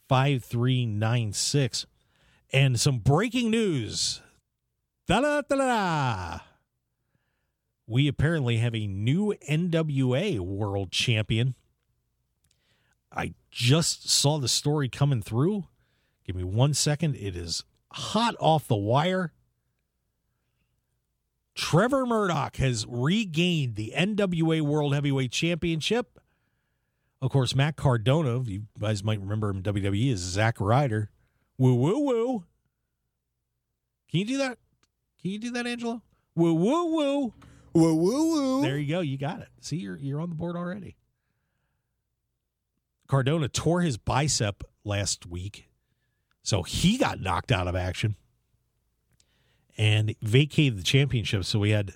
5396. 0.07 1.87
And 2.53 2.79
some 2.79 2.99
breaking 2.99 3.49
news. 3.49 4.21
Da 5.07 5.21
da 5.21 5.41
da 5.41 5.55
da. 5.55 6.39
We 7.87 8.07
apparently 8.07 8.57
have 8.57 8.73
a 8.73 8.87
new 8.87 9.33
NWA 9.47 10.39
world 10.39 10.91
champion. 10.91 11.55
I 13.11 13.33
just 13.51 14.09
saw 14.09 14.39
the 14.39 14.47
story 14.47 14.89
coming 14.89 15.21
through. 15.21 15.65
Give 16.25 16.35
me 16.35 16.43
one 16.43 16.73
second. 16.73 17.15
It 17.15 17.35
is 17.35 17.63
hot 17.91 18.35
off 18.39 18.67
the 18.67 18.75
wire. 18.75 19.31
Trevor 21.53 22.05
Murdoch 22.05 22.57
has 22.57 22.85
regained 22.89 23.75
the 23.75 23.93
NWA 23.95 24.61
World 24.61 24.93
Heavyweight 24.93 25.31
Championship. 25.31 26.19
Of 27.21 27.31
course, 27.31 27.55
Matt 27.55 27.77
Cardona, 27.77 28.43
you 28.43 28.63
guys 28.77 29.03
might 29.03 29.21
remember 29.21 29.49
him 29.49 29.63
WWE, 29.63 30.11
is 30.11 30.19
Zack 30.19 30.59
Ryder. 30.59 31.09
Woo 31.57 31.75
woo 31.75 31.99
woo. 31.99 32.43
Can 34.11 34.19
you 34.19 34.25
do 34.25 34.37
that? 34.39 34.57
Can 35.21 35.31
you 35.31 35.39
do 35.39 35.51
that, 35.51 35.65
Angelo? 35.65 36.01
Woo 36.35 36.53
woo 36.53 36.95
woo. 36.95 37.33
Woo 37.75 37.93
woo 37.93 38.31
woo. 38.31 38.61
There 38.61 38.77
you 38.77 38.87
go. 38.87 39.01
You 39.01 39.17
got 39.17 39.41
it. 39.41 39.49
See, 39.59 39.75
you're 39.75 39.97
you're 39.97 40.21
on 40.21 40.29
the 40.29 40.35
board 40.35 40.55
already. 40.55 40.95
Cardona 43.07 43.49
tore 43.49 43.81
his 43.81 43.97
bicep 43.97 44.63
last 44.85 45.27
week, 45.27 45.69
so 46.41 46.63
he 46.63 46.97
got 46.97 47.19
knocked 47.19 47.51
out 47.51 47.67
of 47.67 47.75
action 47.75 48.15
and 49.77 50.15
vacated 50.21 50.79
the 50.79 50.83
championship. 50.83 51.43
So 51.43 51.59
we 51.59 51.71
had 51.71 51.95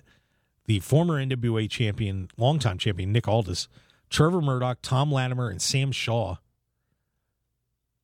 the 0.66 0.80
former 0.80 1.14
NWA 1.14 1.68
champion, 1.68 2.28
longtime 2.36 2.76
champion 2.76 3.10
Nick 3.10 3.26
Aldis, 3.26 3.66
Trevor 4.10 4.42
Murdoch, 4.42 4.80
Tom 4.82 5.10
Latimer, 5.10 5.48
and 5.48 5.62
Sam 5.62 5.92
Shaw 5.92 6.36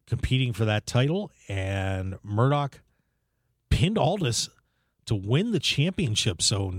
competing 0.07 0.55
for 0.55 0.65
that 0.65 0.87
title. 0.87 1.31
And 1.47 2.19
Murdoch 2.23 2.81
pinned 3.69 3.99
Aldis 3.99 4.49
to 5.05 5.15
win 5.15 5.53
the 5.53 5.61
championship. 5.61 6.41
So 6.41 6.73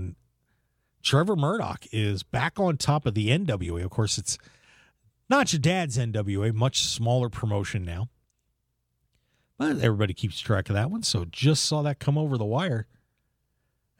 Trevor 1.02 1.36
Murdoch 1.36 1.86
is 1.92 2.22
back 2.22 2.58
on 2.58 2.76
top 2.76 3.06
of 3.06 3.14
the 3.14 3.28
NWA. 3.28 3.84
Of 3.84 3.90
course, 3.90 4.18
it's 4.18 4.38
not 5.28 5.52
your 5.52 5.60
dad's 5.60 5.96
NWA, 5.98 6.52
much 6.52 6.84
smaller 6.84 7.28
promotion 7.28 7.84
now. 7.84 8.08
But 9.58 9.78
everybody 9.80 10.14
keeps 10.14 10.40
track 10.40 10.68
of 10.68 10.74
that 10.74 10.90
one. 10.90 11.02
So 11.02 11.24
just 11.24 11.64
saw 11.64 11.82
that 11.82 11.98
come 11.98 12.16
over 12.16 12.38
the 12.38 12.44
wire 12.44 12.86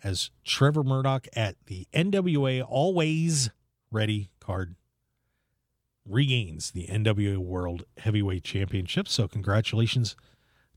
as 0.05 0.31
Trevor 0.45 0.85
Murdoch 0.85 1.27
at 1.35 1.57
the 1.67 1.87
NWA 1.93 2.65
Always 2.67 3.51
Ready 3.91 4.31
card 4.39 4.77
regains 6.07 6.71
the 6.71 6.87
NWA 6.87 7.39
World 7.39 7.85
Heavyweight 7.99 8.45
Championship. 8.45 9.09
So 9.09 9.27
congratulations 9.27 10.15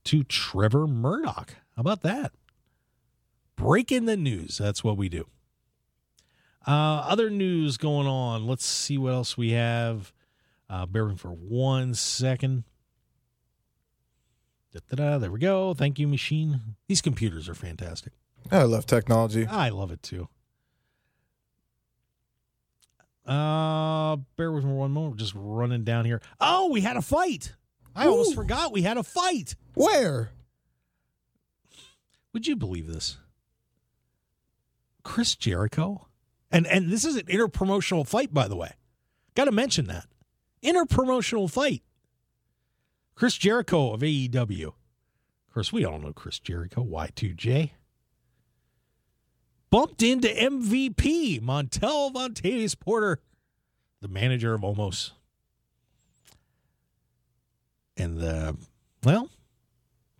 to 0.05 0.23
Trevor 0.23 0.87
Murdoch. 0.87 1.55
How 1.75 1.81
about 1.81 2.01
that? 2.01 2.31
Breaking 3.55 4.05
the 4.05 4.17
news. 4.17 4.57
That's 4.57 4.83
what 4.83 4.97
we 4.97 5.09
do. 5.09 5.27
Uh, 6.67 7.05
other 7.07 7.29
news 7.29 7.77
going 7.77 8.07
on. 8.07 8.45
Let's 8.45 8.65
see 8.65 8.97
what 8.97 9.13
else 9.13 9.37
we 9.37 9.51
have. 9.51 10.13
Uh, 10.69 10.85
bear 10.85 11.05
with 11.05 11.13
me 11.13 11.17
for 11.17 11.31
one 11.31 11.93
second. 11.93 12.63
Da-da-da, 14.71 15.17
there 15.17 15.31
we 15.31 15.39
go. 15.39 15.73
Thank 15.73 15.99
you, 15.99 16.07
machine. 16.07 16.75
These 16.87 17.01
computers 17.01 17.49
are 17.49 17.55
fantastic. 17.55 18.13
I 18.51 18.63
love 18.63 18.85
technology. 18.85 19.45
I 19.45 19.69
love 19.69 19.91
it 19.91 20.01
too. 20.01 20.29
Uh, 23.25 24.17
bear 24.37 24.51
with 24.51 24.63
me 24.63 24.71
one 24.71 24.91
moment. 24.91 25.13
We're 25.13 25.19
just 25.19 25.33
running 25.35 25.83
down 25.83 26.05
here. 26.05 26.21
Oh, 26.39 26.69
we 26.69 26.81
had 26.81 26.97
a 26.97 27.01
fight. 27.01 27.53
I 27.95 28.07
almost 28.07 28.35
forgot 28.35 28.71
we 28.71 28.83
had 28.83 28.97
a 28.97 29.03
fight. 29.03 29.55
Where? 29.73 30.31
Would 32.33 32.47
you 32.47 32.55
believe 32.55 32.87
this? 32.87 33.17
Chris 35.03 35.35
Jericho, 35.35 36.07
and 36.51 36.67
and 36.67 36.89
this 36.89 37.05
is 37.05 37.15
an 37.15 37.25
interpromotional 37.25 38.07
fight, 38.07 38.33
by 38.33 38.47
the 38.47 38.55
way. 38.55 38.73
Got 39.35 39.45
to 39.45 39.51
mention 39.51 39.85
that 39.87 40.07
interpromotional 40.63 41.49
fight. 41.49 41.83
Chris 43.15 43.35
Jericho 43.35 43.93
of 43.93 44.01
AEW. 44.01 44.67
Of 44.67 45.53
course, 45.53 45.73
we 45.73 45.85
all 45.85 45.99
know 45.99 46.13
Chris 46.13 46.39
Jericho. 46.39 46.83
Y2J 46.83 47.71
bumped 49.69 50.03
into 50.03 50.27
MVP 50.27 51.41
Montel 51.41 52.13
Vontavious 52.13 52.77
Porter, 52.77 53.19
the 54.01 54.07
manager 54.07 54.53
of 54.53 54.61
Omos, 54.61 55.11
and 57.97 58.17
the 58.17 58.57
well, 59.03 59.29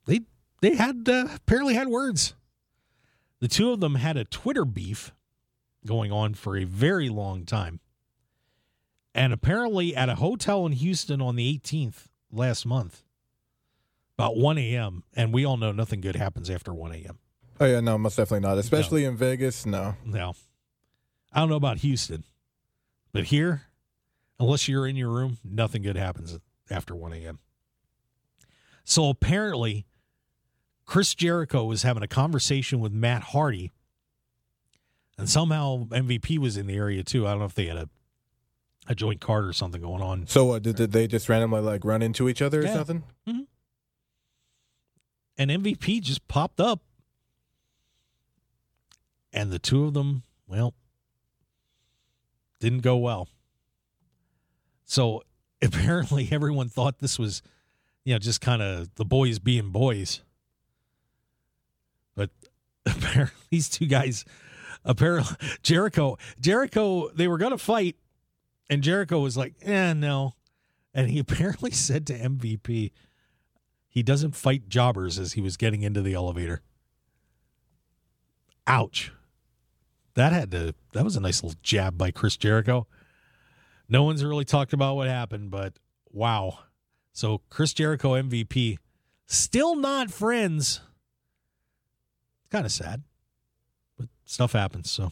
they 0.06 0.22
they 0.62 0.76
had 0.76 1.08
uh, 1.08 1.28
apparently 1.36 1.76
had 1.76 1.88
words. 1.88 2.34
The 3.40 3.48
two 3.48 3.72
of 3.72 3.80
them 3.80 3.96
had 3.96 4.18
a 4.18 4.26
Twitter 4.26 4.66
beef 4.66 5.14
going 5.86 6.12
on 6.12 6.34
for 6.34 6.58
a 6.58 6.64
very 6.64 7.10
long 7.10 7.46
time. 7.46 7.80
And 9.14 9.34
apparently, 9.34 9.96
at 9.96 10.10
a 10.10 10.16
hotel 10.16 10.66
in 10.66 10.72
Houston 10.72 11.22
on 11.22 11.36
the 11.36 11.60
18th 11.60 12.08
last 12.32 12.66
month, 12.66 13.04
about 14.18 14.38
1 14.38 14.58
a.m., 14.58 15.04
and 15.16 15.34
we 15.34 15.46
all 15.46 15.58
know 15.58 15.72
nothing 15.72 16.00
good 16.02 16.16
happens 16.16 16.50
after 16.50 16.74
1 16.74 16.94
a.m. 16.94 17.20
Oh 17.60 17.66
yeah, 17.66 17.80
no, 17.80 17.98
most 17.98 18.16
definitely 18.16 18.48
not. 18.48 18.58
Especially 18.58 19.04
in 19.06 19.18
Vegas. 19.18 19.66
No. 19.66 19.96
No, 20.06 20.34
I 21.34 21.40
don't 21.40 21.50
know 21.50 21.56
about 21.56 21.78
Houston, 21.80 22.24
but 23.12 23.26
here, 23.26 23.64
unless 24.40 24.68
you're 24.68 24.88
in 24.88 24.96
your 24.96 25.10
room, 25.10 25.38
nothing 25.44 25.82
good 25.82 25.98
happens 25.98 26.38
after 26.70 26.96
1 26.96 27.14
a.m. 27.14 27.40
So 28.84 29.10
apparently, 29.10 29.86
Chris 30.86 31.14
Jericho 31.14 31.66
was 31.66 31.84
having 31.84 32.04
a 32.04 32.08
conversation 32.08 32.80
with 32.80 32.92
Matt 32.92 33.24
Hardy, 33.24 33.72
and 35.18 35.30
somehow 35.30 35.86
MVP 35.86 36.38
was 36.38 36.58
in 36.58 36.68
the 36.68 36.76
area 36.76 37.04
too. 37.04 37.28
I 37.28 37.32
don't 37.32 37.40
know 37.40 37.46
if 37.46 37.54
they 37.56 37.68
had 37.68 37.78
a 37.78 37.90
a 38.88 38.96
joint 38.96 39.22
card 39.22 39.46
or 39.46 39.54
something 39.54 39.80
going 39.82 40.02
on. 40.02 40.26
So 40.26 40.46
what? 40.46 40.64
Did, 40.64 40.76
did 40.76 40.92
they 40.92 41.06
just 41.08 41.30
randomly 41.30 41.62
like 41.62 41.86
run 41.86 42.02
into 42.02 42.28
each 42.28 42.42
other 42.42 42.62
or 42.62 42.64
Yeah. 42.66 42.74
something? 42.74 43.04
Mm-hmm. 43.28 43.42
and 45.38 45.52
MVP 45.52 46.02
just 46.02 46.28
popped 46.28 46.60
up. 46.60 46.82
And 49.34 49.52
the 49.52 49.60
two 49.60 49.86
of 49.86 49.94
them, 49.94 50.24
well, 50.48 50.74
Didn't 52.60 52.82
go 52.82 52.98
well. 52.98 53.28
So 54.86 55.22
apparently 55.62 56.28
everyone 56.32 56.68
thought 56.70 57.00
this 57.00 57.18
was, 57.20 57.42
you 58.04 58.14
know, 58.14 58.20
just 58.20 58.42
kind 58.42 58.62
of 58.62 58.94
the 58.96 59.06
boys 59.06 59.40
being 59.40 59.70
boys. 59.70 60.22
But 62.16 62.30
apparently 62.86 63.36
these 63.52 63.70
two 63.70 63.86
guys, 63.86 64.26
apparently 64.86 65.36
Jericho, 65.64 66.18
Jericho, 66.40 67.10
they 67.10 67.28
were 67.28 67.38
going 67.38 67.52
to 67.52 67.58
fight, 67.58 67.96
and 68.70 68.82
Jericho 68.82 69.20
was 69.20 69.38
like, 69.38 69.56
eh, 69.62 69.94
no. 69.94 70.34
And 70.94 71.10
he 71.10 71.20
apparently 71.20 71.72
said 71.72 72.06
to 72.08 72.18
MVP, 72.18 72.92
he 73.88 74.04
doesn't 74.04 74.36
fight 74.36 74.70
jobbers 74.70 75.20
as 75.20 75.34
he 75.34 75.42
was 75.42 75.58
getting 75.58 75.84
into 75.84 76.02
the 76.02 76.14
elevator. 76.14 76.62
Ouch. 78.68 79.12
That 80.14 80.34
had 80.34 80.52
to 80.52 80.76
that 80.94 81.04
was 81.04 81.16
a 81.16 81.22
nice 81.22 81.42
little 81.42 81.60
jab 81.64 81.98
by 81.98 82.12
Chris 82.12 82.38
Jericho. 82.38 82.88
No 83.88 84.04
one's 84.04 84.24
really 84.24 84.46
talked 84.46 84.74
about 84.74 84.96
what 84.96 85.08
happened, 85.08 85.52
but 85.52 85.74
wow. 86.10 86.60
So 87.14 87.42
Chris 87.50 87.74
Jericho 87.74 88.12
MVP 88.12 88.78
still 89.26 89.76
not 89.76 90.12
friends. 90.12 90.82
Kind 92.50 92.66
of 92.66 92.72
sad. 92.72 93.04
But 94.02 94.10
stuff 94.26 94.54
happens. 94.54 94.92
So 94.92 95.12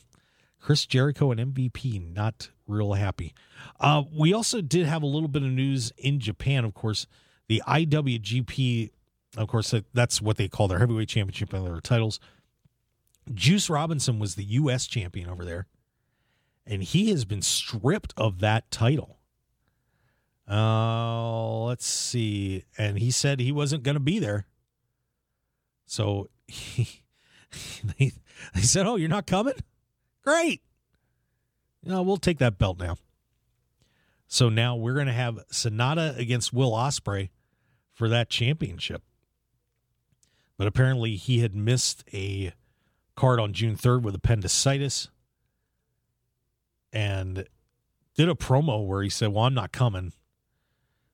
Chris 0.60 0.86
Jericho 0.86 1.32
and 1.32 1.56
MVP 1.56 2.14
not 2.14 2.50
real 2.68 2.94
happy. 2.94 3.34
Uh, 3.80 4.04
we 4.14 4.34
also 4.34 4.62
did 4.62 4.86
have 4.86 5.04
a 5.04 5.08
little 5.08 5.28
bit 5.28 5.44
of 5.44 5.50
news 5.50 5.92
in 5.98 6.20
Japan, 6.20 6.66
of 6.66 6.74
course. 6.74 7.08
The 7.48 7.64
IWGP, 7.68 8.92
of 9.38 9.48
course, 9.48 9.74
that's 9.94 10.22
what 10.22 10.38
they 10.38 10.48
call 10.48 10.68
their 10.68 10.80
heavyweight 10.80 11.10
championship 11.10 11.52
and 11.54 11.66
their 11.66 11.82
titles. 11.82 12.20
Juice 13.34 13.70
Robinson 13.70 14.20
was 14.20 14.36
the 14.36 14.44
U.S. 14.44 14.88
champion 14.88 15.30
over 15.30 15.46
there, 15.46 15.68
and 16.66 16.84
he 16.84 17.10
has 17.10 17.26
been 17.26 17.42
stripped 17.42 18.14
of 18.18 18.40
that 18.40 18.70
title. 18.72 19.20
Uh, 20.50 21.64
let's 21.66 21.86
see. 21.86 22.66
And 22.78 22.98
he 22.98 23.12
said 23.12 23.40
he 23.40 23.52
wasn't 23.52 23.84
going 23.84 23.96
to 23.96 24.00
be 24.00 24.18
there. 24.20 24.48
So 25.86 26.30
he, 26.48 27.04
they, 27.98 28.14
they 28.54 28.62
said, 28.62 28.86
Oh, 28.86 28.96
you're 28.96 29.10
not 29.10 29.28
coming? 29.28 29.54
Great. 30.24 30.62
Know, 31.84 32.02
we'll 32.02 32.18
take 32.18 32.40
that 32.40 32.58
belt 32.58 32.78
now. 32.80 32.98
So 34.28 34.50
now 34.50 34.76
we're 34.76 34.94
going 34.94 35.08
to 35.08 35.14
have 35.14 35.40
Sanada 35.52 36.18
against 36.18 36.54
Will 36.54 36.72
Ospreay 36.72 37.30
for 37.94 38.10
that 38.10 38.30
championship. 38.30 39.02
But 40.58 40.68
apparently 40.68 41.16
he 41.16 41.40
had 41.40 41.56
missed 41.56 42.04
a 42.14 42.54
card 43.16 43.40
on 43.40 43.54
June 43.54 43.76
3rd 43.76 44.04
with 44.04 44.14
appendicitis 44.14 45.10
and 46.92 47.46
did 48.16 48.30
a 48.30 48.36
promo 48.36 48.86
where 48.86 49.02
he 49.02 49.10
said, 49.10 49.30
Well, 49.30 49.46
I'm 49.46 49.54
not 49.54 49.72
coming, 49.72 50.14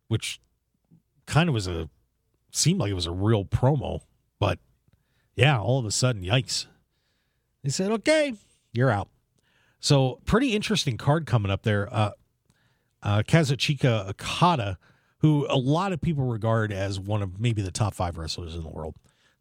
which 0.07 0.41
kind 1.26 1.47
of 1.47 1.53
was 1.53 1.67
a 1.67 1.89
seemed 2.51 2.80
like 2.80 2.91
it 2.91 2.95
was 2.95 3.05
a 3.05 3.11
real 3.11 3.45
promo. 3.45 4.01
But 4.39 4.59
yeah, 5.36 5.59
all 5.59 5.80
of 5.80 5.86
a 5.86 5.91
sudden, 5.91 6.23
yikes. 6.23 6.65
They 7.66 7.72
said, 7.72 7.91
Okay, 7.91 8.34
you're 8.74 8.91
out. 8.91 9.09
So, 9.80 10.20
pretty 10.26 10.55
interesting 10.55 10.97
card 10.97 11.26
coming 11.26 11.51
up 11.51 11.63
there. 11.63 11.93
Uh, 11.93 12.11
uh, 13.03 13.24
Kazuchika 13.28 14.09
Okada, 14.09 14.78
who 15.20 15.45
a 15.49 15.57
lot 15.57 15.91
of 15.91 16.01
people 16.01 16.26
regard 16.26 16.72
as 16.72 16.99
one 16.99 17.22
of 17.22 17.39
maybe 17.39 17.61
the 17.61 17.72
top 17.72 17.93
five 17.93 18.18
wrestlers 18.18 18.55
in 18.55 18.63
the 18.63 18.70
world 18.70 18.95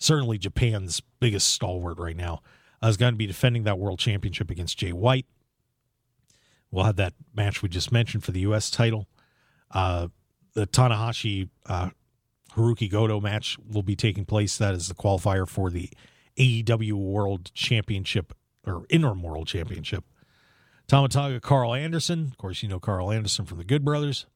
certainly 0.05 0.39
Japan's 0.39 1.01
biggest 1.20 1.49
stalwart 1.49 1.99
right 1.99 2.16
now, 2.16 2.41
uh, 2.83 2.89
is 2.89 2.97
going 2.97 3.14
to 3.14 3.18
be 3.18 3.27
defending 3.27 3.64
that 3.64 3.79
world 3.79 3.99
championship 3.99 4.51
against 4.51 4.79
Jay 4.79 4.93
White. 4.93 5.27
We'll 6.70 6.85
have 6.85 6.97
that 6.97 7.14
match 7.35 7.62
we 7.62 7.68
just 7.68 7.93
mentioned 7.93 8.25
for 8.25 8.33
the 8.33 8.41
U.S. 8.41 8.70
title. 8.70 9.09
Uh, 9.70 10.09
the 10.55 10.66
Tanahashi 10.66 11.49
uh, 11.66 11.91
Hirooki 12.53 12.91
Goto 12.91 13.20
match 13.20 13.57
will 13.66 13.83
be 13.83 13.97
taking 13.97 14.25
place. 14.25 14.59
That 14.59 14.75
is 14.75 14.89
the 14.89 14.95
qualifier 14.95 15.49
for 15.49 15.70
the 15.70 15.91
AEW 16.37 16.93
World 16.93 17.53
Championship 17.55 18.35
or 18.66 18.85
Interim 18.89 19.22
World 19.22 19.47
Championship. 19.47 20.05
Tama 20.87 21.41
Karl 21.41 21.74
Anderson. 21.74 22.28
Of 22.30 22.39
course, 22.39 22.62
you 22.62 22.68
know 22.68 22.80
Karl 22.80 23.11
Anderson 23.11 23.47
from 23.47 23.59
the 23.59 23.64
Good 23.64 23.85
Brothers. 23.85 24.26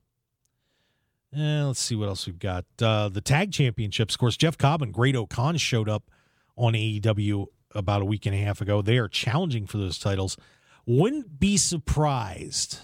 And 1.33 1.69
let's 1.69 1.81
see 1.81 1.95
what 1.95 2.09
else 2.09 2.27
we've 2.27 2.39
got. 2.39 2.65
Uh, 2.81 3.09
the 3.09 3.21
tag 3.21 3.53
championships, 3.53 4.15
of 4.15 4.19
course, 4.19 4.37
Jeff 4.37 4.57
Cobb 4.57 4.81
and 4.81 4.95
Great-O-Khan 4.95 5.59
showed 5.59 5.89
up 5.89 6.11
on 6.57 6.73
AEW 6.73 7.47
about 7.75 8.01
a 8.01 8.07
week 8.07 8.25
and 8.25 8.35
a 8.35 8.39
half 8.39 8.63
ago. 8.63 8.81
They 8.81 8.97
are 8.97 9.09
challenging 9.09 9.67
for 9.67 9.77
those 9.77 9.99
titles. 9.99 10.39
Wouldn't 10.87 11.39
be 11.39 11.59
surprised 11.59 12.79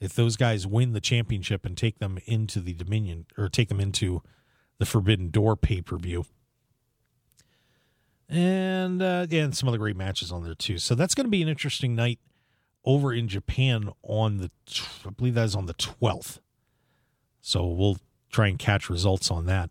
if 0.00 0.14
those 0.14 0.36
guys 0.36 0.66
win 0.66 0.92
the 0.92 1.00
championship 1.00 1.64
and 1.64 1.76
take 1.76 2.00
them 2.00 2.18
into 2.24 2.60
the 2.60 2.74
Dominion 2.74 3.26
or 3.38 3.48
take 3.48 3.68
them 3.68 3.80
into 3.80 4.22
the 4.78 4.86
Forbidden 4.86 5.30
Door 5.30 5.56
pay 5.56 5.82
per 5.82 5.96
view. 5.96 6.24
And 8.30 9.02
uh, 9.02 9.26
and 9.30 9.56
some 9.56 9.68
other 9.68 9.78
great 9.78 9.96
matches 9.96 10.30
on 10.30 10.44
there 10.44 10.54
too. 10.54 10.78
So 10.78 10.94
that's 10.94 11.14
going 11.14 11.26
to 11.26 11.30
be 11.30 11.42
an 11.42 11.48
interesting 11.48 11.96
night 11.96 12.20
over 12.84 13.12
in 13.12 13.28
Japan 13.28 13.90
on 14.02 14.38
the, 14.38 14.50
I 15.06 15.10
believe 15.10 15.34
that 15.34 15.44
is 15.44 15.56
on 15.56 15.66
the 15.66 15.74
12th. 15.74 16.38
So 17.40 17.66
we'll 17.66 17.98
try 18.30 18.48
and 18.48 18.58
catch 18.58 18.88
results 18.88 19.30
on 19.30 19.46
that 19.46 19.70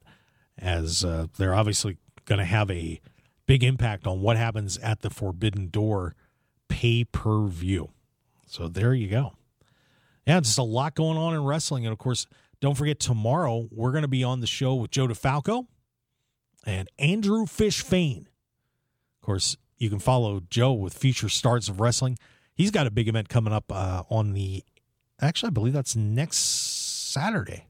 as 0.58 1.04
uh, 1.04 1.28
they're 1.38 1.56
obviously 1.56 1.98
going 2.26 2.40
to 2.40 2.46
have 2.46 2.70
a 2.70 3.02
big 3.46 3.64
impact 3.64 4.06
on 4.06 4.22
what 4.22 4.38
happens 4.38 4.78
at 4.80 5.02
the 5.02 5.10
Forbidden 5.10 5.70
Door 5.70 6.16
pay 6.68 7.04
per 7.04 7.48
view. 7.48 7.90
So 8.46 8.68
there 8.68 8.94
you 8.94 9.08
go. 9.08 9.34
Yeah, 10.26 10.40
just 10.40 10.58
a 10.58 10.64
lot 10.64 10.96
going 10.96 11.18
on 11.18 11.34
in 11.34 11.44
wrestling. 11.44 11.86
And 11.86 11.94
of 11.94 11.98
course, 11.98 12.28
don't 12.60 12.76
forget 12.76 13.00
tomorrow 13.00 13.68
we're 13.72 13.92
going 13.92 14.04
to 14.04 14.08
be 14.08 14.24
on 14.24 14.42
the 14.42 14.48
show 14.48 14.76
with 14.76 14.92
Joe 14.92 15.08
DeFalco 15.08 15.66
and 16.66 16.88
Andrew 17.00 17.46
Fish 17.46 17.82
Fain. 17.82 18.29
Of 19.22 19.26
course, 19.26 19.58
you 19.78 19.90
can 19.90 20.00
follow 20.00 20.42
Joe 20.50 20.74
with 20.74 20.94
Future 20.94 21.30
Stars 21.30 21.70
of 21.70 21.80
Wrestling. 21.80 22.18
He's 22.54 22.72
got 22.72 22.88
a 22.88 22.92
big 22.92 23.08
event 23.08 23.30
coming 23.30 23.54
up 23.54 23.72
uh, 23.72 24.04
on 24.10 24.34
the, 24.34 24.64
actually, 25.22 25.48
I 25.48 25.52
believe 25.52 25.74
that's 25.74 25.96
next 25.96 26.38
Saturday, 26.38 27.68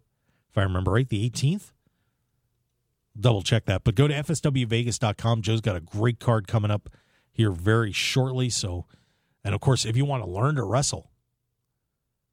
if 0.50 0.58
I 0.58 0.64
remember 0.64 0.92
right, 0.92 1.08
the 1.08 1.30
18th. 1.30 1.72
Double 3.20 3.42
check 3.42 3.66
that. 3.66 3.84
But 3.84 3.96
go 3.96 4.08
to 4.08 4.14
fswvegas.com. 4.14 5.42
Joe's 5.42 5.62
got 5.62 5.76
a 5.76 5.82
great 5.82 6.20
card 6.20 6.48
coming 6.48 6.72
up 6.72 6.90
here 7.32 7.52
very 7.52 7.92
shortly. 7.92 8.50
So, 8.50 8.86
and 9.44 9.54
of 9.54 9.62
course, 9.62 9.86
if 9.86 9.98
you 9.98 10.06
want 10.06 10.24
to 10.24 10.30
learn 10.30 10.56
to 10.56 10.64
wrestle 10.64 11.12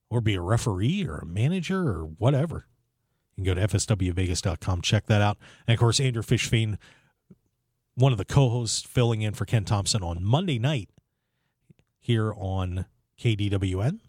or 0.08 0.20
be 0.20 0.34
a 0.34 0.40
referee 0.40 1.06
or 1.06 1.18
a 1.18 1.26
manager 1.26 1.88
or 1.88 2.04
whatever, 2.04 2.66
you 3.36 3.44
can 3.44 3.54
go 3.54 3.60
to 3.60 3.66
fswvegas.com. 3.68 4.82
Check 4.82 5.06
that 5.06 5.20
out. 5.20 5.38
And 5.66 5.74
of 5.74 5.80
course, 5.80 6.00
Andrew 6.00 6.22
Fishfane, 6.22 6.78
one 7.96 8.12
of 8.12 8.18
the 8.18 8.24
co 8.24 8.48
hosts, 8.48 8.82
filling 8.82 9.22
in 9.22 9.34
for 9.34 9.44
Ken 9.44 9.64
Thompson 9.64 10.02
on 10.02 10.22
Monday 10.22 10.58
night 10.58 10.88
here 11.98 12.32
on 12.36 12.86
KDWN. 13.20 14.00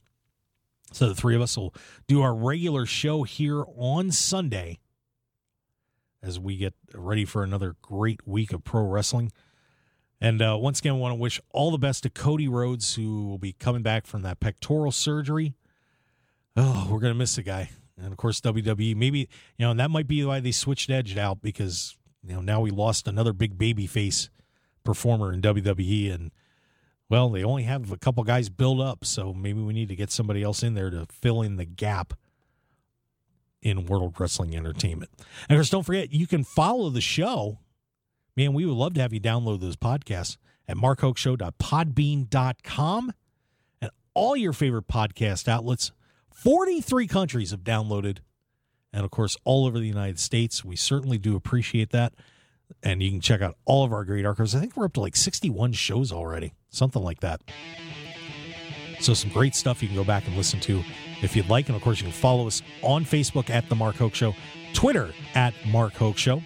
So 0.92 1.10
the 1.10 1.16
three 1.16 1.36
of 1.36 1.42
us 1.42 1.58
will 1.58 1.74
do 2.08 2.22
our 2.22 2.36
regular 2.36 2.86
show 2.86 3.24
here 3.24 3.64
on 3.76 4.12
Sunday 4.12 4.80
as 6.22 6.40
we 6.40 6.58
get 6.58 6.74
ready 6.94 7.26
for 7.26 7.44
another 7.44 7.76
great 7.82 8.26
week 8.28 8.54
of 8.54 8.64
pro 8.64 8.84
wrestling. 8.84 9.32
And 10.20 10.42
uh, 10.42 10.58
once 10.60 10.80
again, 10.80 10.94
I 10.94 10.98
want 10.98 11.12
to 11.12 11.20
wish 11.20 11.40
all 11.52 11.72
the 11.72 11.78
best 11.78 12.04
to 12.04 12.10
Cody 12.10 12.48
Rhodes, 12.48 12.96
who 12.96 13.28
will 13.28 13.38
be 13.38 13.54
coming 13.54 13.84
back 13.84 14.08
from 14.08 14.24
that 14.24 14.40
pectoral 14.40 14.92
surgery. 14.92 15.56
Oh, 16.56 16.88
we're 16.90 17.00
going 17.00 17.14
to 17.14 17.18
miss 17.18 17.36
the 17.36 17.44
guy. 17.44 17.70
And 17.98 18.12
of 18.12 18.18
course, 18.18 18.42
WWE, 18.42 18.96
maybe, 18.96 19.20
you 19.20 19.28
know, 19.60 19.72
and 19.72 19.80
that 19.80 19.92
might 19.92 20.08
be 20.08 20.24
why 20.26 20.40
they 20.40 20.52
switched 20.52 20.90
Edge 20.90 21.18
out 21.18 21.42
because, 21.42 21.96
you 22.28 22.36
know, 22.36 22.42
now 22.42 22.62
we 22.62 22.72
lost 22.72 23.08
another 23.08 23.34
big 23.34 23.58
baby 23.58 23.88
face 23.88 24.30
performer 24.84 25.34
in 25.34 25.42
WWE. 25.42 26.14
And, 26.14 26.32
well, 27.10 27.30
they 27.30 27.44
only 27.44 27.64
have 27.64 27.92
a 27.92 27.98
couple 27.98 28.24
guys 28.24 28.50
built 28.50 28.80
up, 28.80 29.06
so 29.06 29.34
maybe 29.34 29.62
we 29.62 29.74
need 29.74 29.90
to 29.90 29.96
get 29.96 30.12
somebody 30.12 30.44
else 30.44 30.64
in 30.64 30.74
there 30.74 30.90
to 30.90 31.06
fill 31.10 31.42
in 31.42 31.58
the 31.58 31.66
gap 31.66 32.14
in 33.62 33.86
World 33.86 34.16
Wrestling 34.20 34.56
Entertainment. 34.56 35.12
And 35.50 35.58
of 35.58 35.60
course, 35.60 35.70
don't 35.70 35.84
forget, 35.84 36.14
you 36.14 36.28
can 36.28 36.44
follow 36.44 36.90
the 36.90 37.02
show. 37.02 37.60
Man, 38.36 38.54
we 38.54 38.66
would 38.66 38.76
love 38.76 38.94
to 38.96 39.02
have 39.02 39.14
you 39.14 39.20
download 39.20 39.62
those 39.62 39.76
podcasts 39.76 40.38
at 40.68 40.78
markhokeshow.podbean.com 40.78 43.14
and 43.82 43.92
all 44.14 44.36
your 44.36 44.54
favorite 44.54 44.88
podcast 44.88 45.48
outlets. 45.48 45.92
43 46.34 47.08
countries 47.08 47.50
have 47.52 47.64
downloaded, 47.64 48.20
and 48.94 49.04
of 49.04 49.12
course, 49.12 49.38
all 49.44 49.66
over 49.66 49.80
the 49.80 49.88
United 49.88 50.20
States. 50.20 50.66
We 50.66 50.76
certainly 50.76 51.18
do 51.18 51.36
appreciate 51.36 51.92
that 51.92 52.14
and 52.84 53.02
you 53.02 53.10
can 53.10 53.22
check 53.22 53.42
out 53.42 53.58
all 53.66 53.84
of 53.84 53.92
our 53.92 54.06
great 54.06 54.24
archives. 54.26 54.54
I 54.56 54.60
think 54.60 54.76
we're 54.76 54.86
up 54.86 54.94
to 54.94 55.02
like 55.02 55.16
61 55.16 55.74
shows 55.74 56.12
already, 56.12 56.54
something 56.70 57.02
like 57.02 57.22
that. 57.22 57.42
So, 59.00 59.14
some 59.14 59.30
great 59.30 59.54
stuff 59.56 59.84
you 59.84 59.88
can 59.88 59.96
go 59.96 60.04
back 60.04 60.28
and 60.28 60.36
listen 60.36 60.60
to 60.62 60.84
if 61.22 61.36
you'd 61.36 61.48
like. 61.50 61.68
And 61.68 61.76
of 61.76 61.84
course, 61.84 62.00
you 62.00 62.06
can 62.06 62.14
follow 62.14 62.48
us 62.48 62.64
on 62.82 63.06
Facebook 63.06 63.52
at 63.52 63.70
The 63.70 63.76
Mark 63.76 63.96
Hoke 63.96 64.16
Show, 64.16 64.34
Twitter 64.74 65.14
at 65.36 65.54
Mark 65.68 65.94
Hoke 65.94 66.18
Show. 66.18 66.42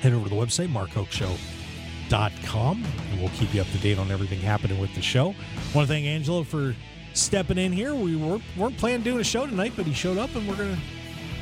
Head 0.00 0.14
over 0.14 0.24
to 0.24 0.30
the 0.34 0.40
website, 0.40 0.68
markhokeshow.com, 0.68 2.84
and 3.10 3.20
we'll 3.20 3.28
keep 3.30 3.54
you 3.54 3.60
up 3.60 3.66
to 3.68 3.78
date 3.78 3.98
on 3.98 4.10
everything 4.10 4.40
happening 4.40 4.78
with 4.78 4.94
the 4.94 5.02
show. 5.02 5.30
I 5.30 5.34
want 5.74 5.86
to 5.86 5.94
thank 5.94 6.06
Angela 6.06 6.44
for 6.44 6.74
stepping 7.12 7.58
in 7.58 7.72
here. 7.72 7.94
We 7.94 8.16
weren't, 8.16 8.42
weren't 8.56 8.78
planning 8.78 9.02
doing 9.02 9.20
a 9.20 9.24
show 9.24 9.46
tonight, 9.46 9.74
but 9.76 9.84
he 9.86 9.92
showed 9.92 10.16
up 10.18 10.34
and 10.34 10.48
we're 10.48 10.56
going 10.56 10.76
to, 10.76 10.82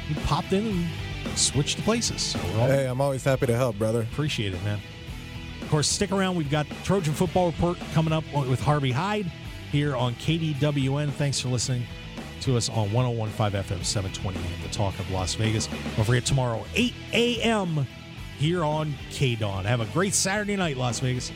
he 0.08 0.14
popped 0.26 0.52
in 0.52 0.66
and 0.66 1.38
switched 1.38 1.78
places. 1.80 2.20
So 2.22 2.38
all 2.58 2.66
Hey, 2.66 2.86
I'm 2.86 3.00
always 3.00 3.24
happy 3.24 3.46
to 3.46 3.56
help, 3.56 3.78
brother. 3.78 4.02
appreciate 4.02 4.54
it, 4.54 4.62
man. 4.64 4.80
Of 5.62 5.70
course, 5.70 5.88
stick 5.88 6.12
around. 6.12 6.36
We've 6.36 6.50
got 6.50 6.66
Trojan 6.84 7.14
Football 7.14 7.46
Report 7.52 7.78
coming 7.94 8.12
up 8.12 8.24
with 8.34 8.60
Harvey 8.60 8.92
Hyde 8.92 9.30
here 9.72 9.96
on 9.96 10.14
KDWN. 10.16 11.10
Thanks 11.12 11.40
for 11.40 11.48
listening 11.48 11.84
to 12.42 12.56
us 12.56 12.68
on 12.68 12.92
1015 12.92 13.62
FM 13.62 13.84
720 13.84 14.38
AM, 14.38 14.62
the 14.62 14.68
talk 14.68 14.98
of 14.98 15.10
Las 15.10 15.34
Vegas. 15.34 15.66
Don't 15.96 16.04
forget 16.04 16.26
tomorrow, 16.26 16.64
8 16.74 16.92
a.m. 17.14 17.86
here 18.38 18.62
on 18.62 18.92
KDWN. 19.10 19.64
Have 19.64 19.80
a 19.80 19.86
great 19.86 20.12
Saturday 20.14 20.54
night, 20.56 20.76
Las 20.76 21.00
Vegas. 21.00 21.32